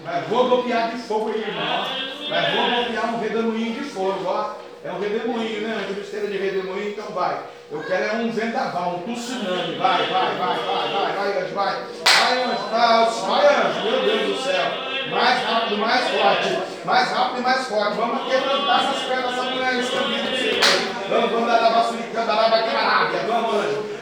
[0.04, 1.64] Vai rodopiar de fogo aí, irmão.
[1.64, 2.30] ó.
[2.30, 4.54] Vai rodopiar um redemoinho de fogo, ó.
[4.84, 5.86] É um redemoinho, né?
[5.88, 7.40] Uma mistério de redemoinho, então vai.
[7.72, 9.76] Eu quero é um vendaval, um tsunami.
[9.76, 11.74] Vai, vai, vai, vai, vai, vai, anjo, vai.
[11.74, 14.94] Vai, anjo, vai, vai, anjo, meu Deus do céu.
[15.10, 16.60] Mais rápido, mais forte.
[16.86, 17.98] Mais rápido e mais forte.
[17.98, 21.10] Vamos quebrantar essas pernas dessa mulher escambida do Senhor.
[21.10, 23.12] Vamos, vamos dar a vassouricanda lá, vai quebrar.
[23.28, 23.93] Vamos, anjo.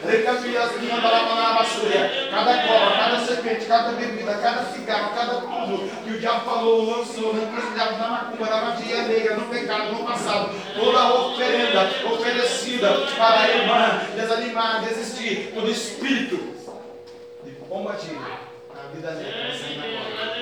[2.30, 7.34] Cada cobra, cada serpente, cada bebida, cada cigarro, cada tudo que o diabo falou, lançou,
[7.34, 10.50] na encruzilhada, na macumba, na magia negra, no pecado, no passado.
[10.74, 15.52] Toda oferenda oferecida para a irmã desanimar, desistir.
[15.54, 16.36] Todo espírito
[17.44, 18.20] de combativo
[18.74, 20.32] na vida dela, sair agora.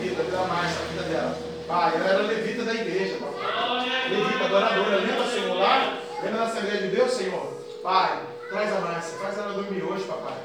[0.00, 1.38] Vida da vida, mais, a vida dela.
[1.66, 4.08] Pai, ela era levita da igreja, papai.
[4.08, 4.96] Levita, adoradora.
[4.98, 5.98] Lembra, Senhor, lá?
[6.22, 7.62] Lembra da Assembleia de Deus, Senhor?
[7.82, 10.38] Pai, traz a Márcia, faz ela dormir hoje, papai.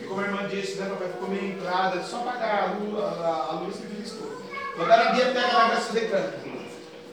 [0.00, 3.48] E como a irmã disse, né, papai, ficou meio entrada, só apagar a luz, a,
[3.50, 4.36] a luz que fica escura.
[4.76, 6.34] Mandar a Bia terra lá, vai se decanta.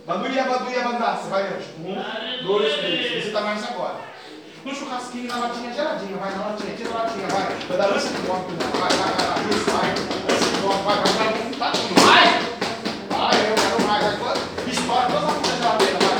[0.05, 1.69] Banduia, banduia, bandaça, vai anjo.
[1.80, 3.11] Um, dois, três.
[3.11, 4.11] Visita a Márcia agora.
[4.65, 7.55] No churrasquinho, na latinha geladinha, vai na latinha, tira a latinha, vai.
[7.68, 9.89] Vai dar lança de golpe, vai, vai, vai, vai, isso, vai.
[10.30, 12.27] Lança de vai, vai, vai, vai, tá tudo, vai.
[13.09, 14.38] Vai, eu quero mais, vai,
[14.68, 16.10] estoura toda a puta geladeira, vai, vai, vai, vai, vai,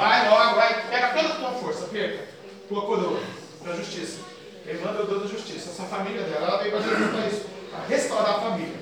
[0.00, 0.88] Vai, logo, vai.
[0.88, 2.24] Pega toda a tua força, perca.
[2.68, 3.20] Tua coroa
[3.62, 4.20] da justiça.
[4.64, 5.68] Quem manda o Deus da justiça.
[5.68, 7.46] Essa família dela, ela veio para Jesus para isso.
[7.70, 8.80] Para restaurar a família.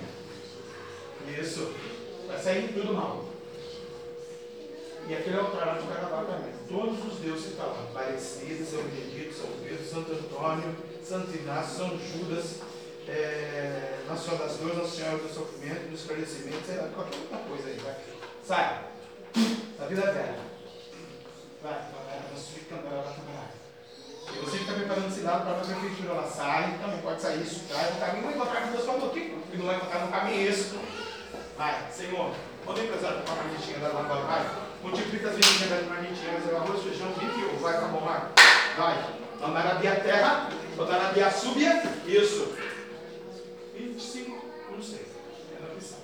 [1.41, 1.75] Isso.
[2.29, 3.25] Vai sair tudo mal.
[5.09, 6.53] E aquele altar lá de Carnaval também.
[6.69, 7.83] Todos os deuses que estavam.
[7.91, 12.61] Aparecido, São Benedito, São Pedro, Santo Antônio, Santo Inácio, São Judas,
[13.09, 17.39] é, Nossa Senhora das Dores, Nossa Senhora do Sofrimento, do Esclarecimento, sei lá, qualquer outra
[17.39, 17.77] coisa aí.
[17.79, 17.95] Vai.
[18.45, 18.85] Sai.
[19.79, 20.58] Da vida velha.
[21.63, 22.19] Vai, vai, vai.
[22.31, 23.59] Vai trabalhar.
[24.33, 27.95] E você está preparando lado para a prefeitura, ela sai, também pode sair isso, traz
[27.95, 30.79] no caminho, vai encontrar com Deus falou aqui, que não vai encontrar no caminho isso.
[31.57, 32.35] Vai, Senhor,
[32.67, 34.47] o empresário a marmitinha da agora, vai.
[34.83, 37.13] Multiplica as vendinhas das marmitinhas, mas é arroz, feijão,
[37.61, 38.29] vai, bom, vai.
[38.77, 39.15] Vai.
[39.41, 40.51] Mandar a Bia terra,
[41.13, 42.55] Bia súbia, isso.
[43.75, 45.07] 25, não sei,
[45.59, 46.03] ela que sabe.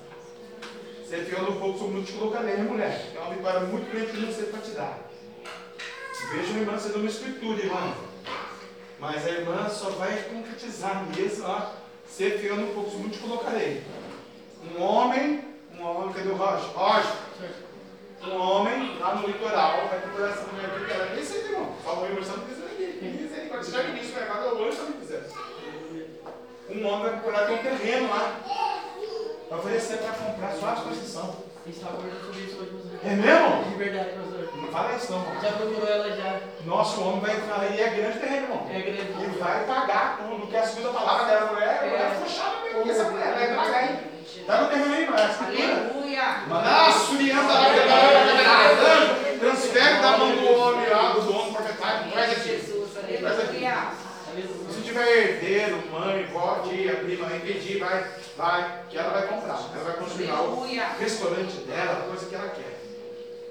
[1.04, 3.12] Você fiou no fogo, sou muito te colocarei, mulher.
[3.14, 5.03] É uma vitória muito grande que não sei para te dar.
[6.30, 7.94] Veja a irmã sendo uma escritura, irmã.
[9.00, 11.72] Mas a irmã só vai concretizar mesmo, ó.
[12.08, 13.82] Ser fiel no pouco, muito te colocarei.
[14.70, 15.44] Um homem,
[15.76, 16.70] um homem, cadê o Roger?
[16.70, 17.12] Roger.
[18.22, 21.74] Um homem lá no litoral vai procurar essa mulher aqui, que ela nem sei, irmão.
[21.82, 22.98] Só o irmão não quiser aqui.
[23.02, 23.70] Misericórdia.
[23.70, 25.28] Já me disse, vai cada olho, só me quiser.
[26.70, 28.40] Um homem vai procurar ter um terreno lá.
[29.50, 30.74] Vai oferecer para comprar só a
[31.70, 32.70] estava conversando sobre isso hoje.
[33.02, 33.70] É mesmo?
[33.70, 34.33] De verdade.
[34.74, 35.40] Não fala isso não, irmão.
[35.40, 36.40] Já procurou ela já.
[36.64, 38.66] Nosso homem vai falar, e é grande terreno, irmão.
[38.68, 39.02] É grande.
[39.02, 42.90] E vai pagar tudo, que a segunda palavra dela, mulher, a mulher ficou chata mesmo,
[42.90, 44.14] essa mulher vai pagar aí.
[44.44, 46.22] Tá no terreno aí, mas Aleluia.
[46.48, 52.32] Manda a surianta lá, arranjo, transfere da mão do homem lá, do dono proprietário, traz
[52.32, 53.18] aqui.
[53.20, 54.74] Traz aqui.
[54.74, 58.04] Se tiver herdeiro, mãe, vó, tia, prima, vem pedir, vai,
[58.36, 59.60] vai, que ela vai comprar.
[59.72, 60.88] Ela vai construir o Aleluia.
[60.98, 62.73] restaurante dela, a coisa que ela quer.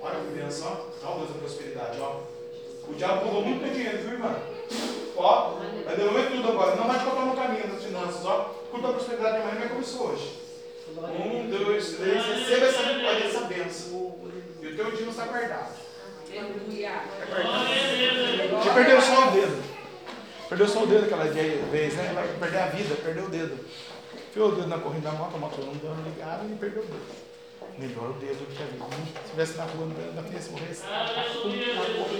[0.04, 1.08] Olha que bênção, ó.
[1.08, 2.20] Olha o Deus da prosperidade, ó.
[2.88, 4.36] O diabo roubou muito teu dinheiro, viu, irmã?
[5.16, 6.76] Ó, vai devolver tudo agora.
[6.76, 8.54] Não vai te colocar no caminho das finanças, ó.
[8.70, 10.44] Culto da prosperidade de manhã não é começou hoje.
[10.98, 14.16] Um, dois, três, receba essa vitória, essa bênção.
[14.62, 15.74] E o teu dia não está guardado.
[16.26, 16.42] Está
[17.30, 18.64] guardado.
[18.64, 19.64] Você perdeu só o dedo.
[20.50, 22.12] Perdeu só o dedo aquela vez, né?
[22.14, 23.58] Vai perder a vida, perdeu o dedo.
[24.30, 26.86] Enfiou o dedo na corrida da moto, a moto não dando ligado e perdeu o
[26.86, 27.33] dedo.
[27.78, 28.86] Melhor o Deus do que a vida.
[28.86, 30.84] Se estivesse na rua andando, a criança morresse.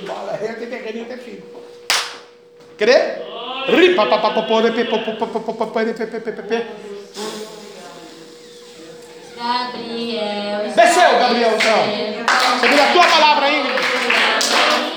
[0.08, 1.44] Bala, é que tem que ter filho.
[2.78, 3.22] Crê?
[9.38, 10.74] Gabriel.
[10.76, 12.60] Desceu, Gabriel, então.
[12.60, 14.93] Segundo a tua palavra, Ingrid.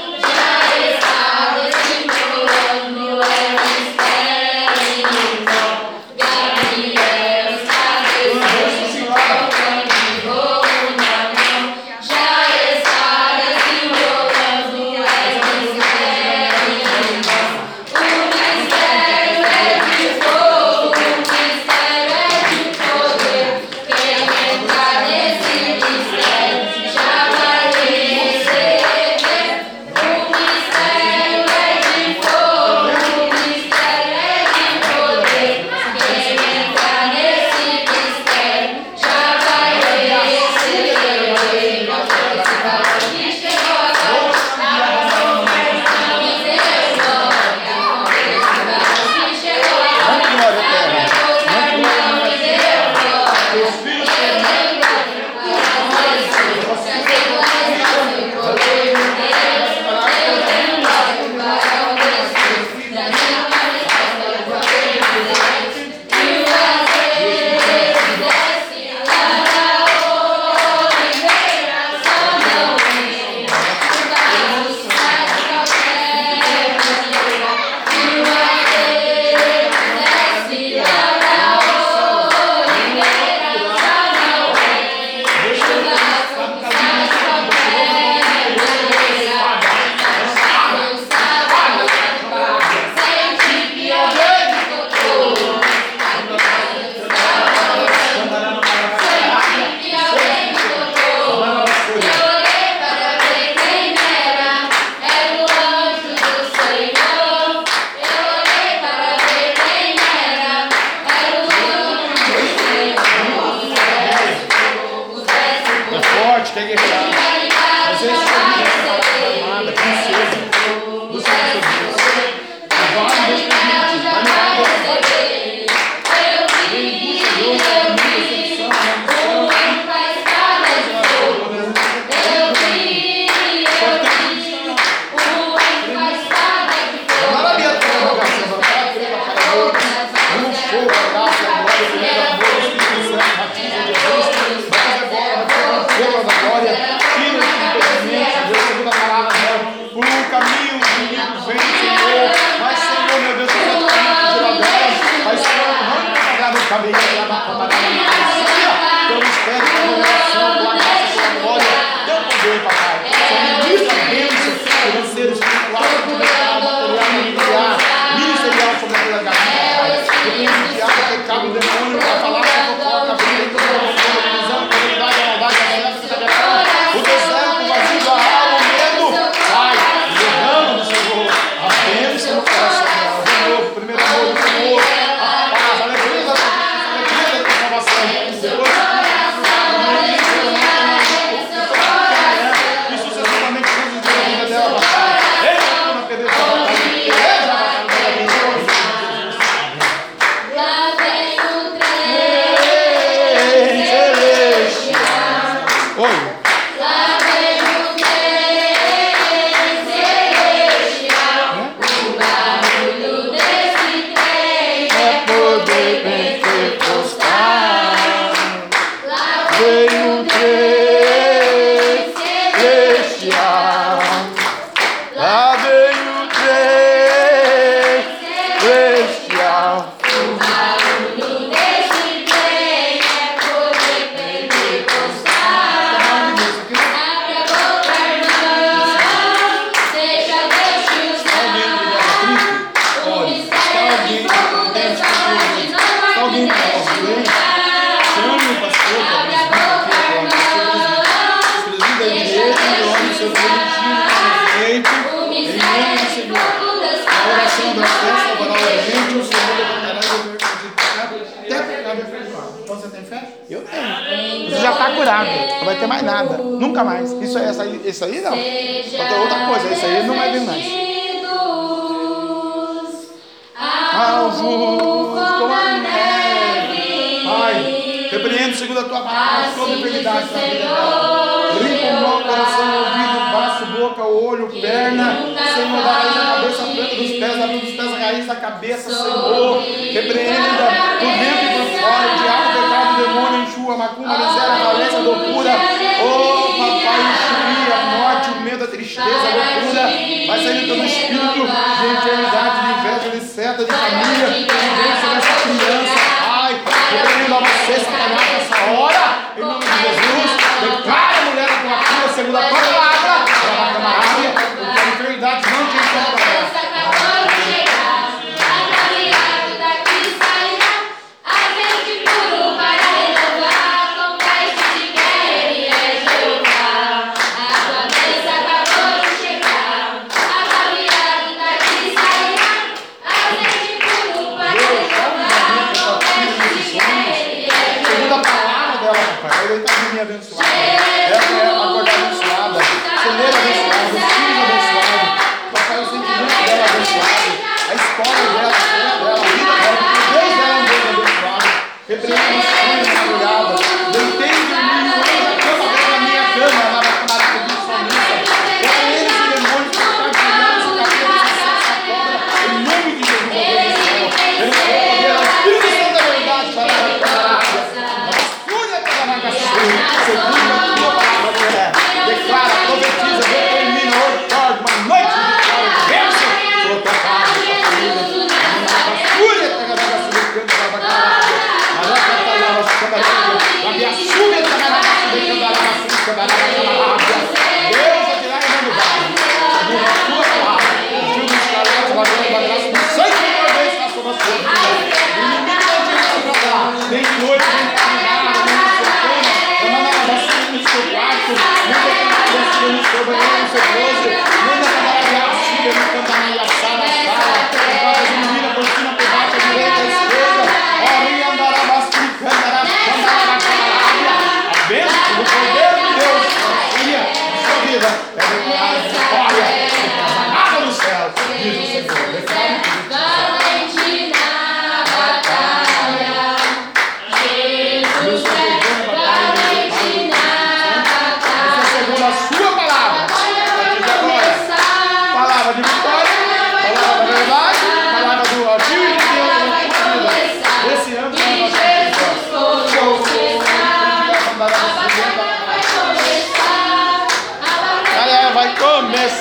[303.86, 304.45] anillo.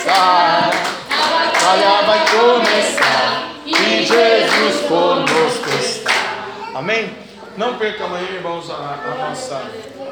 [0.06, 0.69] começar,
[1.10, 6.45] a batalha vai começar e Jesus conosco está.
[6.76, 7.11] Amém?
[7.57, 9.60] Não percam aí, irmãos, a, a nossa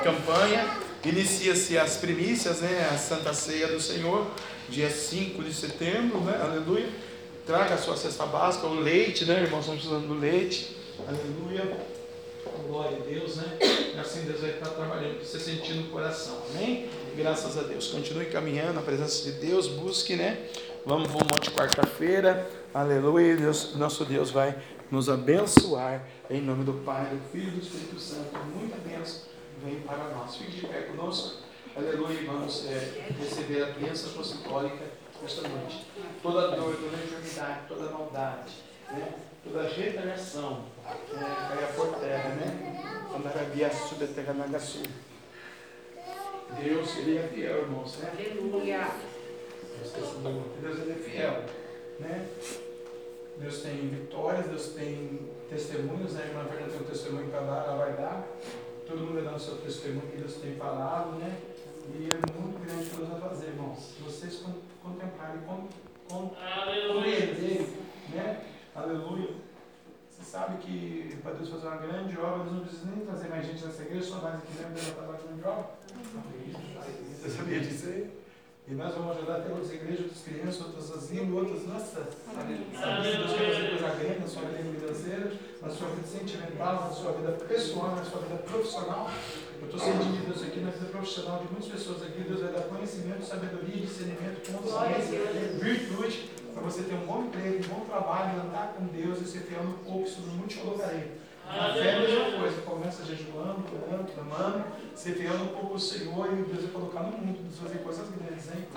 [0.03, 0.65] campanha.
[1.05, 2.89] Inicia-se as primícias, né?
[2.91, 4.25] A Santa Ceia do Senhor,
[4.67, 6.39] dia 5 de setembro, né?
[6.41, 6.89] Aleluia.
[7.45, 9.59] Traga a sua cesta básica, o leite, né, irmãos?
[9.59, 10.75] Estamos precisando do leite.
[11.07, 11.92] Aleluia.
[12.67, 13.57] Glória a Deus, né?
[13.95, 16.89] E assim Deus vai estar trabalhando, você sentir no coração, amém?
[17.15, 17.87] Graças a Deus.
[17.87, 20.49] Continue caminhando na presença de Deus, busque, né?
[20.85, 23.35] Vamos para o monte quarta-feira, aleluia.
[23.35, 24.55] Deus, nosso Deus vai
[24.89, 28.37] nos abençoar, em nome do Pai, do Filho e do Espírito Santo.
[28.55, 29.21] Muita bênção
[29.63, 30.35] vem para nós.
[30.35, 31.41] Fique de pé conosco,
[31.75, 32.19] aleluia.
[32.25, 34.85] Vamos é, receber a bênção apostólica
[35.23, 35.85] esta noite.
[36.21, 38.51] Toda dor, toda enfermidade, toda maldade,
[38.91, 39.13] né?
[39.43, 43.09] Toda retaliação, é, caia por terra, né?
[43.15, 44.83] Andarabia subterra nagasu.
[46.61, 48.11] Deus, Ele é fiel, irmãos, né?
[48.13, 48.87] Aleluia.
[50.61, 51.43] Deus ele é fiel,
[51.99, 52.27] né?
[53.37, 56.23] Deus tem vitórias, Deus tem testemunhos, né?
[56.23, 58.27] A irmã Fernanda tem um testemunho para dar, ela vai dar.
[58.87, 61.35] Todo mundo vai dar o seu testemunho que Deus tem falado, né?
[61.95, 63.79] E é muito grande o que Deus vai fazer, irmãos.
[63.79, 65.67] Se vocês con- contemplarem, con,
[66.09, 67.67] con, compreenderem,
[68.13, 68.41] né?
[68.75, 69.29] Aleluia.
[70.09, 73.45] Você sabe que para Deus fazer uma grande obra, Deus não precisa nem trazer mais
[73.45, 75.69] gente nessa igreja, só nós aqui vai fazer uma grande obra.
[77.21, 78.09] Você sabia disso aí?
[78.67, 81.67] E nós vamos ajudar até outras igrejas, outras crianças, outras asilos, outras.
[81.67, 86.75] Nossa, sabe, Deus quer fazer coisa grande na sua vida financeira, na sua vida sentimental,
[86.85, 89.11] na sua vida pessoal, na sua vida profissional.
[89.61, 92.23] Eu estou sentindo Deus aqui na vida profissional de muitas pessoas aqui.
[92.23, 95.19] Deus vai dar conhecimento, sabedoria, discernimento, consciência,
[95.61, 99.39] virtude, para você ter um bom emprego, um bom trabalho, andar com Deus e ser
[99.39, 101.23] fiel no pouco, sobre muito te colocarei.
[101.47, 104.63] A fé é a mesma coisa, começa jejuando, orando, clamando,
[104.95, 107.83] ser fiel no pouco ao Senhor e Deus vai colocar no mundo, Deus vai fazer
[107.83, 108.67] coisas grandes, hein?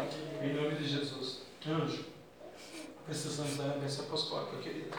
[0.42, 1.42] Em nome de Jesus.
[1.66, 2.04] Anjo,
[3.04, 4.96] precisamos da bênção apostólica, querido.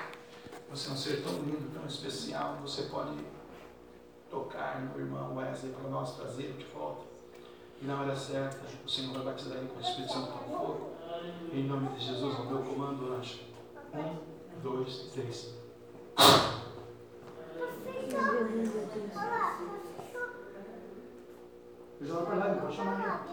[0.69, 3.17] Você é um ser tão lindo, tão especial, você pode
[4.29, 7.05] tocar no irmão Wesley para nós trazer de volta.
[7.81, 10.96] E na hora certa, o Senhor vai batizar ele com o Espírito Santo com fogo.
[11.51, 13.39] Em nome de Jesus, ao meu comando, anjo.
[13.93, 14.17] Um,
[14.61, 15.55] dois, três.
[21.99, 23.25] Vai para lá, não pode chamar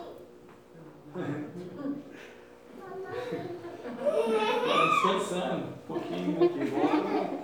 [3.84, 6.72] Tá descansando um pouquinho aqui.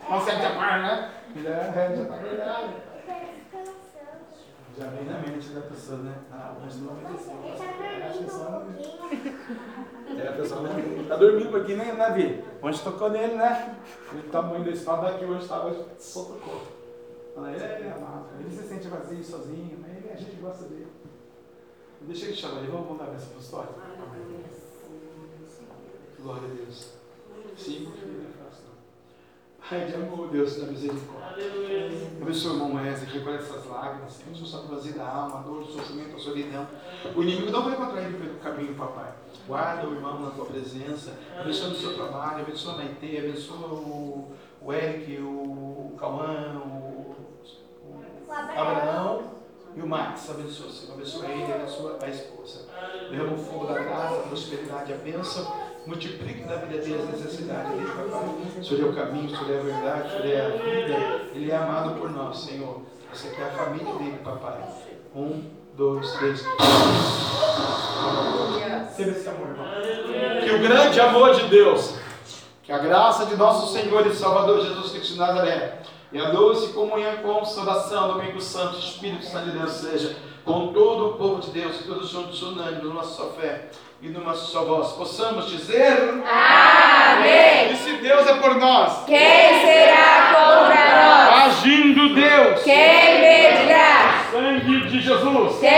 [0.08, 1.12] Não sente a par, né?
[1.36, 2.74] Já, já tá verdade.
[4.78, 6.14] Já vem na mente da pessoa, né?
[6.32, 7.36] Ah, mas não obedeceu.
[7.44, 8.66] É a pessoa.
[10.18, 11.04] É a pessoa, né?
[11.08, 12.42] Tá dormindo aqui, né, Navi?
[12.62, 13.76] Onde tocou nele, né?
[14.12, 16.62] O tamanho do estado daqui hoje estava, só tocou.
[17.34, 18.26] Fala, ele é amado.
[18.40, 20.88] Ele se sente vazio, sozinho, mas ele, a gente gosta dele.
[22.02, 23.74] Deixa ele chamar ele, vamos contar a bênção apostólica?
[26.22, 26.92] Glória a Deus.
[27.56, 28.64] Sim, porque ele é fácil.
[28.66, 29.59] não.
[29.70, 31.46] Pai de amor, Deus da misericórdia.
[32.20, 35.60] Abençoa o irmão Wesley, recolhe essas lágrimas, Senhor, o Senhor vazio da alma, a dor,
[35.60, 36.66] o sofrimento, a solidão.
[37.14, 39.12] O inimigo não vai encontrar ele pelo caminho, papai.
[39.46, 44.32] Guarda o irmão na tua presença, abençoa o seu trabalho, abençoa a Maite, abençoa o,
[44.60, 47.14] o Eric, o, o Cauã, o,
[47.86, 49.39] o Abraão
[49.74, 50.30] e o Max.
[50.30, 52.66] Abençoa, Senhor, abençoa ele, abençoa a esposa.
[53.10, 55.70] Derrama o fogo da graça, a prosperidade, a bênção.
[55.86, 58.28] Multiplique na vida dele as necessidades dele, papai.
[58.58, 61.30] O Senhor é o caminho, o Senhor é a verdade, o Senhor é a vida.
[61.34, 62.82] Ele é amado por nós, Senhor.
[63.12, 64.60] Essa aqui é a família dele, papai.
[65.14, 65.42] Um,
[65.74, 66.44] dois, três.
[69.00, 69.66] Receba esse amor, irmão.
[70.44, 71.94] Que o grande amor de Deus,
[72.62, 75.82] que a graça de nosso Senhor e Salvador Jesus Cristo de Nazaré,
[76.12, 80.72] e a doce comunhão e consolação do Amigo Santo, Espírito Santo de Deus, seja com
[80.72, 83.68] todo o povo de Deus, e todos juntos unânimes na nossa fé
[84.02, 85.92] e numa só voz, possamos dizer:
[86.26, 87.72] Amém.
[87.72, 91.58] E se Deus é por nós, Quem será contra nós?
[91.58, 94.24] agindo Deus, Quem medirá?
[94.32, 95.70] sangue de Jesus, Quem